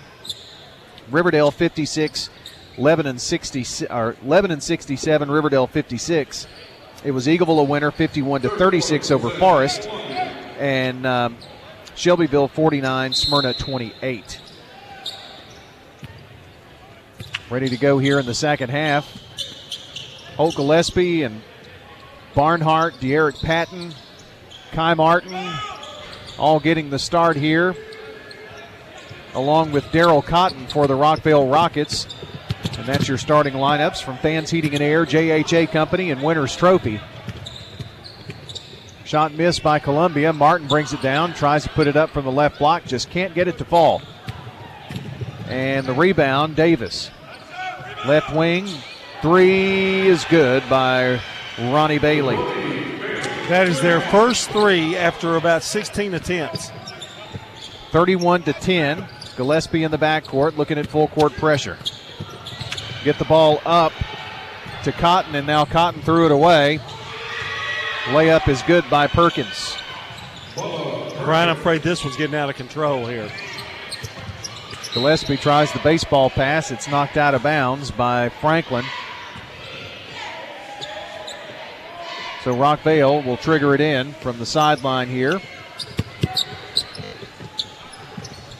Riverdale 1.10 1.50
56, 1.50 2.30
Lebanon 2.78 3.18
60 3.18 3.86
or 3.88 4.16
Lebanon 4.22 4.60
67, 4.60 5.30
Riverdale 5.30 5.66
56. 5.66 6.46
It 7.04 7.10
was 7.10 7.26
Eagleville 7.26 7.60
a 7.60 7.64
winner, 7.64 7.90
51 7.90 8.42
to 8.42 8.48
36 8.50 9.10
over 9.10 9.30
Forest, 9.30 9.88
and 10.58 11.06
um, 11.06 11.36
Shelbyville 11.94 12.48
49, 12.48 13.12
Smyrna 13.14 13.54
28. 13.54 14.40
Ready 17.50 17.68
to 17.68 17.76
go 17.76 17.98
here 17.98 18.18
in 18.18 18.26
the 18.26 18.34
second 18.34 18.70
half. 18.70 19.06
Holt 20.36 20.56
Gillespie 20.56 21.22
and 21.22 21.42
Barnhart, 22.34 22.94
De'Eric 22.94 23.42
Patton, 23.42 23.92
Kai 24.72 24.94
Martin, 24.94 25.34
all 26.38 26.58
getting 26.58 26.90
the 26.90 26.98
start 26.98 27.36
here, 27.36 27.76
along 29.34 29.72
with 29.72 29.84
Daryl 29.86 30.24
Cotton 30.24 30.66
for 30.66 30.86
the 30.86 30.94
Rockvale 30.94 31.50
Rockets. 31.50 32.06
And 32.78 32.86
that's 32.86 33.06
your 33.06 33.18
starting 33.18 33.52
lineups 33.52 34.02
from 34.02 34.16
Fans 34.18 34.50
Heating 34.50 34.72
and 34.72 34.82
Air, 34.82 35.04
JHA 35.04 35.70
Company, 35.70 36.10
and 36.10 36.22
Winners 36.22 36.56
Trophy. 36.56 37.00
Shot 39.04 39.34
missed 39.34 39.62
by 39.62 39.78
Columbia. 39.78 40.32
Martin 40.32 40.68
brings 40.68 40.92
it 40.92 41.02
down, 41.02 41.34
tries 41.34 41.64
to 41.64 41.68
put 41.68 41.86
it 41.86 41.96
up 41.96 42.10
from 42.10 42.24
the 42.24 42.32
left 42.32 42.58
block, 42.58 42.84
just 42.86 43.10
can't 43.10 43.34
get 43.34 43.46
it 43.46 43.58
to 43.58 43.64
fall. 43.64 44.00
And 45.48 45.86
the 45.86 45.92
rebound, 45.92 46.56
Davis. 46.56 47.10
Left 48.06 48.34
wing, 48.34 48.66
three 49.20 50.08
is 50.08 50.24
good 50.24 50.62
by 50.70 51.20
Ronnie 51.58 51.98
Bailey. 51.98 52.71
That 53.48 53.68
is 53.68 53.80
their 53.80 54.00
first 54.00 54.50
three 54.50 54.96
after 54.96 55.36
about 55.36 55.62
16 55.62 56.14
attempts. 56.14 56.70
31 57.90 58.44
to 58.44 58.52
10. 58.52 59.06
Gillespie 59.36 59.84
in 59.84 59.90
the 59.90 59.98
backcourt 59.98 60.56
looking 60.56 60.78
at 60.78 60.86
full 60.86 61.08
court 61.08 61.32
pressure. 61.34 61.78
Get 63.04 63.18
the 63.18 63.24
ball 63.24 63.60
up 63.64 63.92
to 64.84 64.92
Cotton, 64.92 65.34
and 65.34 65.46
now 65.46 65.64
Cotton 65.64 66.02
threw 66.02 66.26
it 66.26 66.32
away. 66.32 66.80
Layup 68.06 68.48
is 68.48 68.62
good 68.62 68.88
by 68.88 69.06
Perkins. 69.06 69.76
Brian, 70.54 71.48
I'm 71.48 71.56
afraid 71.56 71.82
this 71.82 72.04
one's 72.04 72.16
getting 72.16 72.34
out 72.34 72.50
of 72.50 72.56
control 72.56 73.06
here. 73.06 73.30
Gillespie 74.92 75.36
tries 75.36 75.72
the 75.72 75.78
baseball 75.80 76.30
pass. 76.30 76.70
It's 76.70 76.88
knocked 76.88 77.16
out 77.16 77.34
of 77.34 77.42
bounds 77.42 77.90
by 77.90 78.28
Franklin. 78.28 78.84
So 82.44 82.54
Rockvale 82.56 83.24
will 83.24 83.36
trigger 83.36 83.72
it 83.74 83.80
in 83.80 84.12
from 84.14 84.38
the 84.38 84.46
sideline 84.46 85.08
here. 85.08 85.40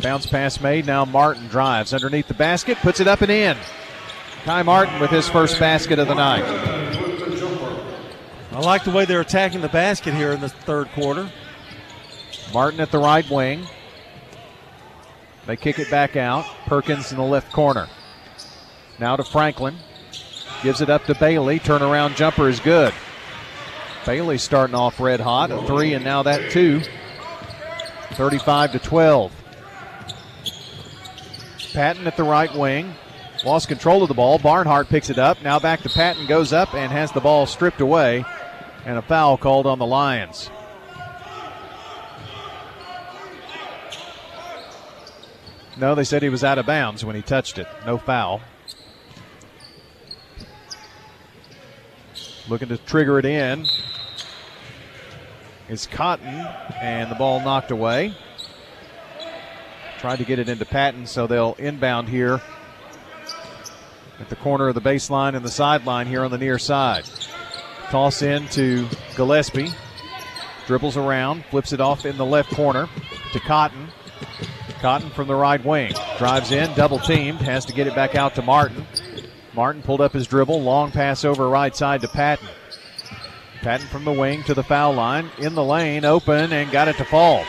Bounce 0.00 0.26
pass 0.26 0.60
made. 0.60 0.86
Now 0.86 1.04
Martin 1.04 1.48
drives 1.48 1.92
underneath 1.92 2.28
the 2.28 2.34
basket, 2.34 2.78
puts 2.78 3.00
it 3.00 3.08
up 3.08 3.22
and 3.22 3.30
in. 3.30 3.56
Ty 4.44 4.62
Martin 4.62 5.00
with 5.00 5.10
his 5.10 5.28
first 5.28 5.58
basket 5.58 5.98
of 5.98 6.06
the 6.06 6.14
night. 6.14 6.44
I 8.52 8.60
like 8.60 8.84
the 8.84 8.90
way 8.90 9.04
they're 9.04 9.20
attacking 9.20 9.62
the 9.62 9.68
basket 9.68 10.14
here 10.14 10.32
in 10.32 10.40
the 10.40 10.48
third 10.48 10.88
quarter. 10.90 11.30
Martin 12.52 12.80
at 12.80 12.90
the 12.90 12.98
right 12.98 13.28
wing. 13.30 13.66
They 15.46 15.56
kick 15.56 15.78
it 15.78 15.90
back 15.90 16.16
out. 16.16 16.44
Perkins 16.66 17.10
in 17.10 17.18
the 17.18 17.24
left 17.24 17.52
corner. 17.52 17.88
Now 19.00 19.16
to 19.16 19.24
Franklin. 19.24 19.76
Gives 20.62 20.80
it 20.80 20.90
up 20.90 21.04
to 21.06 21.14
Bailey. 21.14 21.58
Turnaround 21.58 22.14
jumper 22.14 22.48
is 22.48 22.60
good. 22.60 22.92
Bailey 24.04 24.38
starting 24.38 24.74
off 24.74 24.98
red 24.98 25.20
hot. 25.20 25.50
A 25.50 25.62
three 25.62 25.94
and 25.94 26.04
now 26.04 26.22
that 26.24 26.50
two. 26.50 26.82
35 28.12 28.72
to 28.72 28.78
12. 28.78 29.32
Patton 31.72 32.06
at 32.06 32.16
the 32.16 32.24
right 32.24 32.52
wing. 32.54 32.94
Lost 33.44 33.68
control 33.68 34.02
of 34.02 34.08
the 34.08 34.14
ball. 34.14 34.38
Barnhart 34.38 34.88
picks 34.88 35.08
it 35.08 35.18
up. 35.18 35.42
Now 35.42 35.58
back 35.58 35.80
to 35.82 35.88
Patton. 35.88 36.26
Goes 36.26 36.52
up 36.52 36.74
and 36.74 36.92
has 36.92 37.12
the 37.12 37.20
ball 37.20 37.46
stripped 37.46 37.80
away. 37.80 38.24
And 38.84 38.98
a 38.98 39.02
foul 39.02 39.36
called 39.36 39.66
on 39.66 39.78
the 39.78 39.86
Lions. 39.86 40.50
No, 45.78 45.94
they 45.94 46.04
said 46.04 46.22
he 46.22 46.28
was 46.28 46.44
out 46.44 46.58
of 46.58 46.66
bounds 46.66 47.04
when 47.04 47.16
he 47.16 47.22
touched 47.22 47.58
it. 47.58 47.66
No 47.86 47.98
foul. 47.98 48.40
Looking 52.48 52.68
to 52.68 52.76
trigger 52.76 53.18
it 53.18 53.24
in 53.24 53.66
is 55.72 55.86
Cotton, 55.86 56.46
and 56.80 57.10
the 57.10 57.14
ball 57.14 57.40
knocked 57.40 57.70
away. 57.70 58.14
Tried 59.98 60.16
to 60.16 60.24
get 60.24 60.38
it 60.38 60.48
into 60.48 60.66
Patton, 60.66 61.06
so 61.06 61.26
they'll 61.26 61.54
inbound 61.54 62.10
here 62.10 62.42
at 64.20 64.28
the 64.28 64.36
corner 64.36 64.68
of 64.68 64.74
the 64.74 64.80
baseline 64.80 65.34
and 65.34 65.44
the 65.44 65.50
sideline 65.50 66.06
here 66.06 66.24
on 66.24 66.30
the 66.30 66.38
near 66.38 66.58
side. 66.58 67.08
Toss 67.88 68.20
in 68.20 68.46
to 68.48 68.86
Gillespie. 69.16 69.70
Dribbles 70.66 70.96
around, 70.96 71.44
flips 71.46 71.72
it 71.72 71.80
off 71.80 72.04
in 72.04 72.16
the 72.18 72.24
left 72.24 72.50
corner 72.50 72.88
to 73.32 73.40
Cotton. 73.40 73.88
Cotton 74.80 75.10
from 75.10 75.26
the 75.26 75.34
right 75.34 75.64
wing. 75.64 75.92
Drives 76.18 76.52
in, 76.52 76.72
double 76.74 76.98
teamed, 76.98 77.40
has 77.40 77.64
to 77.64 77.72
get 77.72 77.86
it 77.86 77.94
back 77.94 78.14
out 78.14 78.34
to 78.34 78.42
Martin. 78.42 78.86
Martin 79.54 79.82
pulled 79.82 80.00
up 80.00 80.12
his 80.12 80.26
dribble, 80.26 80.62
long 80.62 80.90
pass 80.90 81.24
over 81.24 81.48
right 81.48 81.74
side 81.74 82.02
to 82.02 82.08
Patton. 82.08 82.48
Patton 83.62 83.86
from 83.86 84.04
the 84.04 84.12
wing 84.12 84.42
to 84.44 84.54
the 84.54 84.64
foul 84.64 84.92
line, 84.92 85.30
in 85.38 85.54
the 85.54 85.62
lane, 85.62 86.04
open, 86.04 86.52
and 86.52 86.70
got 86.72 86.88
it 86.88 86.96
to 86.96 87.04
fall. 87.04 87.44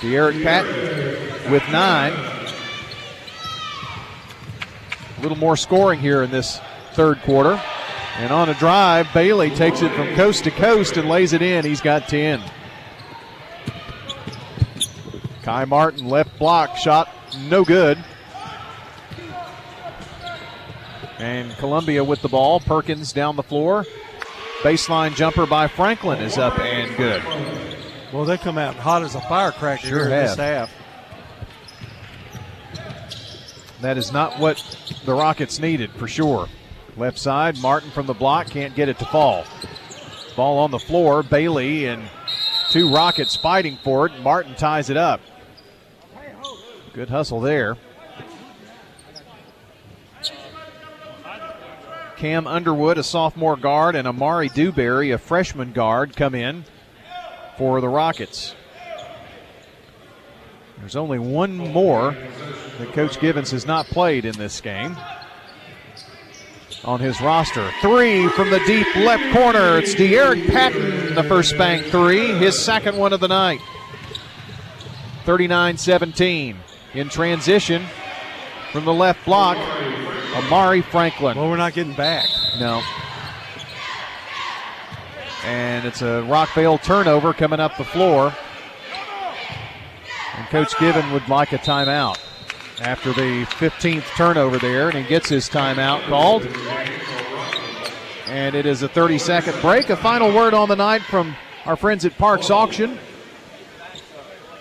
De'Eric 0.00 0.42
Patton 0.42 1.50
with 1.50 1.62
nine. 1.70 2.12
A 5.16 5.22
little 5.22 5.38
more 5.38 5.56
scoring 5.56 6.00
here 6.00 6.22
in 6.22 6.30
this 6.30 6.60
third 6.92 7.20
quarter. 7.22 7.62
And 8.18 8.32
on 8.32 8.48
a 8.48 8.54
drive, 8.54 9.06
Bailey 9.14 9.50
takes 9.50 9.80
it 9.82 9.92
from 9.92 10.14
coast 10.14 10.44
to 10.44 10.50
coast 10.50 10.96
and 10.96 11.08
lays 11.08 11.32
it 11.32 11.42
in. 11.42 11.64
He's 11.64 11.80
got 11.80 12.08
10. 12.08 12.42
Kai 15.42 15.64
Martin 15.66 16.08
left 16.08 16.36
block 16.38 16.76
shot 16.76 17.08
no 17.48 17.64
good. 17.64 18.02
And 21.18 21.52
Columbia 21.58 22.02
with 22.02 22.22
the 22.22 22.28
ball. 22.28 22.58
Perkins 22.58 23.12
down 23.12 23.36
the 23.36 23.42
floor. 23.42 23.84
Baseline 24.66 25.14
jumper 25.14 25.46
by 25.46 25.68
Franklin 25.68 26.20
is 26.20 26.38
up 26.38 26.58
and 26.58 26.96
good. 26.96 27.22
Well, 28.12 28.24
they 28.24 28.36
come 28.36 28.58
out 28.58 28.74
hot 28.74 29.04
as 29.04 29.14
a 29.14 29.20
firecracker 29.20 29.86
Sure 29.86 30.08
here 30.08 30.18
in 30.18 30.26
this 30.26 30.34
half. 30.34 30.72
That 33.80 33.96
is 33.96 34.10
not 34.10 34.40
what 34.40 34.58
the 35.04 35.14
Rockets 35.14 35.60
needed 35.60 35.92
for 35.92 36.08
sure. 36.08 36.48
Left 36.96 37.16
side, 37.16 37.58
Martin 37.58 37.92
from 37.92 38.06
the 38.06 38.14
block 38.14 38.48
can't 38.48 38.74
get 38.74 38.88
it 38.88 38.98
to 38.98 39.04
fall. 39.04 39.44
Ball 40.34 40.58
on 40.58 40.72
the 40.72 40.80
floor, 40.80 41.22
Bailey 41.22 41.86
and 41.86 42.02
two 42.70 42.92
Rockets 42.92 43.36
fighting 43.36 43.78
for 43.84 44.06
it. 44.06 44.20
Martin 44.20 44.56
ties 44.56 44.90
it 44.90 44.96
up. 44.96 45.20
Good 46.92 47.08
hustle 47.08 47.38
there. 47.38 47.76
Cam 52.16 52.46
Underwood, 52.46 52.98
a 52.98 53.02
sophomore 53.02 53.56
guard, 53.56 53.94
and 53.94 54.08
Amari 54.08 54.48
Dewberry, 54.48 55.10
a 55.10 55.18
freshman 55.18 55.72
guard, 55.72 56.16
come 56.16 56.34
in 56.34 56.64
for 57.58 57.80
the 57.80 57.88
Rockets. 57.88 58.54
There's 60.78 60.96
only 60.96 61.18
one 61.18 61.56
more 61.56 62.16
that 62.78 62.92
Coach 62.92 63.20
Givens 63.20 63.50
has 63.50 63.66
not 63.66 63.86
played 63.86 64.24
in 64.24 64.36
this 64.36 64.60
game 64.60 64.96
on 66.84 67.00
his 67.00 67.20
roster. 67.20 67.70
Three 67.80 68.28
from 68.28 68.50
the 68.50 68.60
deep 68.60 68.86
left 68.96 69.34
corner. 69.34 69.78
It's 69.78 69.94
De'Eric 69.94 70.46
Patton, 70.48 71.14
the 71.14 71.24
first 71.24 71.58
bank 71.58 71.86
three, 71.86 72.28
his 72.34 72.58
second 72.58 72.96
one 72.96 73.12
of 73.12 73.20
the 73.20 73.28
night. 73.28 73.60
39 75.24 75.76
17. 75.76 76.56
In 76.94 77.08
transition 77.08 77.84
from 78.72 78.84
the 78.84 78.94
left 78.94 79.24
block, 79.24 79.56
Amari 80.36 80.82
Franklin. 80.82 81.36
Well, 81.38 81.48
we're 81.48 81.56
not 81.56 81.72
getting 81.72 81.94
back. 81.94 82.26
No. 82.58 82.82
And 85.44 85.86
it's 85.86 86.02
a 86.02 86.22
Rockvale 86.26 86.82
turnover 86.82 87.32
coming 87.32 87.60
up 87.60 87.76
the 87.78 87.84
floor. 87.84 88.34
And 90.36 90.46
Coach 90.48 90.76
Given 90.78 91.10
would 91.12 91.28
like 91.28 91.52
a 91.52 91.58
timeout 91.58 92.18
after 92.80 93.12
the 93.12 93.44
15th 93.44 94.04
turnover 94.16 94.58
there, 94.58 94.88
and 94.88 94.98
he 94.98 95.04
gets 95.04 95.28
his 95.28 95.48
timeout 95.48 96.02
called. 96.08 96.46
And 98.26 98.54
it 98.54 98.66
is 98.66 98.82
a 98.82 98.88
30 98.88 99.18
second 99.18 99.60
break. 99.62 99.88
A 99.88 99.96
final 99.96 100.34
word 100.34 100.52
on 100.52 100.68
the 100.68 100.76
night 100.76 101.02
from 101.02 101.34
our 101.64 101.76
friends 101.76 102.04
at 102.04 102.18
Parks 102.18 102.50
Auction. 102.50 102.98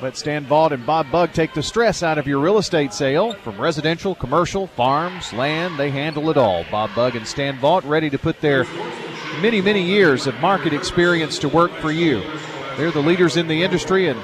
Let 0.01 0.17
Stan 0.17 0.45
Vaught 0.45 0.73
and 0.73 0.85
Bob 0.85 1.09
Bug 1.09 1.31
take 1.31 1.53
the 1.53 1.63
stress 1.63 2.03
out 2.03 2.17
of 2.17 2.27
your 2.27 2.39
real 2.39 2.57
estate 2.57 2.93
sale. 2.93 3.31
From 3.33 3.59
residential, 3.59 4.13
commercial, 4.13 4.67
farms, 4.67 5.31
land, 5.31 5.79
they 5.79 5.89
handle 5.89 6.29
it 6.29 6.35
all. 6.35 6.65
Bob 6.69 6.93
Bug 6.93 7.15
and 7.15 7.25
Stan 7.25 7.57
Vaught 7.59 7.85
ready 7.85 8.09
to 8.09 8.19
put 8.19 8.41
their 8.41 8.65
many, 9.41 9.61
many 9.61 9.81
years 9.81 10.27
of 10.27 10.37
market 10.41 10.73
experience 10.73 11.39
to 11.39 11.47
work 11.47 11.71
for 11.71 11.91
you. 11.91 12.21
They're 12.75 12.91
the 12.91 13.01
leaders 13.01 13.37
in 13.37 13.47
the 13.47 13.63
industry 13.63 14.09
and 14.09 14.21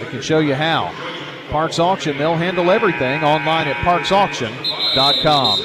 they 0.00 0.06
can 0.10 0.20
show 0.20 0.40
you 0.40 0.54
how. 0.54 0.92
Parks 1.50 1.78
Auction, 1.78 2.18
they'll 2.18 2.34
handle 2.34 2.70
everything 2.70 3.22
online 3.22 3.68
at 3.68 3.76
parksauction.com. 3.76 5.60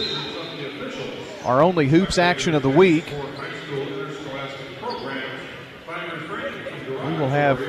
Our 1.46 1.64
only 1.64 1.88
hoops 1.88 2.20
action 2.20 2.54
of 2.54 2.62
the 2.62 2.70
week. 2.70 3.06
We 7.06 7.14
will 7.14 7.30
have 7.30 7.60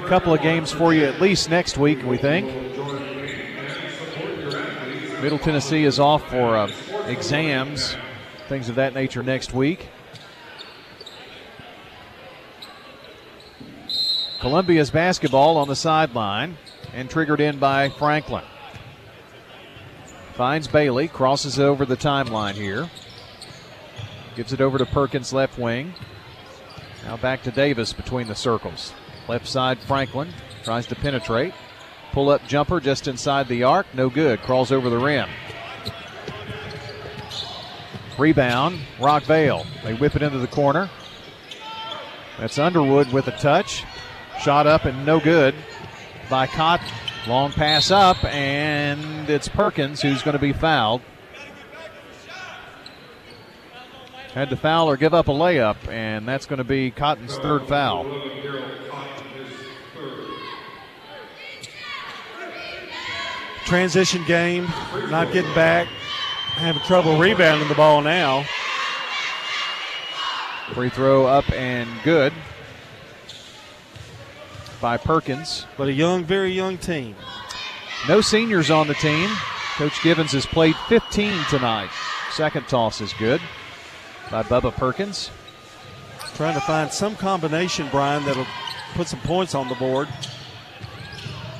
a 0.00 0.08
couple 0.08 0.32
of 0.32 0.40
games 0.40 0.72
for 0.72 0.94
you 0.94 1.04
at 1.04 1.20
least 1.20 1.50
next 1.50 1.76
week, 1.76 2.02
we 2.04 2.16
think. 2.16 2.46
Middle 5.20 5.38
Tennessee 5.38 5.84
is 5.84 6.00
off 6.00 6.26
for 6.30 6.56
uh, 6.56 6.72
exams, 7.06 7.96
things 8.48 8.70
of 8.70 8.76
that 8.76 8.94
nature 8.94 9.22
next 9.22 9.52
week. 9.52 9.88
Columbia's 14.40 14.90
basketball 14.90 15.58
on 15.58 15.68
the 15.68 15.76
sideline 15.76 16.56
and 16.94 17.10
triggered 17.10 17.40
in 17.40 17.58
by 17.58 17.90
Franklin. 17.90 18.44
Finds 20.32 20.66
Bailey, 20.66 21.08
crosses 21.08 21.60
over 21.60 21.84
the 21.84 21.96
timeline 21.96 22.54
here. 22.54 22.88
Gives 24.34 24.54
it 24.54 24.62
over 24.62 24.78
to 24.78 24.86
Perkins 24.86 25.34
left 25.34 25.58
wing. 25.58 25.92
Now 27.04 27.18
back 27.18 27.42
to 27.42 27.50
Davis 27.50 27.92
between 27.92 28.28
the 28.28 28.34
circles. 28.34 28.94
Left 29.30 29.46
side, 29.46 29.78
Franklin 29.78 30.34
tries 30.64 30.88
to 30.88 30.96
penetrate. 30.96 31.54
Pull 32.10 32.30
up 32.30 32.44
jumper 32.48 32.80
just 32.80 33.06
inside 33.06 33.46
the 33.46 33.62
arc. 33.62 33.86
No 33.94 34.10
good. 34.10 34.42
Crawls 34.42 34.72
over 34.72 34.90
the 34.90 34.98
rim. 34.98 35.28
Rebound, 38.18 38.80
Rockvale. 38.98 39.64
They 39.84 39.94
whip 39.94 40.16
it 40.16 40.22
into 40.22 40.38
the 40.38 40.48
corner. 40.48 40.90
That's 42.40 42.58
Underwood 42.58 43.12
with 43.12 43.28
a 43.28 43.30
touch. 43.38 43.84
Shot 44.40 44.66
up 44.66 44.84
and 44.84 45.06
no 45.06 45.20
good 45.20 45.54
by 46.28 46.48
Cotton. 46.48 46.88
Long 47.28 47.52
pass 47.52 47.92
up, 47.92 48.24
and 48.24 49.30
it's 49.30 49.46
Perkins 49.46 50.02
who's 50.02 50.22
going 50.24 50.32
to 50.32 50.40
be 50.40 50.52
fouled. 50.52 51.02
Had 54.34 54.50
to 54.50 54.56
foul 54.56 54.88
or 54.88 54.96
give 54.96 55.14
up 55.14 55.28
a 55.28 55.32
layup, 55.32 55.76
and 55.88 56.26
that's 56.26 56.46
going 56.46 56.58
to 56.58 56.64
be 56.64 56.90
Cotton's 56.90 57.36
third 57.38 57.68
foul. 57.68 58.06
Transition 63.64 64.24
game, 64.24 64.68
not 65.10 65.32
getting 65.32 65.54
back, 65.54 65.86
having 66.54 66.82
trouble 66.82 67.18
rebounding 67.18 67.68
the 67.68 67.74
ball 67.74 68.00
now. 68.00 68.44
Free 70.74 70.88
throw 70.88 71.26
up 71.26 71.50
and 71.52 71.88
good 72.04 72.32
by 74.80 74.96
Perkins. 74.96 75.66
But 75.76 75.88
a 75.88 75.92
young, 75.92 76.24
very 76.24 76.52
young 76.52 76.78
team. 76.78 77.14
No 78.08 78.20
seniors 78.20 78.70
on 78.70 78.88
the 78.88 78.94
team. 78.94 79.28
Coach 79.76 80.02
Givens 80.02 80.32
has 80.32 80.46
played 80.46 80.76
15 80.88 81.44
tonight. 81.48 81.90
Second 82.32 82.68
toss 82.68 83.00
is 83.00 83.12
good 83.14 83.40
by 84.30 84.42
Bubba 84.42 84.72
Perkins. 84.72 85.30
Trying 86.34 86.54
to 86.54 86.60
find 86.60 86.90
some 86.92 87.16
combination, 87.16 87.88
Brian, 87.90 88.24
that'll 88.24 88.46
put 88.94 89.08
some 89.08 89.20
points 89.20 89.54
on 89.54 89.68
the 89.68 89.74
board. 89.74 90.08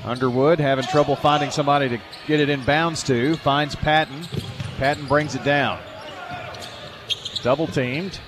Underwood 0.05 0.59
having 0.59 0.85
trouble 0.87 1.17
finding 1.17 1.51
somebody 1.51 1.89
to 1.89 2.01
get 2.27 2.41
it 2.41 2.49
in 2.49 2.65
bounds 2.65 3.03
to. 3.05 3.37
Finds 3.37 3.75
Patton. 3.75 4.27
Patton 4.79 5.07
brings 5.07 5.35
it 5.35 5.45
down. 5.45 5.79
Double 7.43 7.67
teamed. 7.67 8.19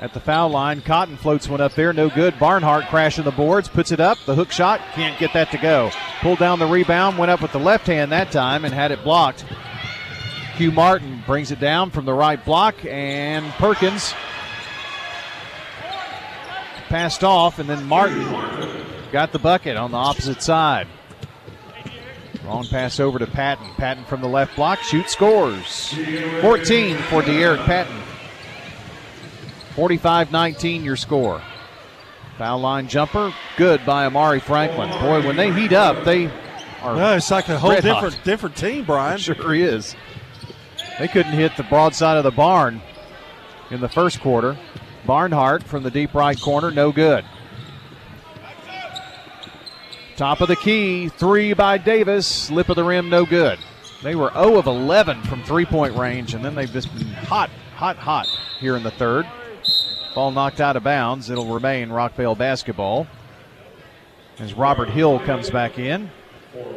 At 0.00 0.12
the 0.12 0.20
foul 0.20 0.50
line, 0.50 0.82
Cotton 0.82 1.16
floats 1.16 1.48
one 1.48 1.60
up 1.60 1.74
there, 1.74 1.92
no 1.92 2.10
good. 2.10 2.38
Barnhart 2.38 2.86
crashing 2.86 3.24
the 3.24 3.30
boards, 3.30 3.68
puts 3.68 3.92
it 3.92 4.00
up. 4.00 4.18
The 4.26 4.34
hook 4.34 4.50
shot, 4.50 4.80
can't 4.92 5.18
get 5.18 5.32
that 5.32 5.50
to 5.52 5.58
go. 5.58 5.90
Pulled 6.20 6.40
down 6.40 6.58
the 6.58 6.66
rebound, 6.66 7.16
went 7.16 7.30
up 7.30 7.40
with 7.40 7.52
the 7.52 7.60
left 7.60 7.86
hand 7.86 8.12
that 8.12 8.32
time 8.32 8.64
and 8.64 8.74
had 8.74 8.90
it 8.90 9.04
blocked. 9.04 9.44
Q 10.56 10.72
Martin 10.72 11.22
brings 11.26 11.50
it 11.50 11.60
down 11.60 11.90
from 11.90 12.04
the 12.04 12.12
right 12.12 12.44
block, 12.44 12.74
and 12.84 13.46
Perkins 13.52 14.14
passed 16.88 17.24
off, 17.24 17.58
and 17.58 17.68
then 17.68 17.84
Martin 17.86 18.22
got 19.14 19.30
the 19.30 19.38
bucket 19.38 19.76
on 19.76 19.92
the 19.92 19.96
opposite 19.96 20.42
side. 20.42 20.88
Long 22.44 22.66
pass 22.66 22.98
over 22.98 23.20
to 23.20 23.28
Patton. 23.28 23.70
Patton 23.76 24.04
from 24.06 24.20
the 24.20 24.26
left 24.26 24.56
block, 24.56 24.80
shoots, 24.80 25.12
scores. 25.12 25.94
14 26.40 26.96
for 26.96 27.22
De'Eric 27.22 27.64
Patton. 27.64 27.96
45 29.76 30.32
19 30.32 30.82
your 30.82 30.96
score. 30.96 31.40
Foul 32.38 32.58
line 32.58 32.88
jumper, 32.88 33.32
good 33.56 33.86
by 33.86 34.04
Amari 34.04 34.40
Franklin. 34.40 34.90
Boy, 35.00 35.24
when 35.24 35.36
they 35.36 35.52
heat 35.52 35.72
up, 35.72 36.04
they 36.04 36.26
are. 36.82 36.96
No, 36.96 37.14
it's 37.14 37.30
like 37.30 37.48
a 37.48 37.56
whole 37.56 37.70
different 37.70 38.14
hot. 38.14 38.24
different 38.24 38.56
team, 38.56 38.84
Brian. 38.84 39.18
Sure 39.20 39.54
is. 39.54 39.94
They 40.98 41.06
couldn't 41.06 41.32
hit 41.32 41.56
the 41.56 41.62
broadside 41.62 42.16
of 42.16 42.24
the 42.24 42.32
barn 42.32 42.82
in 43.70 43.80
the 43.80 43.88
first 43.88 44.20
quarter. 44.20 44.58
Barnhart 45.06 45.62
from 45.62 45.84
the 45.84 45.90
deep 45.92 46.14
right 46.14 46.40
corner, 46.40 46.72
no 46.72 46.90
good. 46.90 47.24
Top 50.16 50.40
of 50.40 50.46
the 50.46 50.56
key, 50.56 51.08
three 51.08 51.54
by 51.54 51.76
Davis, 51.76 52.48
lip 52.48 52.68
of 52.68 52.76
the 52.76 52.84
rim, 52.84 53.10
no 53.10 53.26
good. 53.26 53.58
They 54.04 54.14
were 54.14 54.30
0 54.32 54.58
of 54.58 54.66
11 54.66 55.22
from 55.22 55.42
three 55.42 55.64
point 55.64 55.96
range, 55.96 56.34
and 56.34 56.44
then 56.44 56.54
they've 56.54 56.70
just 56.70 56.94
been 56.96 57.08
hot, 57.08 57.50
hot, 57.74 57.96
hot 57.96 58.28
here 58.60 58.76
in 58.76 58.84
the 58.84 58.92
third. 58.92 59.26
Ball 60.14 60.30
knocked 60.30 60.60
out 60.60 60.76
of 60.76 60.84
bounds. 60.84 61.30
It'll 61.30 61.52
remain 61.52 61.88
Rockvale 61.88 62.38
basketball 62.38 63.08
as 64.38 64.54
Robert 64.54 64.88
Hill 64.88 65.18
comes 65.20 65.50
back 65.50 65.80
in. 65.80 66.10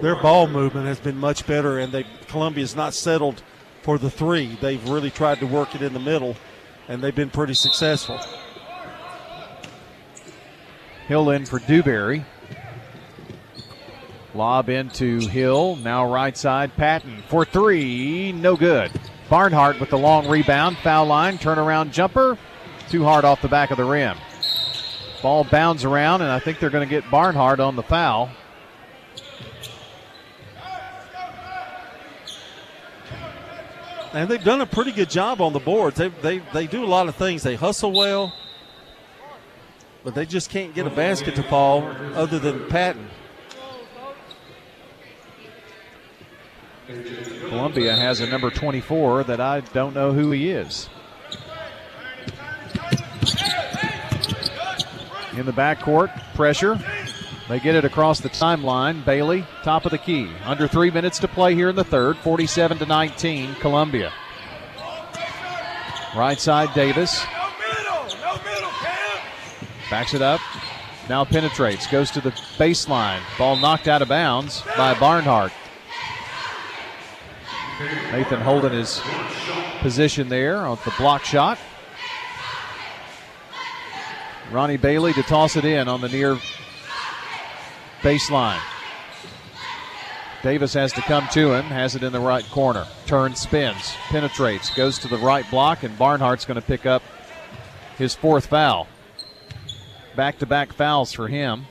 Their 0.02 0.16
ball 0.16 0.48
movement 0.48 0.88
has 0.88 1.00
been 1.00 1.18
much 1.18 1.46
better, 1.46 1.78
and 1.78 1.92
they 1.92 2.06
Columbia's 2.28 2.76
not 2.76 2.96
settled 2.96 3.44
for 3.84 4.00
the 4.00 4.10
three. 4.10 4.58
They've 4.60 4.84
really 4.90 5.12
tried 5.12 5.40
to 5.42 5.46
work 5.46 5.76
it 5.76 5.84
in 5.84 5.94
the 5.94 6.00
middle, 6.00 6.36
and 6.88 7.04
they've 7.04 7.14
been 7.14 7.30
pretty 7.30 7.54
successful. 7.54 8.20
Hill 11.08 11.30
in 11.30 11.46
for 11.46 11.60
Dewberry. 11.60 12.26
Lob 14.38 14.70
into 14.70 15.20
Hill. 15.28 15.78
Now 15.78 16.12
right 16.12 16.38
side. 16.38 16.76
Patton 16.78 17.24
for 17.28 17.44
three. 17.44 18.32
No 18.32 18.56
good. 18.56 18.92
Barnhart 19.30 19.80
with 19.80 19.90
the 19.90 19.98
long 19.98 20.30
rebound. 20.30 20.78
Foul 20.78 21.08
line. 21.08 21.40
Turnaround 21.40 21.92
jumper. 21.92 22.38
Too 22.88 23.04
hard 23.04 23.26
off 23.26 23.42
the 23.42 23.48
back 23.48 23.72
of 23.72 23.78
the 23.78 23.84
rim. 23.84 24.16
Ball 25.24 25.44
bounds 25.44 25.84
around, 25.84 26.22
and 26.22 26.32
I 26.32 26.38
think 26.38 26.60
they're 26.60 26.70
going 26.70 26.88
to 26.88 26.90
get 26.90 27.10
Barnhart 27.10 27.60
on 27.60 27.76
the 27.76 27.82
foul. 27.82 28.30
And 34.14 34.30
they've 34.30 34.44
done 34.44 34.62
a 34.62 34.66
pretty 34.66 34.92
good 34.92 35.10
job 35.10 35.42
on 35.42 35.54
the 35.54 35.60
boards. 35.60 35.98
They, 35.98 36.10
they, 36.10 36.40
they 36.54 36.68
do 36.68 36.84
a 36.84 36.88
lot 36.88 37.08
of 37.08 37.16
things. 37.16 37.44
They 37.44 37.56
hustle 37.56 37.92
well, 37.92 38.34
but 40.04 40.16
they 40.16 40.26
just 40.26 40.50
can't 40.50 40.74
get 40.74 40.88
a 40.88 40.92
basket 40.92 41.36
to 41.36 41.44
fall 41.44 41.84
other 42.14 42.40
than 42.40 42.68
Patton. 42.68 43.10
Columbia 46.88 47.96
has 47.96 48.22
a 48.22 48.28
number 48.28 48.50
24 48.50 49.26
that 49.26 49.42
I 49.42 49.60
don't 49.60 49.94
know 49.94 50.14
who 50.14 50.32
he 50.32 50.50
is. 50.50 50.90
In 55.34 55.46
the 55.46 55.52
backcourt, 55.52 56.10
pressure. 56.34 56.80
They 57.50 57.60
get 57.60 57.76
it 57.76 57.86
across 57.86 58.20
the 58.22 58.30
timeline. 58.30 59.04
Bailey, 59.04 59.46
top 59.64 59.86
of 59.86 59.92
the 59.92 59.98
key. 59.98 60.32
Under 60.46 60.68
three 60.68 60.90
minutes 60.90 61.20
to 61.20 61.28
play 61.28 61.56
here 61.56 61.70
in 61.70 61.76
the 61.76 61.84
third. 61.84 62.18
47 62.18 62.78
to 62.80 62.86
19, 62.86 63.56
Columbia. 63.56 64.12
Right 66.16 66.40
side, 66.40 66.74
Davis. 66.74 67.24
Backs 69.90 70.14
it 70.14 70.22
up. 70.22 70.42
Now 71.10 71.26
penetrates. 71.26 71.88
Goes 71.88 72.12
to 72.12 72.22
the 72.22 72.32
baseline. 72.58 73.22
Ball 73.38 73.58
knocked 73.58 73.88
out 73.88 74.02
of 74.02 74.08
bounds 74.08 74.64
by 74.76 74.98
Barnhart. 74.98 75.52
Nathan 78.12 78.42
holding 78.42 78.74
his 78.74 79.02
position 79.80 80.30
there 80.30 80.66
on 80.66 80.78
the 80.84 80.94
block 80.98 81.24
shot. 81.24 81.60
Ronnie 84.52 84.78
Bailey 84.78 85.14
to 85.14 85.24
toss 85.24 85.56
it 85.56 85.66
in 85.66 85.88
on 85.88 86.02
the 86.02 86.10
near 86.10 86.38
baseline. 88.02 88.62
Davis 90.42 90.74
has 90.74 90.94
to 90.94 91.02
come 91.02 91.28
to 91.34 91.54
him, 91.54 91.66
has 91.66 91.96
it 91.96 92.04
in 92.04 92.14
the 92.14 92.20
right 92.20 92.46
corner. 92.46 92.86
Turns, 93.06 93.42
spins, 93.42 93.94
penetrates, 94.08 94.70
goes 94.72 94.98
to 95.00 95.08
the 95.08 95.18
right 95.18 95.50
block, 95.52 95.84
and 95.84 95.98
Barnhart's 95.98 96.46
going 96.46 96.60
to 96.60 96.66
pick 96.66 96.86
up 96.86 97.04
his 97.98 98.16
fourth 98.16 98.46
foul. 98.48 98.88
Back 100.16 100.40
to 100.40 100.46
back 100.46 100.74
fouls 100.74 101.12
for 101.12 101.28
him. 101.28 101.66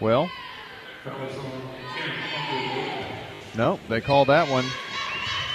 Well, 0.00 0.30
no, 3.56 3.78
they 3.88 4.00
call 4.00 4.24
that 4.26 4.48
one 4.48 4.64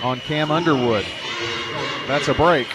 on 0.04 0.20
Cam 0.20 0.52
Underwood. 0.52 1.06
That's 2.08 2.28
a 2.28 2.34
break. 2.34 2.68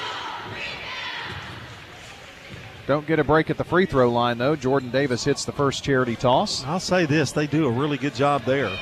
Don't 2.86 3.06
get 3.06 3.20
a 3.20 3.24
break 3.24 3.50
at 3.50 3.56
the 3.56 3.62
free 3.62 3.86
throw 3.86 4.10
line, 4.10 4.38
though. 4.38 4.56
Jordan 4.56 4.90
Davis 4.90 5.22
hits 5.22 5.44
the 5.44 5.52
first 5.52 5.84
charity 5.84 6.16
toss. 6.16 6.64
I'll 6.64 6.80
say 6.80 7.06
this 7.06 7.30
they 7.30 7.46
do 7.46 7.66
a 7.66 7.70
really 7.70 7.96
good 7.96 8.14
job 8.14 8.44
there. 8.44 8.76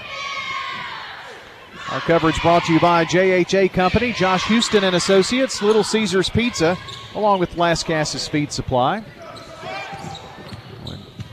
Our 1.90 2.00
coverage 2.00 2.40
brought 2.42 2.64
to 2.64 2.72
you 2.72 2.80
by 2.80 3.04
JHA 3.06 3.72
Company, 3.72 4.12
Josh 4.12 4.46
Houston 4.48 4.84
and 4.84 4.94
Associates, 4.94 5.62
Little 5.62 5.84
Caesars 5.84 6.28
Pizza, 6.28 6.76
along 7.14 7.40
with 7.40 7.56
Lascassas 7.56 8.28
Feed 8.28 8.52
Supply. 8.52 9.02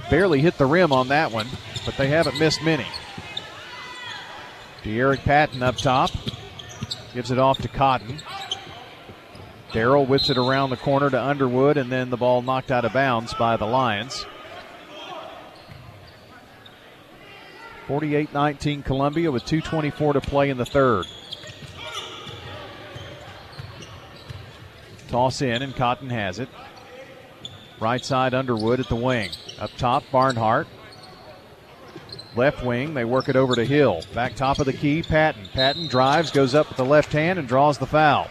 Barely 0.10 0.40
hit 0.40 0.58
the 0.58 0.66
rim 0.66 0.94
on 0.94 1.10
that 1.10 1.32
one, 1.32 1.48
but 1.86 1.96
they 1.98 2.08
haven't 2.08 2.40
missed 2.40 2.64
many. 2.64 2.86
De'Eric 4.84 5.20
Patton 5.20 5.64
up 5.64 5.78
top. 5.78 6.12
Gives 7.14 7.32
it 7.32 7.40
off 7.40 7.60
to 7.60 7.68
Cotton. 7.68 8.22
Darrell 9.72 10.06
whips 10.06 10.30
it 10.30 10.38
around 10.38 10.70
the 10.70 10.78
corner 10.78 11.10
to 11.10 11.22
Underwood, 11.22 11.78
and 11.78 11.92
then 11.92 12.10
the 12.10 12.18
ball 12.18 12.42
knocked 12.42 12.72
out 12.72 12.86
of 12.86 12.94
bounds 12.94 13.34
by 13.34 13.58
the 13.58 13.66
Lions. 13.66 14.26
48 17.88 18.34
19 18.34 18.84
Columbia 18.84 19.32
with 19.32 19.44
2.24 19.46 20.14
to 20.14 20.22
play 20.22 20.50
in 20.50 20.58
the 20.58 20.66
third. 20.66 21.06
Toss 25.08 25.42
in, 25.42 25.62
and 25.62 25.76
Cotton 25.76 26.10
has 26.10 26.40
it. 26.40 26.50
Right 27.80 28.04
side 28.04 28.34
Underwood 28.34 28.80
at 28.80 28.90
the 28.90 28.96
wing. 28.96 29.30
Up 29.60 29.72
top, 29.78 30.04
Barnhart. 30.12 30.68
Left 32.36 32.66
wing, 32.66 32.94
they 32.94 33.06
work 33.06 33.30
it 33.30 33.36
over 33.36 33.56
to 33.56 33.64
Hill. 33.64 34.02
Back 34.14 34.36
top 34.36 34.60
of 34.60 34.66
the 34.66 34.74
key, 34.74 35.02
Patton. 35.02 35.48
Patton 35.54 35.88
drives, 35.88 36.32
goes 36.32 36.54
up 36.54 36.68
with 36.68 36.78
the 36.78 36.86
left 36.86 37.14
hand, 37.14 37.40
and 37.40 37.48
draws 37.48 37.78
the 37.78 37.86
foul. 37.86 38.30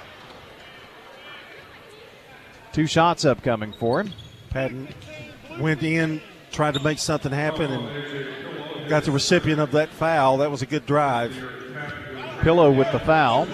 Two 2.73 2.87
shots 2.87 3.25
upcoming 3.25 3.73
for 3.73 4.01
him. 4.03 4.13
Patton 4.51 4.89
went 5.59 5.83
in, 5.83 6.21
tried 6.53 6.75
to 6.75 6.81
make 6.81 6.99
something 6.99 7.33
happen, 7.33 7.71
and 7.73 8.89
got 8.89 9.05
the 9.05 9.11
recipient 9.11 9.61
of 9.61 9.71
that 9.73 9.89
foul. 9.89 10.39
That 10.39 10.51
was 10.51 10.61
a 10.61 10.67
good 10.67 10.85
drive. 10.85 11.35
Pillow 12.41 12.71
with 12.71 12.91
the 12.93 13.01
foul. 13.01 13.49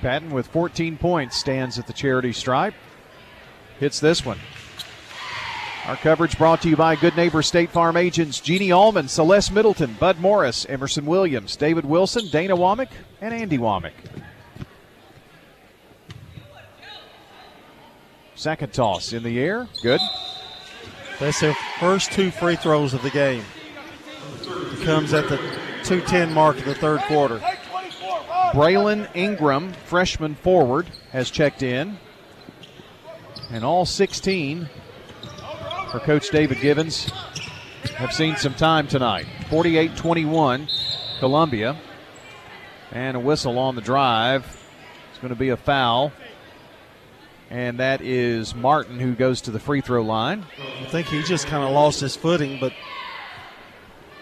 Patton 0.00 0.30
with 0.30 0.46
14 0.48 0.96
points 0.98 1.36
stands 1.36 1.78
at 1.78 1.88
the 1.88 1.92
charity 1.92 2.32
stripe. 2.32 2.74
Hits 3.80 3.98
this 3.98 4.24
one. 4.24 4.38
Our 5.86 5.94
coverage 5.94 6.36
brought 6.36 6.62
to 6.62 6.68
you 6.68 6.74
by 6.74 6.96
Good 6.96 7.16
Neighbor 7.16 7.42
State 7.42 7.70
Farm 7.70 7.96
agents 7.96 8.40
Jeannie 8.40 8.72
Allman, 8.72 9.06
Celeste 9.06 9.52
Middleton, 9.52 9.94
Bud 10.00 10.18
Morris, 10.18 10.66
Emerson 10.68 11.06
Williams, 11.06 11.54
David 11.54 11.84
Wilson, 11.84 12.28
Dana 12.28 12.56
Womack, 12.56 12.88
and 13.20 13.32
Andy 13.32 13.56
Womack. 13.56 13.92
Second 18.34 18.72
toss 18.72 19.12
in 19.12 19.22
the 19.22 19.38
air. 19.38 19.68
Good. 19.80 20.00
That's 21.20 21.40
their 21.40 21.54
first 21.78 22.10
two 22.10 22.32
free 22.32 22.56
throws 22.56 22.92
of 22.92 23.02
the 23.02 23.10
game. 23.10 23.44
It 24.42 24.84
comes 24.84 25.14
at 25.14 25.28
the 25.28 25.36
210 25.84 26.32
mark 26.32 26.58
of 26.58 26.64
the 26.64 26.74
third 26.74 27.00
quarter. 27.02 27.38
Braylon 28.50 29.08
Ingram, 29.14 29.72
freshman 29.84 30.34
forward, 30.34 30.88
has 31.12 31.30
checked 31.30 31.62
in. 31.62 31.96
And 33.52 33.64
all 33.64 33.86
16 33.86 34.68
for 35.98 36.04
Coach 36.04 36.28
David 36.28 36.60
Givens 36.60 37.10
have 37.96 38.12
seen 38.12 38.36
some 38.36 38.52
time 38.52 38.86
tonight. 38.86 39.26
48 39.48 39.96
21, 39.96 40.68
Columbia. 41.20 41.74
And 42.92 43.16
a 43.16 43.20
whistle 43.20 43.58
on 43.58 43.76
the 43.76 43.80
drive. 43.80 44.44
It's 45.10 45.18
going 45.20 45.30
to 45.32 45.38
be 45.38 45.48
a 45.48 45.56
foul. 45.56 46.12
And 47.48 47.78
that 47.80 48.02
is 48.02 48.54
Martin 48.54 49.00
who 49.00 49.14
goes 49.14 49.40
to 49.42 49.50
the 49.50 49.58
free 49.58 49.80
throw 49.80 50.02
line. 50.02 50.44
I 50.82 50.84
think 50.86 51.06
he 51.06 51.22
just 51.22 51.46
kind 51.46 51.64
of 51.64 51.70
lost 51.70 52.00
his 52.00 52.14
footing, 52.14 52.58
but 52.60 52.74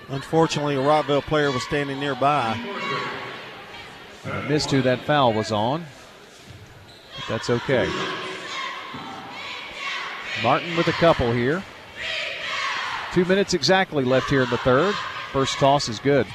unfortunately, 0.08 0.76
a 0.76 0.80
Rockvale 0.80 1.22
player 1.22 1.50
was 1.50 1.64
standing 1.64 1.98
nearby. 1.98 2.56
I 4.24 4.48
missed 4.48 4.70
who 4.70 4.80
that 4.82 5.00
foul 5.00 5.32
was 5.32 5.50
on. 5.50 5.84
But 7.16 7.24
that's 7.28 7.50
okay. 7.50 7.90
Martin 10.42 10.76
with 10.76 10.88
a 10.88 10.92
couple 10.92 11.32
here. 11.32 11.62
Two 13.12 13.24
minutes 13.24 13.54
exactly 13.54 14.04
left 14.04 14.28
here 14.28 14.42
in 14.42 14.50
the 14.50 14.58
third. 14.58 14.94
First 15.32 15.58
toss 15.58 15.88
is 15.88 15.98
good. 15.98 16.26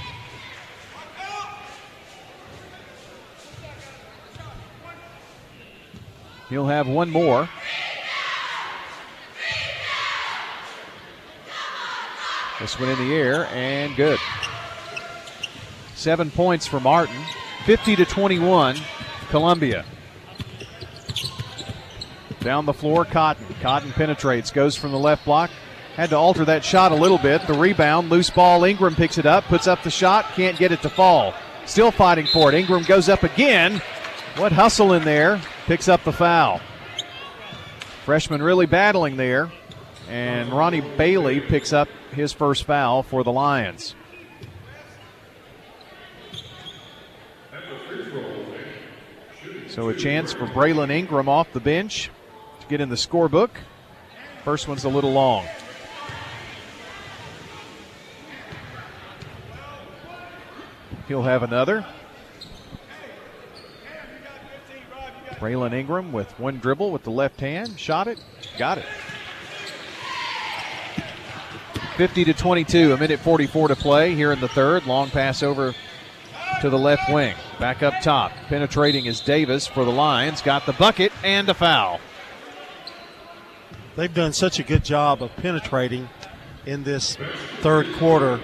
He'll 6.49 6.67
have 6.67 6.87
one 6.87 7.09
more. 7.09 7.47
This 12.59 12.79
one 12.79 12.89
in 12.89 12.97
the 12.97 13.13
air 13.13 13.45
and 13.47 13.95
good. 13.95 14.19
Seven 15.95 16.31
points 16.31 16.65
for 16.65 16.79
Martin. 16.79 17.15
50 17.65 17.97
to 17.97 18.05
21, 18.05 18.77
Columbia. 19.29 19.85
Down 22.41 22.65
the 22.65 22.73
floor, 22.73 23.05
Cotton. 23.05 23.45
Cotton 23.61 23.91
penetrates, 23.91 24.51
goes 24.51 24.75
from 24.75 24.91
the 24.91 24.99
left 24.99 25.25
block. 25.25 25.49
Had 25.95 26.11
to 26.11 26.15
alter 26.15 26.45
that 26.45 26.63
shot 26.63 26.91
a 26.93 26.95
little 26.95 27.17
bit. 27.17 27.45
The 27.45 27.53
rebound, 27.53 28.09
loose 28.09 28.29
ball. 28.29 28.63
Ingram 28.63 28.95
picks 28.95 29.17
it 29.17 29.25
up, 29.25 29.43
puts 29.45 29.67
up 29.67 29.83
the 29.83 29.91
shot, 29.91 30.25
can't 30.33 30.57
get 30.57 30.71
it 30.71 30.81
to 30.83 30.89
fall. 30.89 31.33
Still 31.65 31.91
fighting 31.91 32.25
for 32.25 32.49
it. 32.49 32.55
Ingram 32.55 32.83
goes 32.83 33.09
up 33.09 33.23
again. 33.23 33.81
What 34.37 34.53
hustle 34.53 34.93
in 34.93 35.03
there? 35.03 35.41
Picks 35.65 35.89
up 35.89 36.03
the 36.05 36.13
foul. 36.13 36.61
Freshman 38.05 38.41
really 38.41 38.65
battling 38.65 39.17
there. 39.17 39.51
And 40.09 40.51
Ronnie 40.51 40.81
Bailey 40.81 41.41
picks 41.41 41.73
up 41.73 41.89
his 42.11 42.31
first 42.31 42.63
foul 42.63 43.03
for 43.03 43.23
the 43.23 43.31
Lions. 43.31 43.95
So 49.67 49.89
a 49.89 49.93
chance 49.93 50.33
for 50.33 50.47
Braylon 50.47 50.89
Ingram 50.89 51.29
off 51.29 51.51
the 51.53 51.59
bench 51.59 52.09
get 52.69 52.79
in 52.79 52.89
the 52.89 52.95
scorebook. 52.95 53.49
First 54.45 54.67
one's 54.67 54.85
a 54.85 54.89
little 54.89 55.11
long. 55.11 55.45
He'll 61.07 61.23
have 61.23 61.41
another. 61.41 61.85
Braylon 65.39 65.73
Ingram 65.73 66.11
with 66.11 66.37
one 66.39 66.59
dribble 66.59 66.91
with 66.91 67.03
the 67.03 67.11
left 67.11 67.39
hand. 67.39 67.79
Shot 67.79 68.07
it. 68.07 68.23
Got 68.57 68.77
it. 68.77 68.85
50 71.97 72.25
to 72.25 72.33
22, 72.33 72.93
a 72.93 72.97
minute 72.97 73.19
44 73.19 73.69
to 73.69 73.75
play 73.75 74.13
here 74.13 74.31
in 74.31 74.39
the 74.39 74.47
third. 74.47 74.85
Long 74.85 75.09
pass 75.09 75.41
over 75.41 75.73
to 76.61 76.69
the 76.69 76.77
left 76.77 77.11
wing. 77.11 77.35
Back 77.59 77.83
up 77.83 77.93
top. 78.01 78.31
Penetrating 78.47 79.05
is 79.05 79.19
Davis 79.21 79.65
for 79.65 79.83
the 79.83 79.91
Lions. 79.91 80.41
Got 80.41 80.65
the 80.65 80.73
bucket 80.73 81.11
and 81.23 81.49
a 81.49 81.53
foul. 81.53 81.99
They've 83.95 84.13
done 84.13 84.33
such 84.33 84.59
a 84.59 84.63
good 84.63 84.85
job 84.85 85.21
of 85.21 85.35
penetrating 85.37 86.09
in 86.65 86.83
this 86.83 87.17
third 87.61 87.91
quarter 87.95 88.39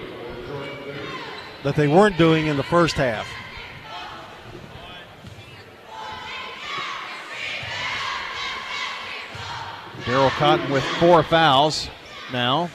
that 1.62 1.76
they 1.76 1.88
weren't 1.88 2.18
doing 2.18 2.46
in 2.46 2.56
the 2.56 2.62
first 2.62 2.94
half. 2.94 3.26
Daryl 10.02 10.30
Cotton 10.30 10.70
with 10.70 10.84
four 10.84 11.22
fouls 11.24 11.88
now. 12.32 12.70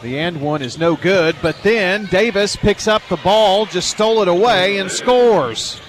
The 0.00 0.18
end 0.18 0.40
one 0.40 0.62
is 0.62 0.78
no 0.78 0.96
good, 0.96 1.36
but 1.42 1.56
then 1.62 2.06
Davis 2.06 2.56
picks 2.56 2.86
up 2.86 3.02
the 3.08 3.16
ball, 3.16 3.66
just 3.66 3.90
stole 3.90 4.22
it 4.22 4.28
away, 4.28 4.78
and 4.78 4.90
scores. 4.90 5.80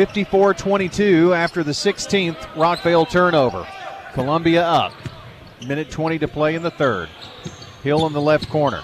Fifty-four 0.00 0.54
twenty-two 0.54 1.34
after 1.34 1.62
the 1.62 1.72
16th 1.72 2.38
Rockvale 2.54 3.06
turnover. 3.10 3.68
Columbia 4.14 4.66
up. 4.66 4.94
Minute 5.66 5.90
20 5.90 6.18
to 6.20 6.26
play 6.26 6.54
in 6.54 6.62
the 6.62 6.70
third. 6.70 7.10
Hill 7.82 8.06
in 8.06 8.14
the 8.14 8.20
left 8.22 8.48
corner. 8.48 8.82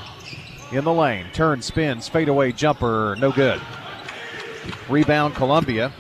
In 0.73 0.85
the 0.85 0.93
lane. 0.93 1.25
Turn, 1.33 1.62
spins, 1.62 2.07
fadeaway 2.07 2.53
jumper. 2.53 3.17
No 3.19 3.33
good. 3.33 3.62
Rebound 4.91 5.35
Columbia. 5.35 5.91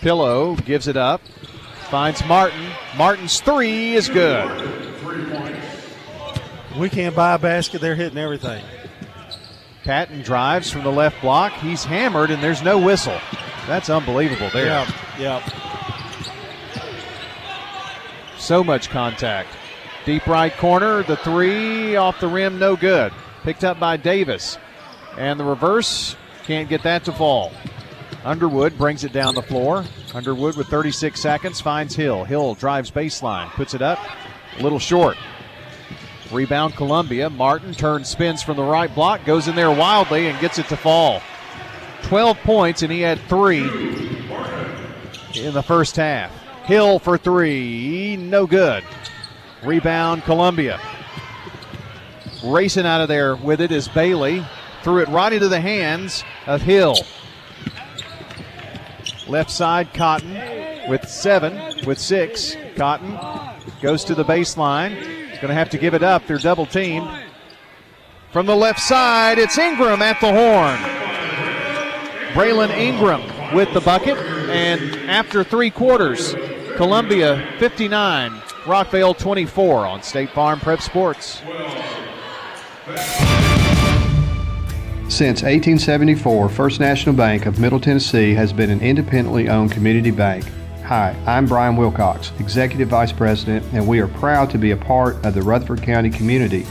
Pillow 0.00 0.56
gives 0.56 0.88
it 0.88 0.96
up. 0.96 1.20
Finds 1.90 2.24
Martin. 2.24 2.70
Martin's 2.96 3.38
three 3.42 3.92
is 3.96 4.08
good. 4.08 4.48
We 6.78 6.88
can't 6.88 7.14
buy 7.14 7.34
a 7.34 7.38
basket. 7.38 7.82
They're 7.82 7.96
hitting 7.96 8.16
everything. 8.16 8.64
Patton 9.84 10.22
drives 10.22 10.70
from 10.70 10.84
the 10.84 10.92
left 10.92 11.20
block. 11.20 11.52
He's 11.54 11.84
hammered, 11.84 12.30
and 12.30 12.42
there's 12.42 12.62
no 12.62 12.78
whistle. 12.78 13.18
That's 13.66 13.90
unbelievable 13.90 14.50
there. 14.52 14.66
Yeah, 14.66 14.90
yeah. 15.18 15.58
So 18.38 18.62
much 18.64 18.90
contact. 18.90 19.50
Deep 20.04 20.26
right 20.26 20.56
corner, 20.56 21.02
the 21.04 21.16
three 21.16 21.94
off 21.96 22.18
the 22.20 22.26
rim, 22.26 22.58
no 22.58 22.74
good. 22.74 23.12
Picked 23.44 23.64
up 23.64 23.78
by 23.78 23.96
Davis. 23.96 24.58
And 25.16 25.38
the 25.38 25.44
reverse, 25.44 26.16
can't 26.44 26.68
get 26.68 26.82
that 26.82 27.04
to 27.04 27.12
fall. 27.12 27.52
Underwood 28.24 28.76
brings 28.78 29.04
it 29.04 29.12
down 29.12 29.34
the 29.34 29.42
floor. 29.42 29.84
Underwood 30.14 30.56
with 30.56 30.68
36 30.68 31.20
seconds 31.20 31.60
finds 31.60 31.94
Hill. 31.94 32.24
Hill 32.24 32.54
drives 32.54 32.90
baseline, 32.90 33.48
puts 33.50 33.74
it 33.74 33.82
up, 33.82 33.98
a 34.58 34.62
little 34.62 34.78
short. 34.78 35.16
Rebound 36.32 36.74
Columbia. 36.74 37.28
Martin 37.30 37.74
turns, 37.74 38.08
spins 38.08 38.42
from 38.42 38.56
the 38.56 38.62
right 38.62 38.92
block, 38.94 39.24
goes 39.24 39.48
in 39.48 39.54
there 39.54 39.70
wildly 39.70 40.28
and 40.28 40.40
gets 40.40 40.58
it 40.58 40.66
to 40.68 40.76
fall. 40.76 41.20
12 42.02 42.38
points, 42.38 42.82
and 42.82 42.90
he 42.90 43.00
had 43.00 43.20
three 43.28 43.62
in 45.34 45.54
the 45.54 45.62
first 45.62 45.96
half. 45.96 46.30
Hill 46.64 46.98
for 46.98 47.18
three, 47.18 48.16
no 48.16 48.46
good. 48.46 48.84
Rebound 49.64 50.24
Columbia. 50.24 50.80
Racing 52.44 52.86
out 52.86 53.00
of 53.00 53.08
there 53.08 53.36
with 53.36 53.60
it 53.60 53.70
is 53.70 53.88
Bailey. 53.88 54.44
Threw 54.82 54.98
it 54.98 55.08
right 55.08 55.32
into 55.32 55.48
the 55.48 55.60
hands 55.60 56.24
of 56.46 56.62
Hill. 56.62 56.96
Left 59.28 59.50
side, 59.50 59.94
Cotton 59.94 60.34
with 60.88 61.08
seven, 61.08 61.86
with 61.86 61.98
six. 61.98 62.56
Cotton 62.76 63.18
goes 63.80 64.04
to 64.04 64.14
the 64.14 64.24
baseline. 64.24 65.11
Going 65.42 65.50
to 65.50 65.56
have 65.56 65.70
to 65.70 65.78
give 65.78 65.92
it 65.94 66.04
up. 66.04 66.24
They're 66.28 66.38
double 66.38 66.66
teamed. 66.66 67.10
From 68.30 68.46
the 68.46 68.54
left 68.54 68.78
side, 68.78 69.38
it's 69.38 69.58
Ingram 69.58 70.00
at 70.00 70.20
the 70.20 70.30
horn. 70.30 70.78
Braylon 72.32 72.70
Ingram 72.70 73.52
with 73.52 73.74
the 73.74 73.80
bucket. 73.80 74.16
And 74.16 74.94
after 75.10 75.42
three 75.42 75.70
quarters, 75.70 76.34
Columbia 76.76 77.56
59, 77.58 78.30
Rockvale 78.66 79.18
24 79.18 79.84
on 79.84 80.00
State 80.04 80.30
Farm 80.30 80.60
Prep 80.60 80.80
Sports. 80.80 81.42
Since 85.08 85.42
1874, 85.42 86.48
First 86.50 86.78
National 86.78 87.16
Bank 87.16 87.46
of 87.46 87.58
Middle 87.58 87.80
Tennessee 87.80 88.34
has 88.34 88.52
been 88.52 88.70
an 88.70 88.80
independently 88.80 89.48
owned 89.48 89.72
community 89.72 90.12
bank. 90.12 90.44
Hi, 90.94 91.16
I'm 91.26 91.46
Brian 91.46 91.76
Wilcox, 91.76 92.32
Executive 92.38 92.90
Vice 92.90 93.12
President, 93.12 93.64
and 93.72 93.88
we 93.88 94.00
are 94.00 94.08
proud 94.08 94.50
to 94.50 94.58
be 94.58 94.72
a 94.72 94.76
part 94.76 95.24
of 95.24 95.32
the 95.32 95.40
Rutherford 95.40 95.82
County 95.82 96.10
community. 96.10 96.66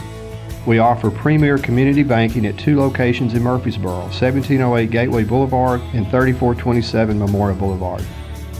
We 0.64 0.78
offer 0.78 1.10
premier 1.10 1.58
community 1.58 2.04
banking 2.04 2.46
at 2.46 2.56
two 2.56 2.78
locations 2.78 3.34
in 3.34 3.42
Murfreesboro 3.42 4.02
1708 4.02 4.92
Gateway 4.92 5.24
Boulevard 5.24 5.80
and 5.92 6.06
3427 6.06 7.18
Memorial 7.18 7.58
Boulevard. 7.58 8.04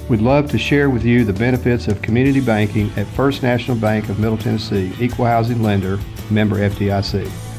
We'd 0.09 0.21
love 0.21 0.51
to 0.51 0.59
share 0.59 0.91
with 0.91 1.05
you 1.05 1.25
the 1.25 1.33
benefits 1.33 1.87
of 1.87 2.03
community 2.03 2.41
banking 2.41 2.91
at 2.97 3.07
First 3.07 3.45
National 3.45 3.77
Bank 3.77 4.09
of 4.09 4.19
Middle 4.19 4.39
Tennessee, 4.39 4.93
equal 4.99 5.27
housing 5.27 5.63
lender, 5.63 6.01
member 6.29 6.57
FDIC. 6.57 7.52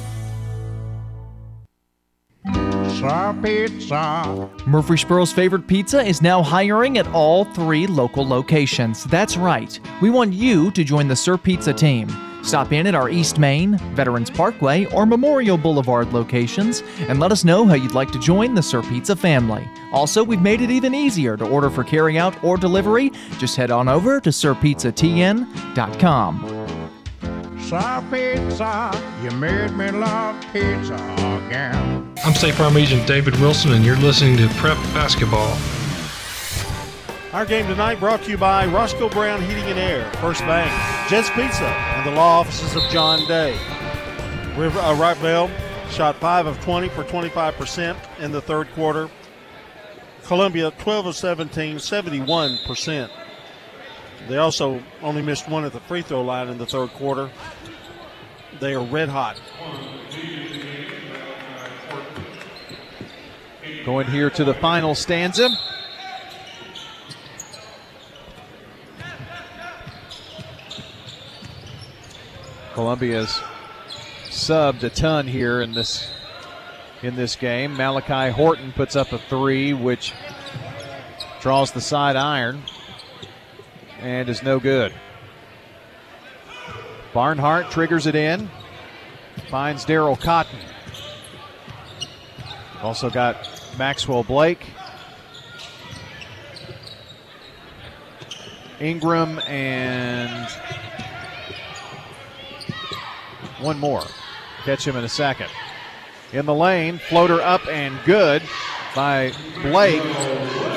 Pizza, 3.42 3.72
pizza. 3.72 4.50
Murfreesboro's 4.68 5.32
favorite 5.32 5.66
pizza 5.68 6.02
is 6.02 6.22
now 6.22 6.44
hiring 6.44 6.98
at 6.98 7.08
all 7.14 7.46
three 7.46 7.88
local 7.88 8.28
locations. 8.28 9.06
That's 9.06 9.38
right. 9.38 9.80
We 10.02 10.10
want 10.10 10.34
you 10.34 10.72
to 10.72 10.84
join 10.84 11.08
the 11.08 11.16
Sir 11.16 11.38
Pizza 11.38 11.72
team. 11.74 12.10
Stop 12.44 12.74
in 12.74 12.86
at 12.88 12.96
our 12.96 13.10
East 13.10 13.40
Main, 13.40 13.78
Veterans 13.96 14.30
Parkway, 14.30 14.84
or 14.88 15.06
Memorial 15.06 15.58
Boulevard 15.58 16.12
locations 16.12 16.84
and 17.08 17.18
let 17.20 17.32
us 17.32 17.46
know 17.46 17.66
how 17.66 17.76
you'd 17.76 17.94
like 17.94 18.12
to 18.12 18.20
join 18.20 18.54
the 18.54 18.62
Sir 18.62 18.82
Pizza 18.82 19.16
family. 19.16 19.66
Also, 19.94 20.22
we've 20.24 20.42
made 20.42 20.60
it 20.62 20.70
even 20.70 20.94
easier 20.94 21.38
to 21.38 21.48
order 21.48 21.70
for 21.70 21.86
carryout 21.86 22.44
or 22.44 22.58
delivery. 22.58 23.12
Just 23.38 23.56
head 23.56 23.72
on 23.72 23.88
over 23.88 24.20
to 24.20 24.30
sirpizzatn.com. 24.30 26.63
Sir 27.70 28.04
Pizza, 28.12 28.92
you 29.24 29.32
made 29.32 29.72
me 29.72 29.90
love 29.90 30.36
pizza 30.52 30.96
again. 31.48 32.14
I'm 32.26 32.34
State 32.34 32.56
Farm 32.56 32.76
Agent 32.76 33.08
David 33.08 33.40
Wilson, 33.40 33.72
and 33.72 33.86
you're 33.86 33.96
listening 33.96 34.36
to 34.38 34.50
Prep 34.56 34.76
Basketball. 34.94 35.58
Our 37.32 37.46
game 37.46 37.66
tonight 37.68 38.02
brought 38.02 38.22
to 38.24 38.32
you 38.32 38.38
by 38.38 38.66
Roscoe 38.66 39.08
Brown 39.08 39.42
Heating 39.42 39.64
and 39.64 39.80
Air, 39.80 40.12
First 40.16 40.42
Bank, 40.42 40.70
Jets 41.10 41.30
Pizza, 41.30 41.64
and 41.64 42.06
the 42.06 42.12
law 42.12 42.42
offices 42.42 42.76
of 42.76 42.84
John 42.92 43.26
Day. 43.28 43.54
River, 44.58 44.80
uh, 44.80 44.94
Rockvale 44.96 45.50
shot 45.90 46.18
5 46.18 46.48
of 46.48 46.62
20 46.66 46.90
for 46.90 47.06
25% 47.06 47.98
in 48.20 48.34
the 48.34 48.42
third 48.42 48.68
quarter. 48.74 49.10
Columbia 50.26 50.72
12 50.80 51.06
of 51.06 51.16
17, 51.16 51.78
71%. 51.78 53.10
They 54.28 54.38
also 54.38 54.82
only 55.02 55.22
missed 55.22 55.50
one 55.50 55.66
at 55.66 55.74
the 55.74 55.82
free 55.82 56.02
throw 56.02 56.22
line 56.22 56.48
in 56.48 56.58
the 56.58 56.66
third 56.66 56.90
quarter. 56.92 57.30
They 58.60 58.74
are 58.74 58.84
red 58.84 59.10
hot. 59.10 59.40
Going 63.86 64.08
here 64.08 64.30
to 64.30 64.46
the 64.46 64.54
final 64.54 64.96
stanza. 64.96 65.50
Columbia's 72.74 73.40
subbed 74.30 74.84
a 74.84 74.90
ton 74.90 75.28
here 75.28 75.62
in 75.62 75.74
this 75.74 76.10
in 77.04 77.16
this 77.16 77.36
game. 77.36 77.76
Malachi 77.76 78.32
Horton 78.32 78.72
puts 78.72 78.96
up 78.96 79.12
a 79.12 79.18
three, 79.18 79.74
which 79.74 80.14
draws 81.42 81.72
the 81.74 81.82
side 81.82 82.16
iron 82.16 82.64
and 84.04 84.28
is 84.28 84.44
no 84.44 84.60
good. 84.60 84.94
Barnhart 87.14 87.72
triggers 87.72 88.06
it 88.06 88.16
in, 88.16 88.50
finds 89.50 89.86
Daryl 89.86 90.20
Cotton. 90.20 90.60
Also 92.82 93.10
got 93.10 93.48
Maxwell 93.78 94.24
Blake. 94.24 94.68
Ingram 98.80 99.40
and 99.48 100.50
one 103.62 103.80
more. 103.80 104.04
Catch 104.66 104.86
him 104.86 104.98
in 104.98 105.06
a 105.06 105.10
second. 105.10 105.50
In 106.34 106.46
the 106.46 106.54
lane, 106.54 106.98
floater 106.98 107.40
up 107.40 107.66
and 107.68 107.98
good 108.06 108.42
by 108.96 109.32
Blake. 109.62 110.73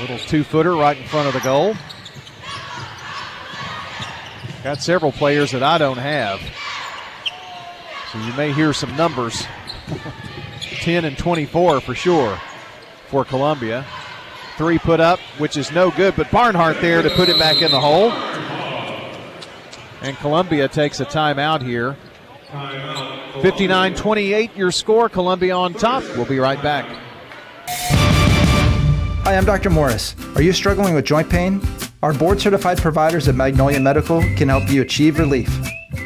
A 0.00 0.08
little 0.08 0.18
two 0.18 0.44
footer 0.44 0.74
right 0.74 0.96
in 0.96 1.06
front 1.08 1.28
of 1.28 1.34
the 1.34 1.40
goal. 1.40 1.74
Got 4.64 4.80
several 4.80 5.12
players 5.12 5.50
that 5.50 5.62
I 5.62 5.76
don't 5.76 5.98
have. 5.98 6.40
So 8.10 8.18
you 8.26 8.32
may 8.32 8.50
hear 8.50 8.72
some 8.72 8.96
numbers 8.96 9.44
10 10.60 11.04
and 11.04 11.18
24 11.18 11.82
for 11.82 11.94
sure 11.94 12.40
for 13.08 13.26
Columbia. 13.26 13.84
Three 14.56 14.78
put 14.78 15.00
up, 15.00 15.18
which 15.36 15.58
is 15.58 15.70
no 15.70 15.90
good, 15.90 16.16
but 16.16 16.30
Barnhart 16.30 16.80
there 16.80 17.02
to 17.02 17.10
put 17.10 17.28
it 17.28 17.38
back 17.38 17.60
in 17.60 17.70
the 17.70 17.80
hole. 17.80 18.10
And 20.00 20.16
Columbia 20.16 20.66
takes 20.68 21.00
a 21.00 21.04
timeout 21.04 21.60
here. 21.60 21.98
59 23.42 23.94
28 23.96 24.56
your 24.56 24.70
score. 24.70 25.10
Columbia 25.10 25.54
on 25.54 25.74
top. 25.74 26.02
We'll 26.16 26.24
be 26.24 26.38
right 26.38 26.62
back. 26.62 26.86
Hi, 29.24 29.36
I'm 29.36 29.44
Dr. 29.44 29.68
Morris. 29.68 30.16
Are 30.34 30.40
you 30.40 30.52
struggling 30.52 30.94
with 30.94 31.04
joint 31.04 31.28
pain? 31.28 31.60
Our 32.02 32.14
board 32.14 32.40
certified 32.40 32.78
providers 32.78 33.28
at 33.28 33.34
Magnolia 33.34 33.78
Medical 33.78 34.22
can 34.34 34.48
help 34.48 34.70
you 34.70 34.80
achieve 34.80 35.18
relief. 35.18 35.54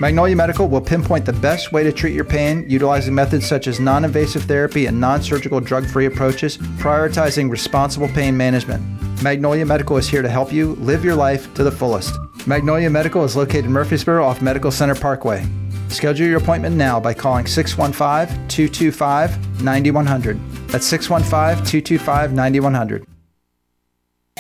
Magnolia 0.01 0.35
Medical 0.35 0.69
will 0.69 0.81
pinpoint 0.81 1.25
the 1.25 1.33
best 1.33 1.71
way 1.71 1.85
to 1.85 1.93
treat 1.93 2.13
your 2.13 2.25
pain 2.25 2.69
utilizing 2.69 3.15
methods 3.15 3.47
such 3.47 3.69
as 3.69 3.79
non 3.79 4.05
invasive 4.05 4.43
therapy 4.43 4.87
and 4.87 5.01
non 5.01 5.23
surgical 5.23 5.61
drug 5.61 5.87
free 5.87 6.07
approaches, 6.07 6.59
prioritizing 6.59 7.49
responsible 7.49 8.09
pain 8.09 8.37
management. 8.37 8.83
Magnolia 9.23 9.65
Medical 9.65 9.97
is 9.97 10.09
here 10.09 10.21
to 10.21 10.29
help 10.29 10.53
you 10.53 10.75
live 10.75 11.05
your 11.05 11.15
life 11.15 11.55
to 11.55 11.63
the 11.63 11.71
fullest. 11.71 12.19
Magnolia 12.49 12.91
Medical 12.91 13.23
is 13.23 13.37
located 13.37 13.67
in 13.67 13.73
Murfreesboro 13.73 14.25
off 14.25 14.43
Medical 14.43 14.73
Center 14.73 14.97
Parkway. 14.97 15.47
Schedule 15.95 16.27
your 16.27 16.39
appointment 16.39 16.75
now 16.75 16.99
by 16.99 17.15
calling 17.15 17.47
615 17.47 18.49
225 18.49 19.63
9100. 19.63 20.37
That's 20.69 20.85
615 20.87 21.65
225 21.65 22.33
9100. 22.33 23.07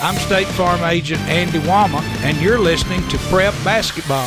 I'm 0.01 0.17
State 0.17 0.49
Farm 0.49 0.83
Agent 0.83 1.21
Andy 1.23 1.61
Wama, 1.61 2.01
and 2.25 2.37
you're 2.39 2.59
listening 2.59 3.07
to 3.09 3.19
Prep 3.19 3.55
Basketball. 3.63 4.27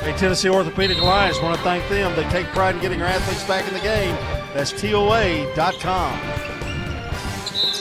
Hey, 0.00 0.16
Tennessee 0.16 0.48
Orthopedic 0.48 0.96
Alliance, 0.98 1.40
want 1.42 1.54
to 1.54 1.62
thank 1.62 1.86
them. 1.90 2.16
They 2.16 2.26
take 2.30 2.46
pride 2.46 2.76
in 2.76 2.80
getting 2.80 3.02
our 3.02 3.08
athletes 3.08 3.44
back 3.44 3.68
in 3.68 3.74
the 3.74 3.80
game. 3.80 4.14
That's 4.54 4.72
TOA.com. 4.72 6.20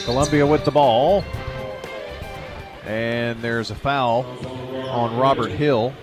Columbia 0.04 0.46
with 0.46 0.66
the 0.66 0.72
ball. 0.72 1.24
And 2.86 3.42
there's 3.42 3.72
a 3.72 3.76
foul 3.76 4.26
on 4.90 5.16
Robert 5.18 5.52
Hill. 5.52 5.94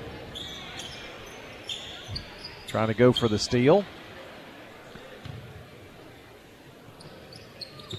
Trying 2.72 2.88
to 2.88 2.94
go 2.94 3.12
for 3.12 3.28
the 3.28 3.38
steal. 3.38 3.84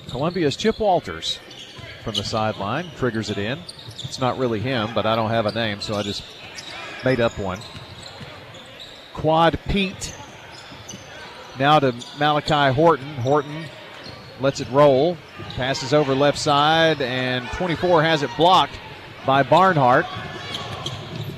Columbia's 0.10 0.56
Chip 0.56 0.80
Walters 0.80 1.38
from 2.04 2.16
the 2.16 2.24
sideline 2.24 2.90
triggers 2.98 3.30
it 3.30 3.38
in. 3.38 3.60
It's 4.04 4.18
not 4.18 4.40
really 4.40 4.60
him, 4.60 4.90
but 4.96 5.06
I 5.06 5.16
don't 5.16 5.30
have 5.30 5.46
a 5.46 5.52
name, 5.52 5.80
so 5.80 5.94
I 5.94 6.02
just 6.02 6.24
made 7.06 7.20
up 7.20 7.38
one. 7.38 7.60
Quad 9.14 9.60
Pete. 9.70 10.16
Now 11.60 11.78
to 11.78 11.94
Malachi 12.18 12.74
Horton. 12.74 13.14
Horton 13.18 13.66
lets 14.40 14.60
it 14.60 14.68
roll. 14.72 15.20
Passes 15.56 15.94
over 15.94 16.16
left 16.16 16.40
side, 16.40 17.00
and 17.00 17.48
24 17.50 18.02
has 18.02 18.24
it 18.24 18.32
blocked 18.38 18.80
by 19.24 19.44
Barnhart. 19.44 20.08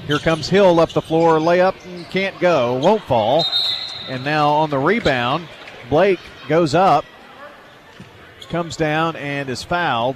Here 0.08 0.20
comes 0.20 0.48
Hill 0.48 0.80
up 0.80 0.92
the 0.92 1.02
floor, 1.02 1.40
layup, 1.40 1.76
can't 2.16 2.40
go, 2.40 2.76
won't 2.76 3.02
fall. 3.02 3.46
And 4.08 4.24
now 4.24 4.48
on 4.48 4.70
the 4.70 4.80
rebound, 4.80 5.50
Blake 5.90 6.22
goes 6.48 6.74
up, 6.74 7.04
comes 8.48 8.78
down, 8.78 9.18
and 9.18 9.50
is 9.50 9.64
fouled. 9.64 10.16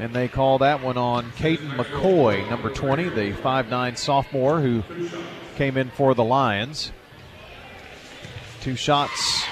And 0.00 0.12
they 0.12 0.26
call 0.26 0.58
that 0.58 0.82
one 0.82 0.96
on 0.96 1.30
Caden 1.30 1.76
McCoy, 1.76 2.50
number 2.50 2.70
20, 2.70 3.10
the 3.10 3.30
5'9 3.30 3.96
sophomore 3.96 4.60
who 4.60 4.82
came 5.54 5.76
in 5.76 5.90
for 5.90 6.12
the 6.16 6.24
Lions. 6.24 6.90
Two 8.62 8.74
shots 8.74 9.44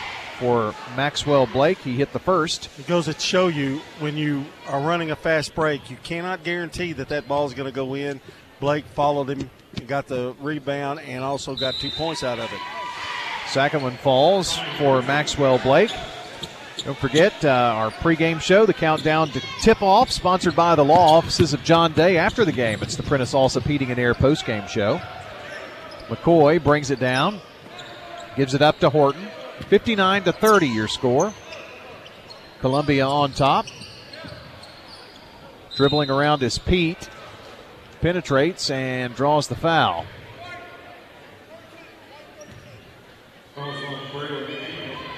for 0.42 0.74
Maxwell 0.96 1.46
Blake. 1.46 1.78
He 1.78 1.94
hit 1.94 2.12
the 2.12 2.18
first. 2.18 2.68
It 2.76 2.88
goes 2.88 3.04
to 3.04 3.18
show 3.18 3.46
you 3.46 3.80
when 4.00 4.16
you 4.16 4.44
are 4.66 4.80
running 4.80 5.12
a 5.12 5.16
fast 5.16 5.54
break, 5.54 5.88
you 5.88 5.96
cannot 6.02 6.42
guarantee 6.42 6.92
that 6.94 7.08
that 7.10 7.28
ball 7.28 7.46
is 7.46 7.54
going 7.54 7.70
to 7.70 7.74
go 7.74 7.94
in. 7.94 8.20
Blake 8.58 8.84
followed 8.86 9.30
him, 9.30 9.48
got 9.86 10.08
the 10.08 10.34
rebound, 10.40 10.98
and 11.00 11.22
also 11.22 11.54
got 11.54 11.74
two 11.74 11.90
points 11.90 12.24
out 12.24 12.40
of 12.40 12.52
it. 12.52 12.58
Second 13.46 13.84
one 13.84 13.96
falls 13.98 14.58
for 14.78 15.00
Maxwell 15.02 15.58
Blake. 15.58 15.92
Don't 16.84 16.98
forget 16.98 17.44
uh, 17.44 17.48
our 17.48 17.90
pregame 17.92 18.40
show, 18.40 18.66
the 18.66 18.74
countdown 18.74 19.28
to 19.28 19.40
tip 19.60 19.80
off, 19.80 20.10
sponsored 20.10 20.56
by 20.56 20.74
the 20.74 20.84
law 20.84 21.16
offices 21.18 21.54
of 21.54 21.62
John 21.62 21.92
Day 21.92 22.16
after 22.16 22.44
the 22.44 22.50
game. 22.50 22.80
It's 22.82 22.96
the 22.96 23.04
Prentice 23.04 23.32
Allsup 23.32 23.62
Heating 23.62 23.92
and 23.92 24.00
Air 24.00 24.14
postgame 24.14 24.68
show. 24.68 25.00
McCoy 26.08 26.62
brings 26.62 26.90
it 26.90 26.98
down, 26.98 27.40
gives 28.36 28.54
it 28.54 28.62
up 28.62 28.80
to 28.80 28.90
Horton. 28.90 29.28
59 29.68 30.24
to 30.24 30.32
30 30.32 30.68
your 30.68 30.88
score. 30.88 31.32
Columbia 32.60 33.06
on 33.06 33.32
top. 33.32 33.66
Dribbling 35.76 36.10
around 36.10 36.42
is 36.42 36.58
Pete. 36.58 37.08
Penetrates 38.00 38.70
and 38.70 39.14
draws 39.14 39.48
the 39.48 39.54
foul. 39.54 40.06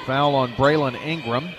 Foul 0.07 0.35
on 0.35 0.53
Braylon 0.53 0.95
Ingram. 1.05 1.51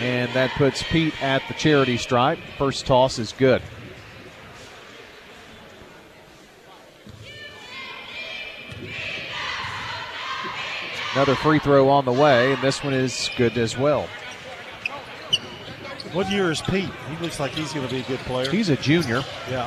And 0.00 0.30
that 0.32 0.50
puts 0.56 0.82
Pete 0.82 1.20
at 1.22 1.42
the 1.48 1.54
charity 1.54 1.96
stripe. 1.96 2.38
First 2.58 2.86
toss 2.86 3.18
is 3.18 3.32
good. 3.32 3.62
Another 11.16 11.34
free 11.34 11.58
throw 11.58 11.88
on 11.88 12.04
the 12.04 12.12
way, 12.12 12.52
and 12.52 12.62
this 12.62 12.84
one 12.84 12.92
is 12.92 13.30
good 13.38 13.56
as 13.56 13.78
well. 13.78 14.06
What 16.12 16.30
year 16.30 16.50
is 16.50 16.60
Pete? 16.60 16.90
He 17.08 17.16
looks 17.22 17.40
like 17.40 17.52
he's 17.52 17.72
going 17.72 17.88
to 17.88 17.94
be 17.94 18.02
a 18.02 18.04
good 18.04 18.18
player. 18.18 18.50
He's 18.50 18.68
a 18.68 18.76
junior. 18.76 19.24
Yeah. 19.48 19.66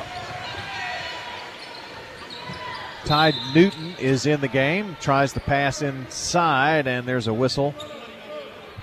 Ty 3.04 3.32
Newton 3.52 3.96
is 3.98 4.26
in 4.26 4.40
the 4.40 4.46
game, 4.46 4.96
tries 5.00 5.32
to 5.32 5.40
pass 5.40 5.82
inside, 5.82 6.86
and 6.86 7.04
there's 7.04 7.26
a 7.26 7.34
whistle. 7.34 7.74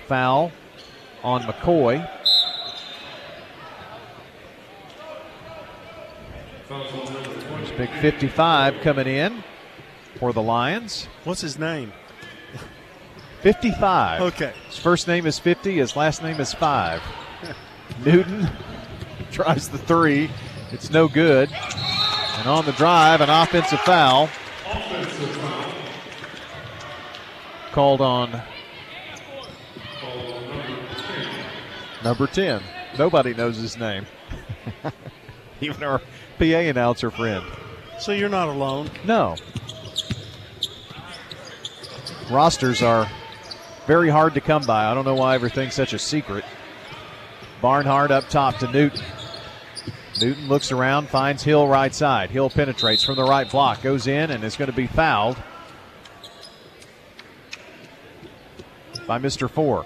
Foul 0.07 0.51
on 1.23 1.43
McCoy. 1.43 2.05
There's 6.67 7.71
big 7.77 7.89
55 8.01 8.81
coming 8.81 9.07
in 9.07 9.41
for 10.19 10.33
the 10.33 10.41
Lions. 10.41 11.07
What's 11.23 11.39
his 11.39 11.57
name? 11.57 11.93
55. 13.41 14.21
Okay. 14.21 14.53
His 14.67 14.77
first 14.77 15.07
name 15.07 15.25
is 15.25 15.39
50, 15.39 15.77
his 15.77 15.95
last 15.95 16.23
name 16.23 16.39
is 16.39 16.53
5. 16.53 17.01
Newton 18.05 18.49
tries 19.31 19.69
the 19.69 19.77
three. 19.77 20.29
It's 20.71 20.89
no 20.89 21.07
good. 21.07 21.49
And 21.51 22.47
on 22.47 22.65
the 22.65 22.73
drive, 22.73 23.21
an 23.21 23.29
offensive 23.29 23.79
foul. 23.81 24.29
Called 27.71 28.01
on 28.01 28.41
number 32.03 32.27
10. 32.27 32.61
Nobody 32.97 33.33
knows 33.33 33.57
his 33.57 33.77
name. 33.77 34.05
Even 35.61 35.83
our 35.83 35.99
PA 36.39 36.43
announcer 36.43 37.11
friend. 37.11 37.45
So 37.99 38.11
you're 38.11 38.29
not 38.29 38.47
alone. 38.47 38.89
No. 39.05 39.35
Rosters 42.29 42.81
are 42.81 43.09
very 43.87 44.09
hard 44.09 44.33
to 44.33 44.41
come 44.41 44.63
by. 44.65 44.85
I 44.85 44.93
don't 44.93 45.05
know 45.05 45.15
why 45.15 45.33
everything's 45.33 45.73
such 45.73 45.93
a 45.93 45.99
secret. 45.99 46.43
Barnhart 47.61 48.11
up 48.11 48.27
top 48.29 48.57
to 48.57 48.69
Newton. 48.69 49.01
Newton 50.19 50.47
looks 50.49 50.71
around, 50.71 51.07
finds 51.07 51.41
Hill 51.41 51.67
right 51.67 51.95
side. 51.95 52.29
Hill 52.29 52.49
penetrates 52.49 53.03
from 53.03 53.15
the 53.15 53.23
right 53.23 53.49
block, 53.49 53.81
goes 53.81 54.05
in, 54.05 54.29
and 54.29 54.43
is 54.43 54.57
going 54.57 54.69
to 54.69 54.75
be 54.75 54.87
fouled 54.87 55.37
by 59.07 59.17
Mr. 59.19 59.49
Four. 59.49 59.85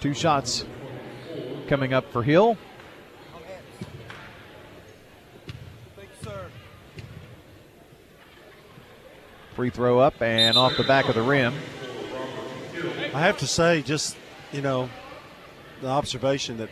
Two 0.00 0.12
shots 0.12 0.64
coming 1.68 1.92
up 1.92 2.10
for 2.10 2.22
Hill. 2.24 2.58
Free 9.56 9.70
throw 9.70 9.98
up 9.98 10.20
and 10.20 10.58
off 10.58 10.76
the 10.76 10.84
back 10.84 11.08
of 11.08 11.14
the 11.14 11.22
rim. 11.22 11.54
I 13.14 13.20
have 13.20 13.38
to 13.38 13.46
say, 13.46 13.80
just 13.80 14.14
you 14.52 14.60
know, 14.60 14.90
the 15.80 15.88
observation 15.88 16.58
that 16.58 16.68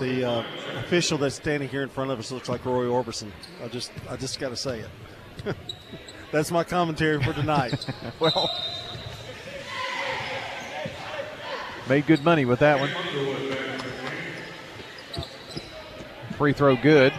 the 0.00 0.24
uh, 0.24 0.44
official 0.78 1.18
that's 1.18 1.34
standing 1.34 1.68
here 1.68 1.82
in 1.82 1.90
front 1.90 2.10
of 2.10 2.18
us 2.18 2.32
looks 2.32 2.48
like 2.48 2.64
Roy 2.64 2.86
Orbison. 2.86 3.30
I 3.62 3.68
just, 3.68 3.92
I 4.08 4.16
just 4.16 4.40
got 4.40 4.48
to 4.48 4.56
say 4.56 4.80
it. 4.80 5.54
that's 6.32 6.50
my 6.50 6.64
commentary 6.64 7.22
for 7.22 7.34
tonight. 7.34 7.84
well, 8.20 8.50
made 11.90 12.06
good 12.06 12.24
money 12.24 12.46
with 12.46 12.60
that 12.60 12.80
one. 12.80 12.90
Free 16.38 16.54
throw 16.54 16.74
good. 16.74 17.12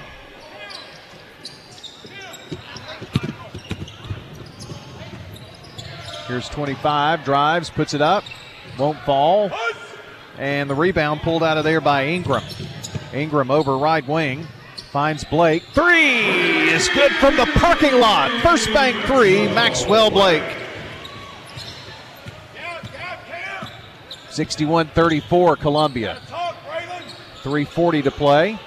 Here's 6.30 6.48
25, 6.48 7.24
drives, 7.24 7.72
puts 7.72 7.96
it 7.96 8.04
up, 8.04 8.24
won't 8.78 9.00
fall. 9.00 9.50
And 10.38 10.70
the 10.70 10.76
rebound 10.76 11.22
pulled 11.22 11.42
out 11.42 11.58
of 11.58 11.64
there 11.64 11.82
by 11.82 12.06
Ingram. 12.06 12.44
Ingram 13.12 13.50
over 13.50 13.76
right 13.76 14.08
wing, 14.08 14.46
finds 14.92 15.24
Blake. 15.24 15.64
Three 15.74 16.20
is 16.70 16.88
good 16.90 17.12
from 17.14 17.36
the 17.36 17.48
parking 17.56 18.00
lot. 18.00 18.30
First 18.44 18.72
bank 18.72 18.96
three, 19.08 19.48
Maxwell 19.56 20.12
Blake. 20.12 20.44
61 24.30 24.90
34, 24.90 25.56
Columbia. 25.56 26.22
340 27.42 28.04
to 28.04 28.12
play. 28.12 28.60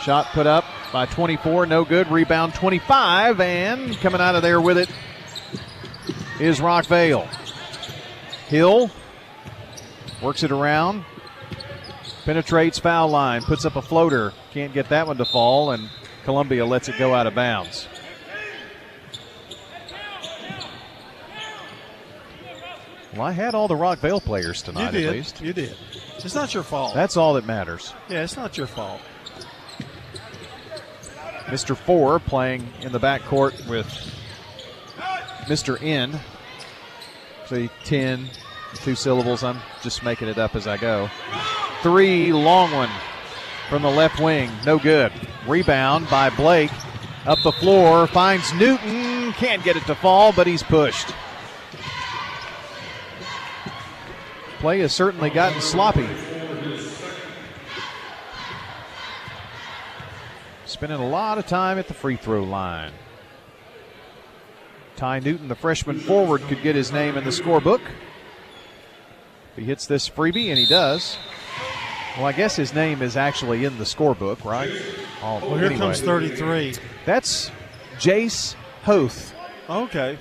Shot 0.00 0.24
put 0.28 0.46
up 0.46 0.64
by 0.90 1.04
24, 1.04 1.66
no 1.66 1.84
good. 1.84 2.10
Rebound 2.10 2.54
25, 2.54 3.42
and 3.42 3.94
coming 3.98 4.22
out 4.22 4.34
of 4.34 4.40
there 4.40 4.62
with 4.62 4.78
it 4.78 4.88
is 6.40 6.60
Rockvale. 6.60 7.26
Hill 8.48 8.90
works 10.22 10.42
it 10.42 10.52
around, 10.52 11.04
penetrates 12.24 12.78
foul 12.78 13.08
line, 13.08 13.42
puts 13.42 13.64
up 13.64 13.76
a 13.76 13.82
floater. 13.82 14.32
Can't 14.52 14.72
get 14.72 14.88
that 14.90 15.06
one 15.06 15.16
to 15.18 15.24
fall, 15.24 15.70
and 15.72 15.88
Columbia 16.24 16.64
lets 16.64 16.88
it 16.88 16.98
go 16.98 17.14
out 17.14 17.26
of 17.26 17.34
bounds. 17.34 17.88
Well, 23.12 23.22
I 23.22 23.32
had 23.32 23.54
all 23.54 23.66
the 23.66 23.74
Rockvale 23.74 24.22
players 24.22 24.62
tonight, 24.62 24.94
at 24.94 25.12
least. 25.12 25.40
You 25.40 25.52
did. 25.54 25.74
It's 26.18 26.34
not 26.34 26.52
your 26.52 26.62
fault. 26.62 26.94
That's 26.94 27.16
all 27.16 27.34
that 27.34 27.46
matters. 27.46 27.94
yeah, 28.10 28.22
it's 28.22 28.36
not 28.36 28.58
your 28.58 28.66
fault. 28.66 29.00
Mr. 31.46 31.76
Four 31.76 32.18
playing 32.18 32.68
in 32.82 32.92
the 32.92 32.98
backcourt 33.00 33.68
with 33.68 33.86
Mr. 35.46 35.80
N. 35.82 36.18
See, 37.46 37.70
10, 37.84 38.28
two 38.74 38.94
syllables. 38.94 39.44
I'm 39.44 39.60
just 39.82 40.02
making 40.02 40.28
it 40.28 40.38
up 40.38 40.56
as 40.56 40.66
I 40.66 40.76
go. 40.76 41.08
Three, 41.82 42.32
long 42.32 42.72
one 42.72 42.90
from 43.68 43.82
the 43.82 43.90
left 43.90 44.20
wing. 44.20 44.50
No 44.64 44.78
good. 44.78 45.12
Rebound 45.46 46.10
by 46.10 46.30
Blake. 46.30 46.72
Up 47.24 47.40
the 47.42 47.52
floor, 47.52 48.06
finds 48.06 48.52
Newton. 48.54 49.32
Can't 49.34 49.62
get 49.62 49.76
it 49.76 49.84
to 49.86 49.94
fall, 49.94 50.32
but 50.32 50.46
he's 50.46 50.62
pushed. 50.62 51.08
Play 54.58 54.80
has 54.80 54.92
certainly 54.92 55.30
gotten 55.30 55.60
sloppy. 55.60 56.08
Spending 60.64 60.98
a 60.98 61.08
lot 61.08 61.38
of 61.38 61.46
time 61.46 61.78
at 61.78 61.88
the 61.88 61.94
free 61.94 62.16
throw 62.16 62.42
line. 62.42 62.92
Ty 64.96 65.20
Newton, 65.20 65.48
the 65.48 65.54
freshman 65.54 65.98
forward, 66.00 66.40
could 66.42 66.62
get 66.62 66.74
his 66.74 66.90
name 66.90 67.16
in 67.16 67.24
the 67.24 67.30
scorebook. 67.30 67.80
If 69.52 69.56
he 69.58 69.64
hits 69.64 69.86
this 69.86 70.08
freebie, 70.08 70.48
and 70.48 70.58
he 70.58 70.66
does. 70.66 71.18
Well, 72.16 72.26
I 72.26 72.32
guess 72.32 72.56
his 72.56 72.72
name 72.74 73.02
is 73.02 73.16
actually 73.16 73.64
in 73.66 73.76
the 73.78 73.84
scorebook, 73.84 74.44
right? 74.44 74.70
Oh, 75.22 75.38
Well, 75.42 75.56
here 75.56 75.66
anyway. 75.66 75.78
comes 75.80 76.00
33. 76.00 76.74
That's 77.04 77.50
Jace 77.98 78.54
Hoth. 78.84 79.34
Okay. 79.68 80.18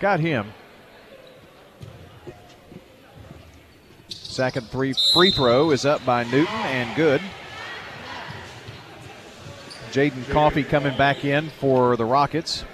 Got 0.00 0.20
him. 0.20 0.52
Second 4.08 4.66
three 4.68 4.94
free 5.14 5.30
throw 5.30 5.70
is 5.70 5.84
up 5.86 6.04
by 6.04 6.24
Newton 6.24 6.54
and 6.54 6.94
good. 6.96 7.20
Jaden 9.92 10.28
Coffee 10.30 10.64
coming 10.64 10.96
back 10.98 11.24
in 11.24 11.48
for 11.58 11.96
the 11.96 12.04
Rockets. 12.04 12.64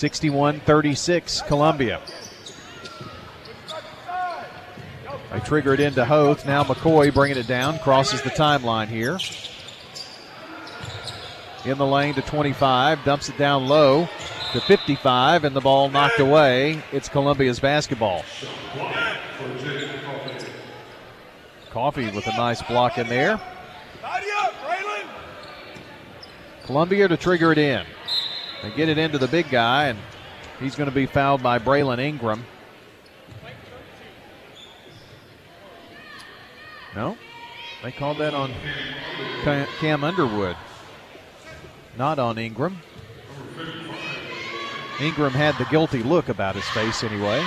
61 0.00 0.60
36, 0.60 1.42
Columbia. 1.42 2.00
They 5.30 5.40
trigger 5.40 5.74
it 5.74 5.80
into 5.80 6.06
Hoth. 6.06 6.46
Now 6.46 6.64
McCoy 6.64 7.12
bringing 7.12 7.36
it 7.36 7.46
down, 7.46 7.78
crosses 7.80 8.22
the 8.22 8.30
timeline 8.30 8.88
here. 8.88 9.18
In 11.70 11.76
the 11.76 11.84
lane 11.84 12.14
to 12.14 12.22
25, 12.22 13.04
dumps 13.04 13.28
it 13.28 13.36
down 13.36 13.68
low 13.68 14.08
to 14.54 14.60
55, 14.62 15.44
and 15.44 15.54
the 15.54 15.60
ball 15.60 15.90
knocked 15.90 16.18
away. 16.18 16.82
It's 16.92 17.10
Columbia's 17.10 17.60
basketball. 17.60 18.24
Coffee 21.68 22.10
with 22.10 22.26
a 22.26 22.32
nice 22.38 22.62
block 22.62 22.96
in 22.96 23.06
there. 23.06 23.38
Columbia 26.64 27.06
to 27.06 27.18
trigger 27.18 27.52
it 27.52 27.58
in. 27.58 27.84
They 28.62 28.70
get 28.70 28.88
it 28.88 28.98
into 28.98 29.18
the 29.18 29.28
big 29.28 29.50
guy, 29.50 29.86
and 29.86 29.98
he's 30.58 30.76
going 30.76 30.88
to 30.88 30.94
be 30.94 31.06
fouled 31.06 31.42
by 31.42 31.58
Braylon 31.58 31.98
Ingram. 31.98 32.44
No, 36.94 37.16
they 37.82 37.92
called 37.92 38.18
that 38.18 38.34
on 38.34 38.52
Cam 39.78 40.04
Underwood, 40.04 40.56
not 41.96 42.18
on 42.18 42.36
Ingram. 42.36 42.78
Ingram 45.00 45.32
had 45.32 45.56
the 45.56 45.64
guilty 45.66 46.02
look 46.02 46.28
about 46.28 46.56
his 46.56 46.68
face 46.70 47.02
anyway. 47.02 47.42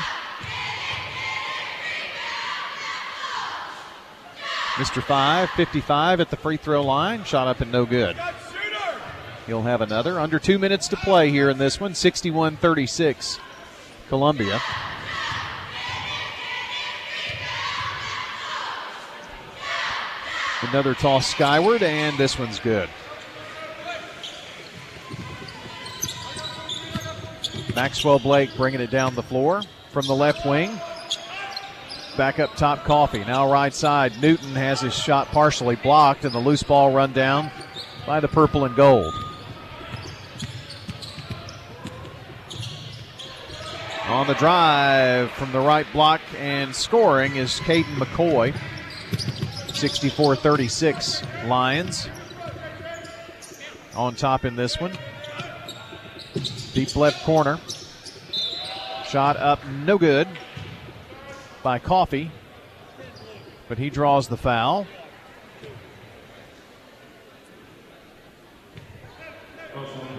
Mr. 4.75 5.03
5, 5.03 5.51
55 5.51 6.19
at 6.19 6.31
the 6.31 6.35
free 6.35 6.57
throw 6.57 6.83
line. 6.83 7.23
Shot 7.25 7.47
up 7.47 7.61
and 7.61 7.71
no 7.71 7.85
good. 7.85 8.17
He'll 9.45 9.63
have 9.63 9.81
another. 9.81 10.19
Under 10.19 10.39
two 10.39 10.57
minutes 10.57 10.87
to 10.89 10.95
play 10.97 11.29
here 11.29 11.49
in 11.49 11.57
this 11.57 11.79
one. 11.79 11.93
61 11.93 12.57
36. 12.57 13.39
Columbia. 14.07 14.61
Another 20.61 20.93
toss 20.93 21.27
skyward, 21.27 21.83
and 21.83 22.17
this 22.17 22.39
one's 22.39 22.59
good. 22.59 22.89
Maxwell 27.75 28.19
Blake 28.19 28.55
bringing 28.55 28.79
it 28.79 28.91
down 28.91 29.15
the 29.15 29.23
floor 29.23 29.61
from 29.91 30.05
the 30.05 30.15
left 30.15 30.45
wing. 30.45 30.79
Back 32.17 32.39
up 32.39 32.55
top, 32.55 32.85
Coffee. 32.85 33.25
Now 33.25 33.51
right 33.51 33.73
side. 33.73 34.13
Newton 34.21 34.55
has 34.55 34.79
his 34.79 34.93
shot 34.93 35.27
partially 35.27 35.75
blocked, 35.75 36.23
and 36.23 36.33
the 36.33 36.39
loose 36.39 36.63
ball 36.63 36.93
run 36.93 37.11
down 37.11 37.51
by 38.05 38.19
the 38.19 38.27
purple 38.27 38.65
and 38.65 38.75
gold. 38.75 39.13
On 44.07 44.27
the 44.27 44.33
drive 44.33 45.31
from 45.31 45.53
the 45.53 45.59
right 45.59 45.87
block 45.93 46.19
and 46.37 46.75
scoring 46.75 47.37
is 47.37 47.61
Caden 47.61 47.95
McCoy. 47.95 48.53
64 49.73 50.35
36 50.35 51.23
Lions. 51.45 52.09
On 53.95 54.13
top 54.13 54.43
in 54.43 54.57
this 54.57 54.79
one. 54.79 54.91
Deep 56.73 56.95
left 56.97 57.23
corner. 57.23 57.59
Shot 59.07 59.37
up, 59.37 59.65
no 59.67 59.97
good 59.97 60.27
by 61.61 61.79
Coffee, 61.79 62.29
but 63.69 63.77
he 63.77 63.89
draws 63.89 64.27
the 64.27 64.37
foul. 64.37 64.85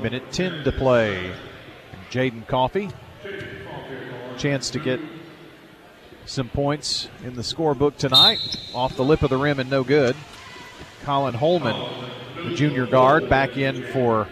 Minute 0.01 0.33
10 0.33 0.65
to 0.65 0.73
play. 0.73 1.33
Jaden 2.11 2.47
Coffee. 2.47 2.89
Chance 4.45 4.69
to 4.69 4.79
get 4.79 5.01
some 6.27 6.51
points 6.51 7.09
in 7.25 7.35
the 7.35 7.41
scorebook 7.41 7.97
tonight. 7.97 8.39
Off 8.75 8.95
the 8.95 9.03
lip 9.03 9.23
of 9.23 9.31
the 9.31 9.39
rim 9.39 9.59
and 9.59 9.71
no 9.71 9.83
good. 9.83 10.15
Colin 11.03 11.33
Holman, 11.33 11.75
the 12.37 12.55
junior 12.55 12.85
guard, 12.85 13.31
back 13.31 13.57
in 13.57 13.85
for 13.85 14.29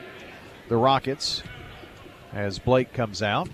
the 0.68 0.76
Rockets 0.76 1.42
as 2.34 2.58
Blake 2.58 2.92
comes 2.92 3.22
out. 3.22 3.48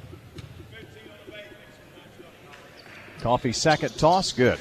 Coffee 3.21 3.53
second 3.53 3.97
toss, 3.97 4.33
good. 4.33 4.59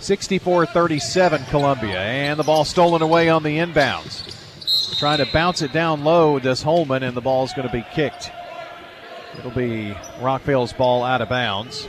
64 0.00 0.66
37 0.66 1.44
Columbia, 1.50 2.00
and 2.00 2.36
the 2.36 2.42
ball 2.42 2.64
stolen 2.64 3.00
away 3.00 3.28
on 3.28 3.44
the 3.44 3.58
inbounds. 3.58 4.37
Trying 4.96 5.18
to 5.18 5.26
bounce 5.32 5.62
it 5.62 5.72
down 5.72 6.02
low, 6.02 6.38
does 6.38 6.62
Holman, 6.62 7.02
and 7.02 7.16
the 7.16 7.20
ball 7.20 7.44
is 7.44 7.52
going 7.52 7.68
to 7.68 7.72
be 7.72 7.84
kicked. 7.92 8.30
It'll 9.38 9.50
be 9.50 9.94
Rockvale's 10.20 10.72
ball 10.72 11.04
out 11.04 11.20
of 11.20 11.28
bounds. 11.28 11.88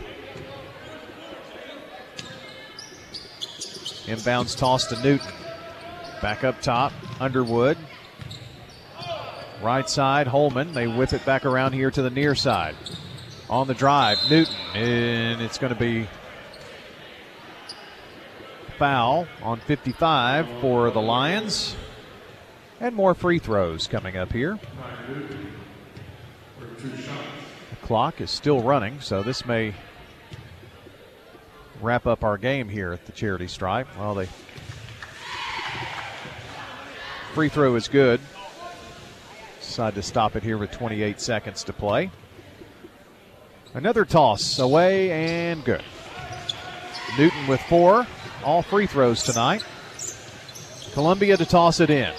Inbounds 4.05 4.57
toss 4.57 4.87
to 4.87 5.01
Newton. 5.01 5.31
Back 6.21 6.43
up 6.43 6.61
top, 6.61 6.93
Underwood. 7.19 7.77
Right 9.61 9.89
side, 9.89 10.27
Holman. 10.27 10.73
They 10.73 10.87
whip 10.87 11.13
it 11.13 11.25
back 11.25 11.45
around 11.45 11.73
here 11.73 11.91
to 11.91 12.01
the 12.01 12.09
near 12.09 12.35
side. 12.35 12.75
On 13.49 13.67
the 13.67 13.73
drive, 13.73 14.17
Newton, 14.29 14.55
and 14.75 15.41
it's 15.41 15.57
going 15.57 15.73
to 15.73 15.79
be 15.79 16.07
foul 18.77 19.27
on 19.41 19.59
55 19.59 20.47
for 20.61 20.91
the 20.91 21.01
Lions. 21.01 21.75
And 22.79 22.95
more 22.95 23.13
free 23.13 23.39
throws 23.39 23.87
coming 23.87 24.15
up 24.15 24.31
here. 24.31 24.57
The 26.77 27.75
clock 27.81 28.21
is 28.21 28.31
still 28.31 28.61
running, 28.61 29.01
so 29.01 29.21
this 29.21 29.45
may 29.45 29.73
wrap 31.81 32.07
up 32.07 32.23
our 32.23 32.37
game 32.37 32.69
here 32.69 32.93
at 32.93 33.05
the 33.05 33.11
charity 33.11 33.47
stripe. 33.47 33.87
Well, 33.97 34.15
the 34.15 34.27
free 37.33 37.49
throw 37.49 37.75
is 37.75 37.87
good. 37.87 38.21
Decide 39.59 39.95
to 39.95 40.01
stop 40.01 40.35
it 40.35 40.43
here 40.43 40.57
with 40.57 40.71
28 40.71 41.19
seconds 41.19 41.63
to 41.65 41.73
play. 41.73 42.11
Another 43.73 44.05
toss 44.05 44.57
away 44.57 45.11
and 45.11 45.63
good. 45.63 45.83
Newton 47.17 47.47
with 47.47 47.61
four, 47.61 48.07
all 48.43 48.61
free 48.61 48.87
throws 48.87 49.23
tonight. 49.23 49.63
Columbia 50.93 51.37
to 51.37 51.45
toss 51.45 51.79
it 51.79 51.89
in. 51.89 52.13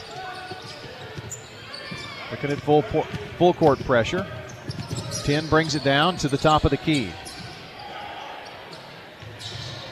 Looking 2.30 2.50
at 2.50 2.60
full 2.60 2.82
full 2.82 3.54
court 3.54 3.78
pressure. 3.80 4.26
10 5.24 5.48
brings 5.48 5.74
it 5.74 5.84
down 5.84 6.16
to 6.18 6.28
the 6.28 6.38
top 6.38 6.64
of 6.64 6.70
the 6.70 6.76
key. 6.76 7.10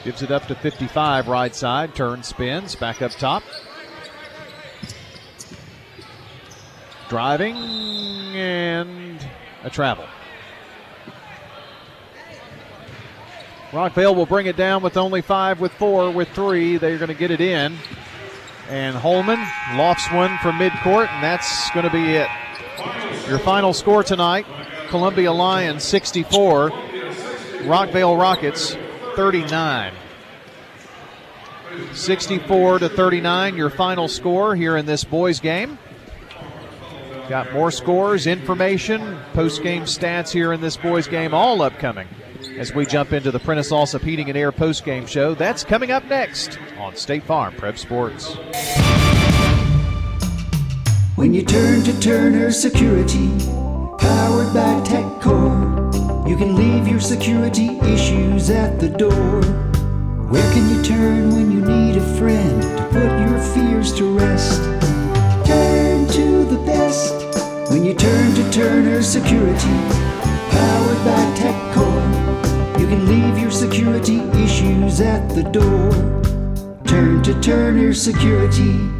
Gives 0.03 0.21
it 0.21 0.31
up 0.31 0.47
to 0.47 0.55
55 0.55 1.27
right 1.27 1.53
side. 1.53 1.93
Turn 1.93 2.23
spins 2.23 2.75
back 2.75 3.01
up 3.01 3.11
top. 3.11 3.43
Driving 7.09 7.55
and 7.55 9.19
a 9.63 9.69
travel. 9.69 10.05
Rockvale 13.71 14.15
will 14.15 14.25
bring 14.25 14.47
it 14.47 14.55
down 14.55 14.81
with 14.81 14.97
only 14.97 15.21
five, 15.21 15.59
with 15.59 15.71
four, 15.73 16.09
with 16.09 16.29
three. 16.29 16.77
They're 16.77 16.97
going 16.97 17.09
to 17.09 17.13
get 17.13 17.29
it 17.29 17.41
in. 17.41 17.77
And 18.69 18.95
Holman 18.95 19.39
lofts 19.73 20.11
one 20.11 20.37
from 20.43 20.59
midcourt, 20.59 21.07
and 21.07 21.23
that's 21.23 21.71
going 21.71 21.85
to 21.85 21.91
be 21.91 22.15
it. 22.15 22.29
Your 23.27 23.39
final 23.39 23.73
score 23.73 24.03
tonight 24.03 24.45
Columbia 24.89 25.31
Lions 25.31 25.83
64, 25.83 26.69
Rockvale 27.61 28.19
Rockets 28.19 28.77
39. 29.15 29.93
64 31.93 32.79
to 32.79 32.89
39, 32.89 33.55
your 33.55 33.69
final 33.71 34.07
score 34.07 34.55
here 34.55 34.77
in 34.77 34.85
this 34.85 35.03
boys' 35.03 35.39
game. 35.39 35.79
Got 37.27 37.51
more 37.53 37.71
scores, 37.71 38.27
information, 38.27 39.19
post 39.33 39.63
game 39.63 39.83
stats 39.83 40.31
here 40.31 40.53
in 40.53 40.61
this 40.61 40.77
boys' 40.77 41.07
game, 41.07 41.33
all 41.33 41.63
upcoming 41.63 42.07
as 42.59 42.75
we 42.75 42.85
jump 42.85 43.13
into 43.13 43.31
the 43.31 43.39
Prentice 43.39 43.71
Allsup 43.71 44.01
Heating 44.01 44.27
and 44.27 44.37
Air 44.37 44.51
post 44.51 44.83
game 44.83 45.07
show. 45.07 45.33
That's 45.33 45.63
coming 45.63 45.91
up 45.91 46.03
next 46.05 46.59
on 46.77 46.93
State 46.95 47.23
Farm 47.23 47.55
Prep 47.55 47.77
Sports. 47.77 48.35
When 51.15 51.33
you 51.33 51.43
turn 51.43 51.83
to 51.83 51.97
Turner 52.01 52.51
Security, 52.51 53.29
powered 53.97 54.53
by 54.53 54.81
TechCore, 54.83 56.27
you 56.27 56.35
can 56.35 56.55
leave 56.55 56.85
your 56.85 56.99
security 56.99 57.79
issues 57.79 58.49
at 58.49 58.77
the 58.77 58.89
door. 58.89 59.41
Where 60.29 60.51
can 60.51 60.75
you 60.75 60.83
turn 60.83 61.33
when 61.33 61.51
you 61.51 61.61
need 61.61 61.95
a 61.95 62.17
friend 62.17 62.61
to 62.61 62.87
put 62.91 63.29
your 63.29 63.39
fears 63.39 63.93
to 63.95 64.17
rest? 64.17 64.61
Turn 65.47 66.07
to 66.09 66.43
the 66.43 66.61
best 66.65 67.71
when 67.71 67.85
you 67.85 67.93
turn 67.93 68.35
to 68.35 68.51
Turner 68.51 69.01
Security, 69.01 69.77
powered 70.51 71.05
by 71.05 71.33
TechCore. 71.37 71.88
Can 72.89 73.05
leave 73.05 73.37
your 73.37 73.51
security 73.51 74.17
issues 74.43 74.99
at 74.99 75.29
the 75.35 75.43
door. 75.43 75.91
Turn 76.85 77.21
to 77.21 77.39
Turner 77.39 77.93
Security. 77.93 78.98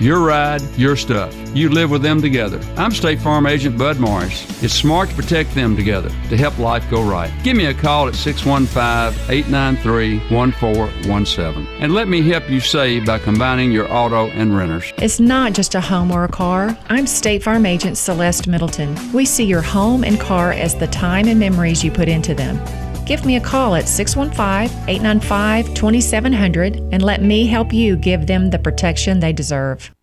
Your 0.00 0.18
ride, 0.18 0.60
your 0.76 0.96
stuff. 0.96 1.32
You 1.54 1.68
live 1.68 1.88
with 1.88 2.02
them 2.02 2.20
together. 2.20 2.60
I'm 2.76 2.90
State 2.90 3.20
Farm 3.20 3.46
Agent 3.46 3.78
Bud 3.78 4.00
Morris. 4.00 4.60
It's 4.60 4.74
smart 4.74 5.08
to 5.10 5.14
protect 5.14 5.54
them 5.54 5.76
together 5.76 6.08
to 6.30 6.36
help 6.36 6.58
life 6.58 6.84
go 6.90 7.00
right. 7.00 7.32
Give 7.44 7.56
me 7.56 7.66
a 7.66 7.74
call 7.74 8.08
at 8.08 8.16
615 8.16 9.30
893 9.32 10.18
1417 10.34 11.66
and 11.80 11.94
let 11.94 12.08
me 12.08 12.28
help 12.28 12.50
you 12.50 12.58
save 12.58 13.06
by 13.06 13.20
combining 13.20 13.70
your 13.70 13.88
auto 13.88 14.26
and 14.30 14.56
renters. 14.56 14.92
It's 14.98 15.20
not 15.20 15.52
just 15.52 15.76
a 15.76 15.80
home 15.80 16.10
or 16.10 16.24
a 16.24 16.28
car. 16.28 16.76
I'm 16.88 17.06
State 17.06 17.44
Farm 17.44 17.64
Agent 17.64 17.96
Celeste 17.96 18.48
Middleton. 18.48 18.96
We 19.12 19.24
see 19.24 19.44
your 19.44 19.62
home 19.62 20.02
and 20.02 20.18
car 20.18 20.50
as 20.50 20.76
the 20.76 20.88
time 20.88 21.28
and 21.28 21.38
memories 21.38 21.84
you 21.84 21.92
put 21.92 22.08
into 22.08 22.34
them. 22.34 22.58
Give 23.06 23.26
me 23.26 23.36
a 23.36 23.40
call 23.40 23.74
at 23.74 23.86
615 23.86 24.88
895 24.88 25.74
2700 25.74 26.76
and 26.92 27.02
let 27.02 27.22
me 27.22 27.46
help 27.46 27.72
you 27.72 27.96
give 27.96 28.26
them 28.26 28.48
the 28.48 28.58
protection 28.58 29.20
they 29.20 29.32
deserve. 29.32 29.94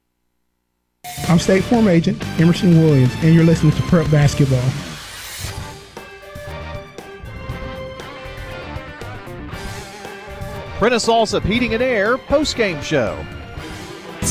I'm 1.28 1.40
State 1.40 1.64
Farm 1.64 1.88
Agent 1.88 2.23
Emerson 2.40 2.80
Williams, 2.80 3.11
and 3.23 3.34
you're 3.34 3.44
listening 3.44 3.72
to 3.72 3.82
Prep 3.84 4.10
Basketball. 4.11 4.69
Prentice 10.78 11.07
Allsup 11.07 11.44
Heating 11.44 11.73
and 11.73 11.82
Air 11.82 12.19
post 12.19 12.56
game 12.56 12.82
show. 12.82 13.23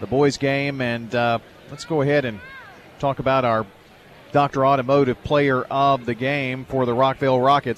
the 0.00 0.08
boys' 0.08 0.36
game, 0.36 0.80
and 0.80 1.14
uh, 1.14 1.38
let's 1.70 1.84
go 1.84 2.02
ahead 2.02 2.24
and 2.24 2.40
talk 2.98 3.20
about 3.20 3.44
our 3.44 3.64
Dr. 4.32 4.66
Automotive 4.66 5.22
Player 5.22 5.62
of 5.62 6.06
the 6.06 6.14
Game 6.14 6.64
for 6.64 6.84
the 6.84 6.92
Rockvale 6.92 7.44
Rockets. 7.44 7.72